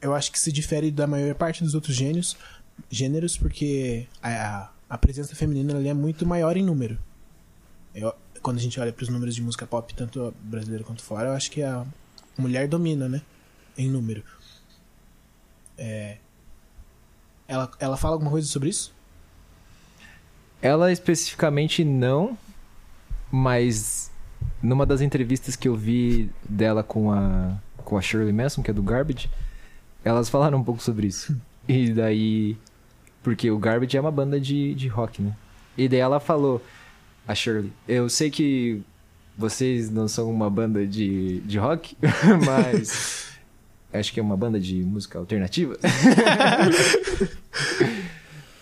[0.00, 2.36] eu acho que se difere da maior parte dos outros gêneros,
[2.90, 6.98] gêneros porque a, a presença feminina ali é muito maior em número.
[7.94, 11.28] Eu- quando a gente olha para os números de música pop, tanto brasileira quanto fora,
[11.30, 11.84] eu acho que a
[12.38, 13.22] mulher domina, né?
[13.76, 14.22] Em número.
[15.78, 16.16] É,
[17.46, 18.94] ela, ela fala alguma coisa sobre isso?
[20.60, 22.36] Ela especificamente não,
[23.30, 24.10] mas
[24.62, 28.74] numa das entrevistas que eu vi dela com a, com a Shirley Manson, que é
[28.74, 29.30] do Garbage,
[30.04, 31.38] elas falaram um pouco sobre isso.
[31.68, 32.56] E daí.
[33.22, 35.36] Porque o Garbage é uma banda de, de rock, né?
[35.76, 36.64] E daí ela falou,
[37.26, 38.82] a Shirley, eu sei que
[39.36, 41.96] vocês não são uma banda de, de rock,
[42.46, 43.26] mas.
[43.92, 45.76] Acho que é uma banda de música alternativa.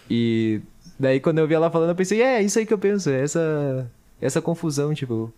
[0.09, 0.61] e
[0.99, 3.11] daí quando eu vi ela falando, eu pensei, é, é isso aí que eu penso,
[3.11, 3.91] é essa,
[4.21, 5.33] essa confusão, tipo.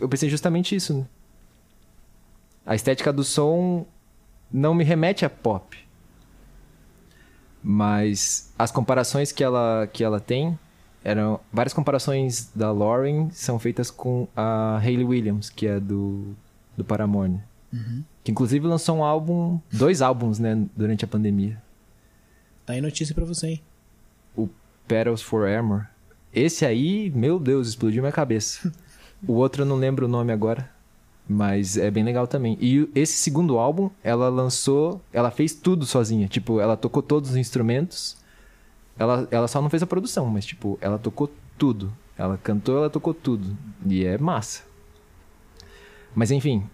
[0.00, 1.06] eu pensei justamente isso, né?
[2.64, 3.86] A estética do som
[4.52, 5.76] não me remete a pop.
[7.62, 10.58] Mas as comparações que ela, que ela tem
[11.04, 11.40] eram.
[11.52, 16.34] Várias comparações da Lauren são feitas com a Hayley Williams, que é do,
[16.76, 17.30] do Paramore.
[17.30, 17.42] né?
[18.22, 21.60] Que inclusive lançou um álbum, dois álbuns, né, durante a pandemia.
[22.66, 23.62] Tá aí notícia pra você, hein?
[24.36, 24.48] O
[24.86, 25.86] Petals for Armor.
[26.32, 28.72] Esse aí, meu Deus, explodiu minha cabeça.
[29.26, 30.70] o outro eu não lembro o nome agora,
[31.28, 32.58] mas é bem legal também.
[32.60, 36.28] E esse segundo álbum, ela lançou, ela fez tudo sozinha.
[36.28, 38.16] Tipo, ela tocou todos os instrumentos.
[39.00, 41.90] Ela, ela só não fez a produção, mas tipo, ela tocou tudo.
[42.18, 43.56] Ela cantou, ela tocou tudo.
[43.86, 44.62] E é massa.
[46.14, 46.68] Mas enfim,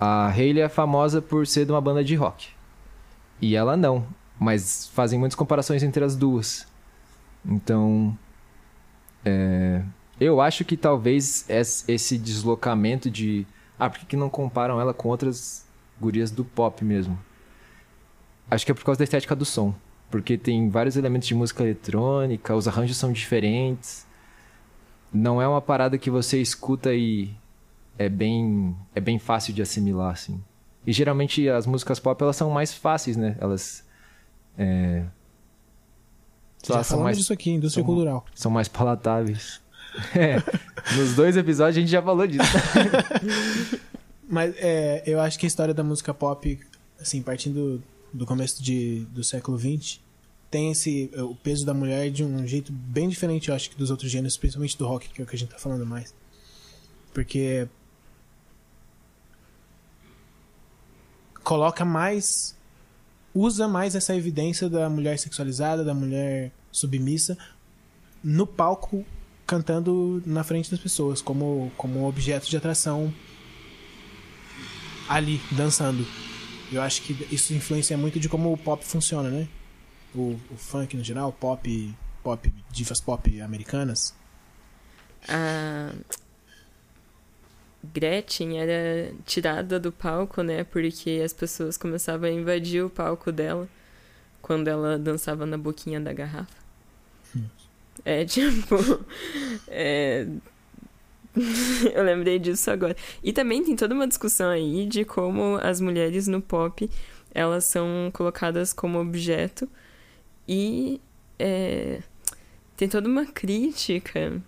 [0.00, 2.48] a Hayley é famosa por ser de uma banda de rock.
[3.40, 4.04] E ela não.
[4.40, 6.66] Mas fazem muitas comparações entre as duas.
[7.46, 8.18] Então.
[9.24, 9.82] é,
[10.20, 13.46] eu acho que talvez es- esse deslocamento de.
[13.78, 15.64] Ah, por que, que não comparam ela com outras
[16.00, 17.16] gurias do pop mesmo?
[18.50, 19.72] Acho que é por causa da estética do som.
[20.12, 24.06] Porque tem vários elementos de música eletrônica, os arranjos são diferentes.
[25.12, 27.30] Não é uma parada que você escuta e
[27.98, 30.38] é bem, é bem fácil de assimilar, assim.
[30.86, 33.36] E geralmente as músicas pop elas são mais fáceis, né?
[33.40, 33.84] Elas.
[34.58, 35.04] É,
[36.62, 38.24] Já são mais, disso aqui, indústria são- cultural.
[38.34, 39.60] são mais palatáveis.
[40.16, 40.36] É,
[40.96, 42.42] nos dois episódios a gente já falou disso.
[44.28, 46.58] Mas é, eu acho que a história da música pop,
[46.98, 47.82] assim, partindo
[48.12, 50.00] do começo de, do século XX,
[50.50, 53.90] tem esse o peso da mulher de um jeito bem diferente, eu acho, que dos
[53.90, 56.14] outros gêneros, principalmente do rock, que é o que a gente tá falando mais.
[57.14, 57.66] Porque
[61.42, 62.54] coloca mais
[63.34, 67.36] usa mais essa evidência da mulher sexualizada, da mulher submissa
[68.22, 69.04] no palco
[69.46, 73.12] cantando na frente das pessoas, como como objeto de atração
[75.08, 76.06] ali, dançando.
[76.72, 79.48] Eu acho que isso influencia muito de como o pop funciona, né?
[80.14, 84.14] O, o funk no geral, pop, pop, divas pop americanas.
[85.28, 85.92] A
[87.82, 90.64] Gretchen era tirada do palco, né?
[90.64, 93.68] Porque as pessoas começavam a invadir o palco dela
[94.40, 96.62] quando ela dançava na boquinha da garrafa.
[98.04, 98.76] É tipo.
[99.68, 100.26] é,
[101.94, 102.96] eu lembrei disso agora.
[103.22, 106.88] E também tem toda uma discussão aí de como as mulheres no pop
[107.34, 109.68] elas são colocadas como objeto
[110.46, 111.00] e
[111.38, 112.02] é,
[112.76, 114.40] tem toda uma crítica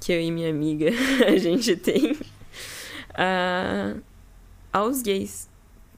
[0.00, 0.90] que eu e minha amiga
[1.26, 2.16] a gente tem
[3.14, 3.94] a,
[4.72, 5.48] aos gays.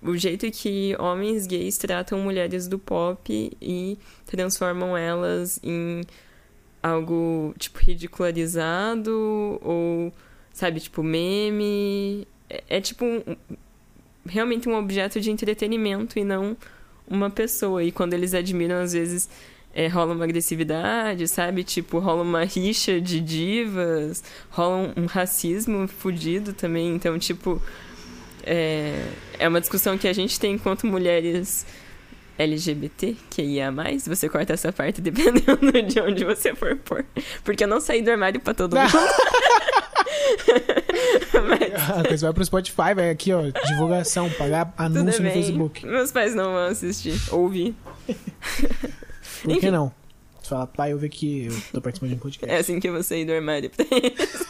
[0.02, 6.02] O jeito que homens gays tratam mulheres do pop e transformam elas em
[6.90, 10.12] algo, tipo, ridicularizado ou,
[10.52, 12.26] sabe, tipo, meme.
[12.48, 13.36] É, é tipo um-
[14.28, 16.56] realmente um objeto de entretenimento e não
[17.08, 17.82] uma pessoa.
[17.82, 19.28] E quando eles admiram, às vezes
[19.74, 21.62] é, rola uma agressividade, sabe?
[21.62, 26.94] Tipo, rola uma rixa de divas, rola um, um racismo fudido também.
[26.94, 27.60] Então, tipo,
[28.42, 29.06] é,
[29.38, 31.66] é uma discussão que a gente tem enquanto mulheres
[32.38, 34.06] LGBT, que ia mais.
[34.06, 37.04] Você corta essa parte dependendo de onde você for pôr.
[37.44, 38.90] Porque eu não saí do armário pra todo mundo.
[41.48, 45.30] Mas A coisa vai pro Spotify, vai aqui, ó, divulgação, pagar anúncio no.
[45.30, 45.86] Facebook.
[45.86, 47.14] Meus pais não vão assistir.
[47.32, 47.74] Ouvir.
[48.06, 49.70] Por que Enfim.
[49.70, 49.92] não?
[50.42, 52.54] Você fala, pai, eu vi que eu tô participando de um podcast.
[52.54, 54.46] É assim que eu vou sair do armário pra eles.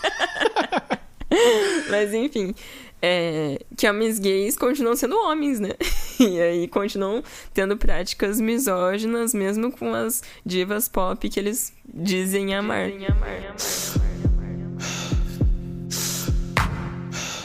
[1.91, 2.55] Mas enfim,
[3.01, 5.71] é, que homens gays continuam sendo homens, né?
[6.19, 12.89] E aí continuam tendo práticas misóginas, mesmo com as divas pop que eles dizem amar.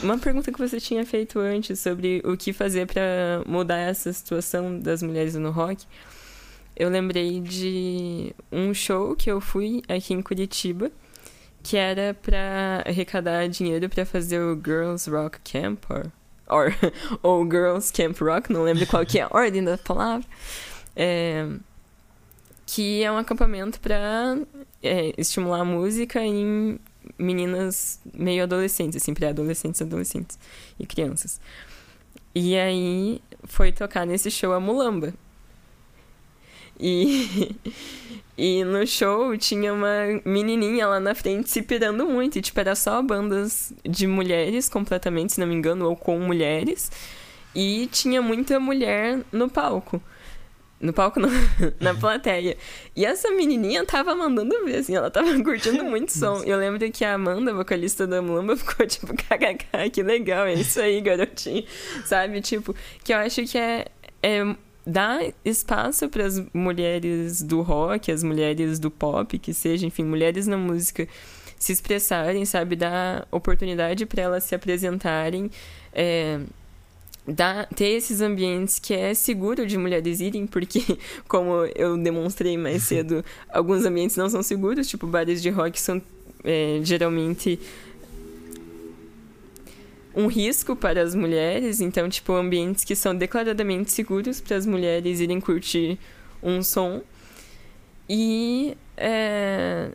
[0.02, 4.78] Uma pergunta que você tinha feito antes sobre o que fazer pra mudar essa situação
[4.80, 5.84] das mulheres no rock.
[6.74, 10.90] Eu lembrei de um show que eu fui aqui em Curitiba,
[11.62, 16.10] que era pra arrecadar dinheiro pra fazer o Girls Rock Camp, or,
[16.48, 16.74] or,
[17.22, 20.26] ou Girls Camp Rock, não lembro qual que é a ordem da palavra.
[20.94, 21.46] É,
[22.66, 24.38] que é um acampamento pra
[24.82, 26.78] é, estimular a música em
[27.18, 30.38] meninas meio adolescentes, assim, pré-adolescentes, adolescentes
[30.78, 31.40] e crianças.
[32.34, 35.12] E aí foi tocar nesse show a Mulamba.
[36.82, 37.54] E,
[38.36, 42.38] e no show tinha uma menininha lá na frente se pirando muito.
[42.38, 46.90] E, tipo, era só bandas de mulheres completamente, se não me engano, ou com mulheres.
[47.54, 50.02] E tinha muita mulher no palco.
[50.80, 51.28] No palco, não,
[51.78, 52.56] na plateia.
[52.96, 56.42] E essa menininha tava mandando ver, assim, ela tava curtindo muito som.
[56.44, 60.80] Eu lembro que a Amanda, vocalista da Mulamba, ficou tipo, kkk, que legal, é isso
[60.80, 61.64] aí, garotinho.
[62.04, 62.40] Sabe?
[62.40, 63.86] Tipo, que eu acho que é,
[64.20, 64.56] é
[64.86, 70.46] dar espaço para as mulheres do rock, as mulheres do pop, que seja, enfim, mulheres
[70.46, 71.06] na música
[71.58, 72.74] se expressarem, sabe?
[72.74, 75.50] Dar oportunidade para elas se apresentarem.
[75.92, 76.40] É,
[77.26, 80.82] dar, ter esses ambientes que é seguro de mulheres irem, porque,
[81.28, 86.02] como eu demonstrei mais cedo, alguns ambientes não são seguros, tipo, bares de rock são
[86.44, 87.58] é, geralmente
[90.14, 95.20] um risco para as mulheres, então, tipo, ambientes que são declaradamente seguros para as mulheres
[95.20, 95.98] irem curtir
[96.42, 97.02] um som.
[98.08, 99.92] E é,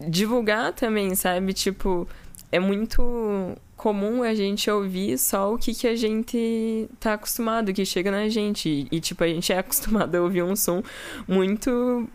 [0.00, 1.52] divulgar também, sabe?
[1.52, 2.08] Tipo,
[2.50, 7.84] é muito comum a gente ouvir só o que, que a gente tá acostumado, que
[7.84, 8.88] chega na gente.
[8.90, 10.82] E, tipo, a gente é acostumado a ouvir um som
[11.26, 12.08] muito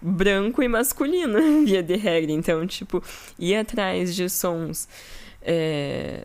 [0.00, 2.30] branco e masculino, via de regra.
[2.30, 3.02] Então, tipo,
[3.38, 4.88] ir atrás de sons
[5.42, 6.24] é,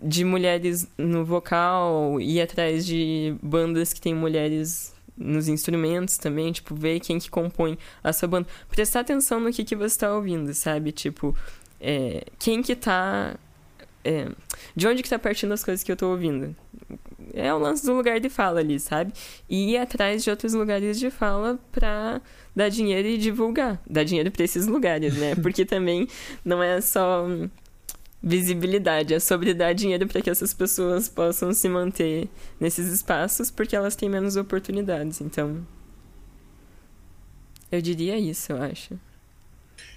[0.00, 6.74] de mulheres no vocal, ir atrás de bandas que tem mulheres nos instrumentos também, tipo,
[6.74, 8.46] ver quem que compõe a sua banda.
[8.68, 10.92] Prestar atenção no que, que você tá ouvindo, sabe?
[10.92, 11.36] Tipo,
[11.80, 13.34] é, quem que tá...
[14.04, 14.28] é,
[14.76, 16.54] de onde que tá partindo as coisas que eu tô ouvindo?
[17.34, 19.12] É o lance do lugar de fala ali, sabe?
[19.48, 22.22] E ir atrás de outros lugares de fala pra
[22.54, 23.82] dar dinheiro e divulgar.
[23.88, 25.34] Dar dinheiro pra esses lugares, né?
[25.42, 26.06] Porque também
[26.44, 27.26] não é só
[28.22, 32.28] visibilidade, é sobre dar dinheiro para que essas pessoas possam se manter
[32.60, 35.20] nesses espaços, porque elas têm menos oportunidades.
[35.20, 35.64] Então,
[37.70, 38.98] eu diria isso, eu acho.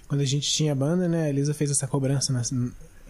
[0.06, 2.32] Quando a gente tinha banda, né, a Elisa fez essa cobrança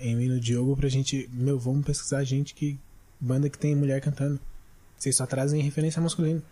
[0.00, 2.78] em mim no Diogo pra gente, meu, vamos pesquisar gente que.
[3.20, 4.38] banda que tem mulher cantando.
[4.96, 6.42] Vocês só trazem referência masculina.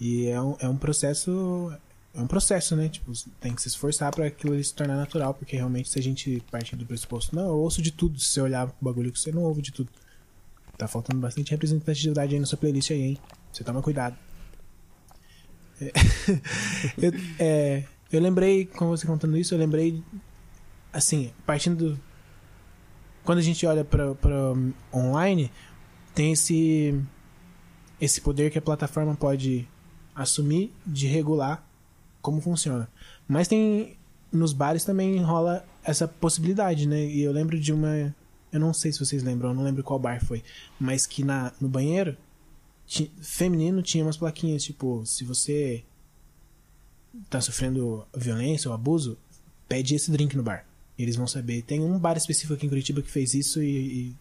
[0.00, 1.72] E é um, é um processo.
[2.14, 2.88] É um processo, né?
[2.88, 6.42] Tipo, tem que se esforçar pra aquilo se tornar natural, porque realmente se a gente
[6.50, 9.30] partir do pressuposto, não, eu ouço de tudo, se você olhar pro bagulho que você
[9.30, 9.90] não ouve de tudo.
[10.76, 13.18] Tá faltando bastante representatividade aí na sua playlist aí, hein?
[13.52, 14.16] Você toma cuidado.
[15.80, 15.92] É,
[16.98, 20.02] eu, é, eu lembrei, com você contando isso, eu lembrei,
[20.92, 22.00] assim, partindo do.
[23.24, 24.14] Quando a gente olha pra
[24.94, 25.52] online,
[26.14, 26.98] tem esse.
[28.00, 29.68] Esse poder que a plataforma pode
[30.14, 31.67] assumir de regular
[32.28, 32.88] como funciona.
[33.26, 33.96] Mas tem
[34.30, 37.06] nos bares também rola essa possibilidade, né?
[37.06, 38.14] E eu lembro de uma.
[38.52, 40.42] Eu não sei se vocês lembram, eu não lembro qual bar foi.
[40.78, 42.16] Mas que na, no banheiro,
[43.20, 45.84] feminino tinha umas plaquinhas, tipo, se você
[47.28, 49.18] tá sofrendo violência ou abuso,
[49.68, 50.66] pede esse drink no bar.
[50.98, 51.62] Eles vão saber.
[51.62, 54.16] Tem um bar específico aqui em Curitiba que fez isso e.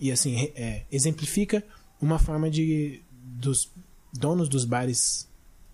[0.00, 1.64] E, e, assim, é, exemplifica
[2.00, 3.02] uma forma de.
[3.12, 3.70] dos
[4.12, 5.28] donos dos bares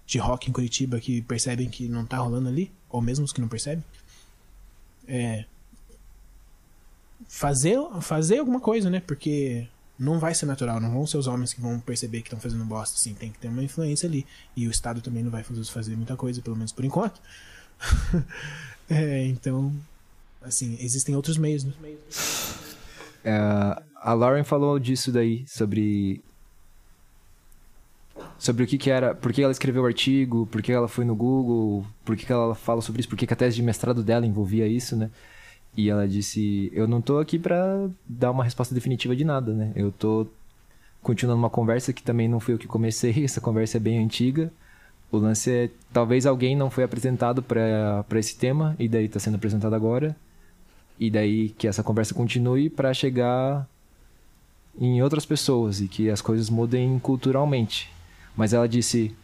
[0.06, 3.40] de rock em Curitiba que percebem que não tá rolando ali, ou mesmo os que
[3.40, 3.84] não percebem,
[5.06, 5.44] é.
[7.28, 9.00] Fazer, fazer alguma coisa, né?
[9.00, 9.66] Porque
[9.98, 12.64] não vai ser natural, não vão ser os homens que vão perceber que estão fazendo
[12.64, 14.26] bosta, assim, tem que ter uma influência ali.
[14.54, 17.20] E o Estado também não vai fazer, muita coisa, pelo menos por enquanto.
[18.88, 19.74] é, então,
[20.42, 21.72] assim, existem outros meios, né?
[23.24, 23.36] É,
[23.96, 26.22] a Lauren falou disso daí, sobre.
[28.38, 29.14] Sobre o que, que era.
[29.14, 32.32] Por que ela escreveu o artigo, por que ela foi no Google, por que, que
[32.32, 35.10] ela fala sobre isso, por que, que a tese de mestrado dela envolvia isso, né?
[35.76, 39.72] E ela disse: Eu não tô aqui pra dar uma resposta definitiva de nada, né?
[39.76, 40.26] Eu tô
[41.02, 44.52] continuando uma conversa que também não fui eu que comecei, essa conversa é bem antiga.
[45.10, 49.36] O lance é: talvez alguém não foi apresentado pra esse tema, e daí tá sendo
[49.36, 50.16] apresentado agora.
[50.98, 53.68] E daí que essa conversa continue para chegar
[54.78, 57.90] em outras pessoas e que as coisas mudem culturalmente.
[58.36, 59.14] Mas ela disse: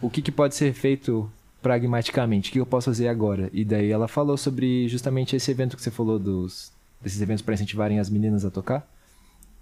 [0.00, 1.30] o que, que pode ser feito
[1.62, 2.50] pragmaticamente?
[2.50, 3.48] O que eu posso fazer agora?
[3.52, 7.54] E daí ela falou sobre justamente esse evento que você falou dos desses eventos para
[7.54, 8.86] incentivarem as meninas a tocar.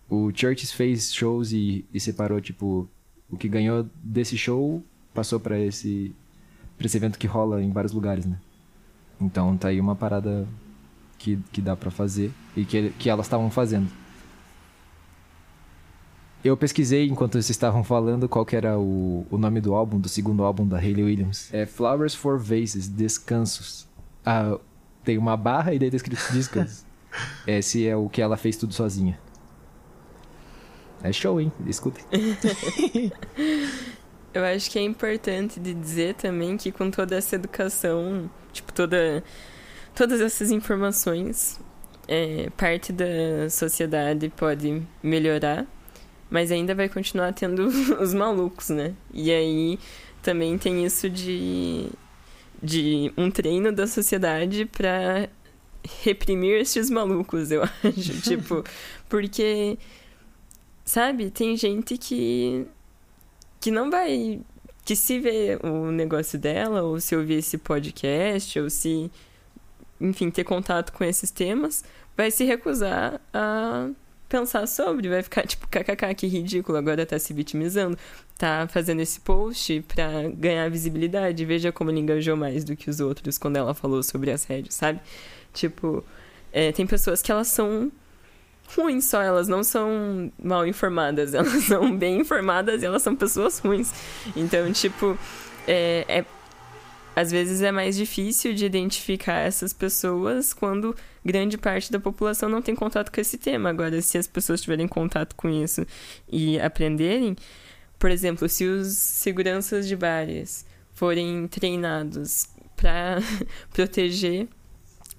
[0.09, 2.88] O Churches fez shows e, e separou tipo
[3.30, 4.82] o que ganhou desse show
[5.14, 6.14] passou para esse
[6.76, 8.38] para esse evento que rola em vários lugares, né?
[9.20, 10.48] Então tá aí uma parada
[11.18, 13.88] que, que dá pra fazer e que, que elas estavam fazendo.
[16.42, 20.08] Eu pesquisei enquanto vocês estavam falando qual que era o, o nome do álbum, do
[20.08, 21.52] segundo álbum da Hayley Williams.
[21.52, 23.86] É Flowers for Vases, Descansos.
[24.24, 24.58] Ah,
[25.04, 26.84] tem uma barra e daí tá escrito Descansos.
[27.46, 29.18] Esse é o que ela fez tudo sozinha.
[31.02, 31.52] É show, hein?
[31.66, 32.04] Escutem.
[34.32, 39.24] Eu acho que é importante de dizer também que com toda essa educação, tipo, toda,
[39.94, 41.58] todas essas informações,
[42.06, 45.66] é, parte da sociedade pode melhorar,
[46.31, 47.66] mas ainda vai continuar tendo
[48.01, 48.94] os malucos, né?
[49.12, 49.78] E aí
[50.23, 51.89] também tem isso de,
[52.62, 55.28] de um treino da sociedade pra
[56.02, 58.20] reprimir esses malucos, eu acho.
[58.23, 58.62] tipo,
[59.09, 59.78] porque,
[60.85, 62.66] sabe, tem gente que
[63.61, 64.40] que não vai.
[64.85, 69.11] Que se vê o negócio dela, ou se ouvir esse podcast, ou se.
[70.01, 71.85] Enfim, ter contato com esses temas,
[72.16, 73.90] vai se recusar a
[74.31, 75.09] pensar sobre.
[75.11, 77.98] Vai ficar tipo, kkk, que ridículo, agora tá se vitimizando.
[78.39, 81.44] Tá fazendo esse post pra ganhar visibilidade.
[81.44, 85.01] Veja como ele engajou mais do que os outros quando ela falou sobre assédio, sabe?
[85.52, 86.02] Tipo,
[86.52, 87.93] é, tem pessoas que elas são
[88.77, 93.59] ruins só, elas não são mal informadas, elas são bem informadas e elas são pessoas
[93.59, 93.93] ruins.
[94.36, 95.19] Então, tipo,
[95.66, 96.24] é, é-
[97.20, 102.62] às vezes é mais difícil de identificar essas pessoas quando grande parte da população não
[102.62, 103.68] tem contato com esse tema.
[103.68, 105.86] Agora, se as pessoas tiverem contato com isso
[106.26, 107.36] e aprenderem,
[107.98, 110.64] por exemplo, se os seguranças de bares
[110.94, 113.18] forem treinados para
[113.70, 114.48] proteger,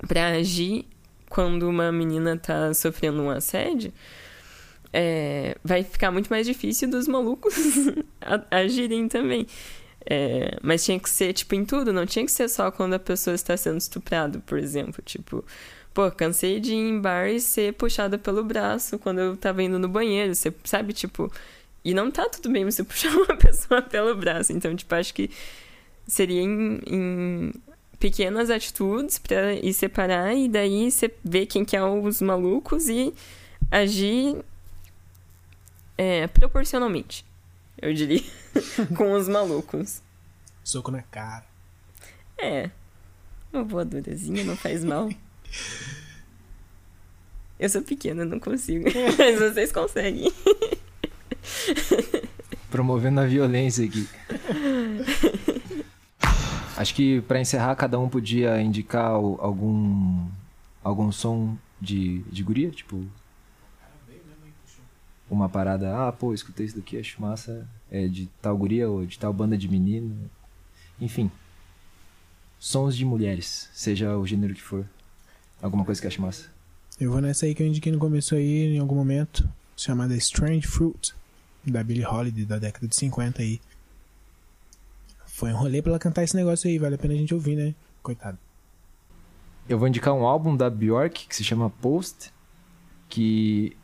[0.08, 0.88] para agir
[1.30, 3.94] quando uma menina tá sofrendo um assédio,
[4.92, 7.54] é, vai ficar muito mais difícil dos malucos
[8.50, 9.46] agirem também.
[10.06, 13.00] É, mas tinha que ser, tipo, em tudo, não tinha que ser só quando a
[13.00, 15.02] pessoa está sendo estuprada, por exemplo.
[15.06, 15.44] Tipo,
[15.94, 19.80] pô, cansei de ir em bar e ser puxada pelo braço quando eu tava indo
[19.80, 21.32] no banheiro, você sabe, tipo.
[21.84, 24.54] E não tá tudo bem você puxar uma pessoa pelo braço.
[24.54, 25.30] Então, tipo, acho que
[26.08, 27.54] seria em, em
[28.00, 33.14] pequenas atitudes pra ir separar e daí você ver quem que é os malucos e
[33.70, 34.38] agir
[35.98, 37.24] é, proporcionalmente,
[37.78, 38.24] eu diria,
[38.98, 40.02] com os malucos.
[40.64, 41.46] Soco na cara.
[42.38, 42.70] É,
[43.52, 45.10] uma voadorazinha não faz mal.
[47.60, 48.86] Eu sou pequena, não consigo,
[49.18, 50.32] mas vocês conseguem.
[52.72, 54.08] Promovendo a violência aqui.
[56.78, 60.28] Acho que pra encerrar, cada um podia indicar algum
[60.84, 63.06] algum som de, de guria, tipo
[65.32, 69.18] uma parada, ah, pô, escutei isso daqui, acho massa, é de tal guria ou de
[69.18, 70.30] tal banda de menino.
[71.00, 71.32] Enfim.
[72.60, 74.86] Sons de mulheres, seja o gênero que for.
[75.62, 76.50] Alguma coisa que ache massa.
[77.00, 80.68] Eu vou nessa aí que eu indiquei no começo aí, em algum momento, chamada Strange
[80.68, 81.14] Fruit,
[81.66, 83.60] da Billie Holiday, da década de 50 aí.
[85.26, 87.56] Foi um rolê pra ela cantar esse negócio aí, vale a pena a gente ouvir,
[87.56, 87.74] né?
[88.04, 88.38] Coitado.
[89.68, 92.32] Eu vou indicar um álbum da Bjork que se chama Post.
[93.08, 93.76] Que.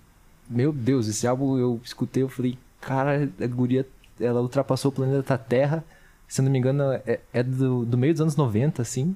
[0.50, 3.88] Meu Deus, esse álbum eu escutei, eu falei, cara, a guria,
[4.20, 5.84] ela ultrapassou o planeta Terra.
[6.28, 9.16] Se não me engano, é, é do, do meio dos anos 90, assim.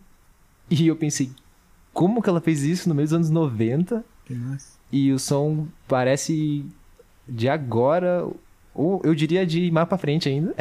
[0.70, 1.32] E eu pensei,
[1.94, 4.04] como que ela fez isso no meio dos anos 90?
[4.26, 4.78] Que massa.
[4.92, 6.66] E o som parece
[7.28, 8.28] de agora,
[8.74, 10.54] ou eu diria de mais pra frente ainda.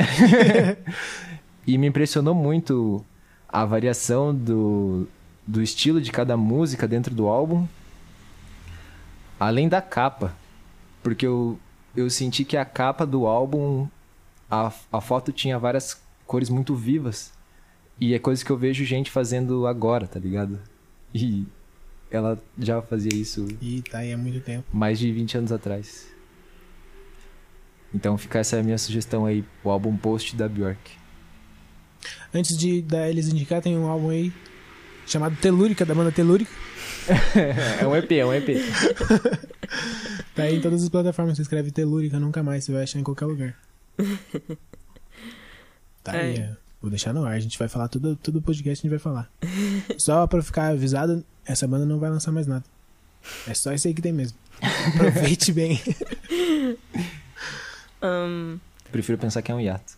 [1.67, 3.05] e me impressionou muito
[3.49, 5.07] a variação do,
[5.47, 7.67] do estilo de cada música dentro do álbum.
[9.39, 10.37] Além da capa.
[11.03, 11.59] Porque eu,
[11.97, 13.89] eu senti que a capa do álbum,
[14.51, 17.33] a, a foto tinha várias cores muito vivas.
[18.01, 20.59] E é coisa que eu vejo gente fazendo agora, tá ligado?
[21.15, 21.47] E
[22.11, 24.65] ela já fazia isso E tá aí há muito tempo.
[24.73, 26.09] mais de 20 anos atrás.
[27.95, 30.79] Então fica essa minha sugestão aí, o álbum Post da Bjork.
[32.33, 34.33] Antes de da eles indicar, tem um álbum aí
[35.07, 36.53] chamado Telúrica, da banda Telúrica.
[37.81, 38.49] é um EP, é um EP.
[40.41, 41.37] Tá aí em todas as plataformas.
[41.37, 42.65] Você escreve Telúrica, nunca mais.
[42.65, 43.59] Você vai achar em qualquer lugar.
[46.03, 46.37] Tá aí.
[46.37, 46.41] É.
[46.41, 46.57] é.
[46.81, 47.35] Vou deixar no ar.
[47.35, 49.31] A gente vai falar tudo, tudo o podcast, a gente vai falar.
[49.99, 52.65] Só pra ficar avisado, essa banda não vai lançar mais nada.
[53.47, 54.39] É só isso aí que tem mesmo.
[54.95, 55.79] Aproveite bem.
[58.01, 58.57] Ahn,
[58.91, 59.93] Prefiro pensar que é um hiato.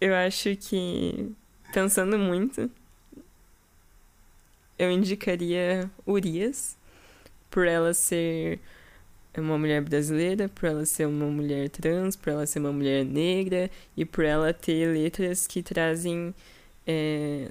[0.00, 1.32] eu acho que,
[1.72, 2.70] pensando muito,
[4.78, 6.76] eu indicaria Urias,
[7.56, 8.60] por ela ser
[9.34, 13.70] uma mulher brasileira, por ela ser uma mulher trans, por ela ser uma mulher negra
[13.96, 16.34] e por ela ter letras que trazem
[16.86, 17.48] é,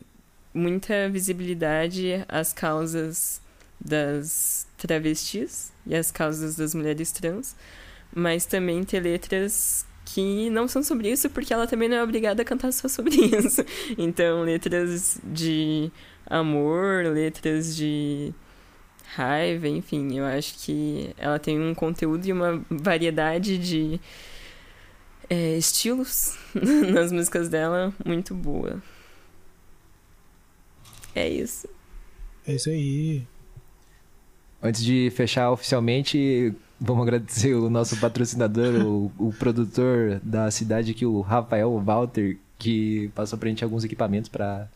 [0.53, 3.41] muita visibilidade às causas
[3.83, 7.55] das travestis e às causas das mulheres trans,
[8.13, 12.43] mas também ter letras que não são sobre isso, porque ela também não é obrigada
[12.43, 13.65] a cantar só sobre isso.
[13.97, 15.91] Então, letras de
[16.27, 18.31] amor, letras de
[19.13, 23.99] raiva, enfim, eu acho que ela tem um conteúdo e uma variedade de
[25.29, 26.37] é, estilos
[26.91, 28.81] nas músicas dela muito boa.
[31.13, 31.67] É isso.
[32.45, 33.23] É isso aí.
[34.61, 41.05] Antes de fechar oficialmente, vamos agradecer o nosso patrocinador, o, o produtor da cidade aqui,
[41.05, 44.67] o Rafael Walter, que passou pra gente alguns equipamentos pra,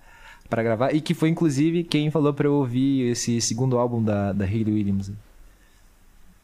[0.49, 4.33] pra gravar e que foi inclusive quem falou pra eu ouvir esse segundo álbum da,
[4.33, 5.11] da Hayley Williams.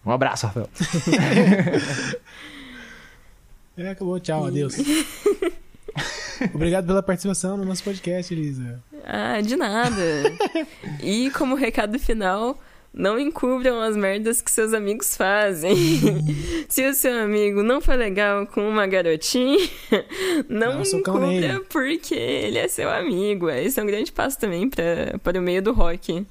[0.06, 0.70] Um abraço, Rafael.
[3.78, 4.18] É, acabou.
[4.22, 4.76] Tchau, adeus.
[6.54, 8.82] Obrigado pela participação no nosso podcast, Elisa.
[9.04, 10.02] Ah, de nada.
[11.04, 12.58] e como recado final,
[12.96, 15.76] não encubram as merdas que seus amigos fazem.
[16.70, 19.60] Se o seu amigo não foi legal com uma garotinha,
[20.48, 23.50] não socão encubra porque ele é seu amigo.
[23.50, 26.26] Esse é um grande passo também pra, para o meio do rock.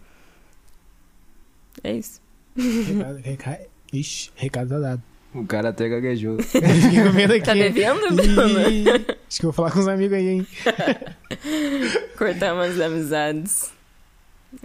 [1.82, 2.23] É isso.
[2.57, 5.03] Recado, recado, ixi, recado tá dado.
[5.35, 6.39] O cara até gaguejou.
[7.45, 8.70] Tá bebendo, Bruno?
[8.70, 10.47] Ih, Acho que eu vou falar com os amigos aí, hein?
[12.16, 13.74] Cortar umas amizades.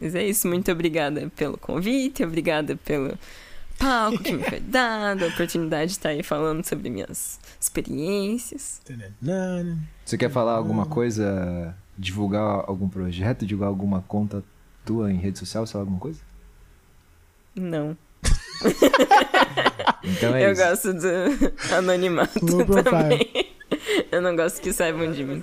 [0.02, 3.18] Mas é isso, muito obrigada pelo convite, obrigada pelo
[3.78, 8.82] palco que me foi dado, a oportunidade de estar aí falando sobre minhas experiências.
[10.06, 14.44] Você quer falar alguma coisa, divulgar algum projeto, divulgar alguma conta
[14.86, 16.20] tua em rede social, sei lá, alguma coisa?
[17.56, 17.98] Não.
[20.02, 20.61] Então é eu isso.
[20.61, 22.40] gosto do anonimato
[22.84, 23.53] também.
[24.11, 25.41] Eu não gosto que saibam de mim.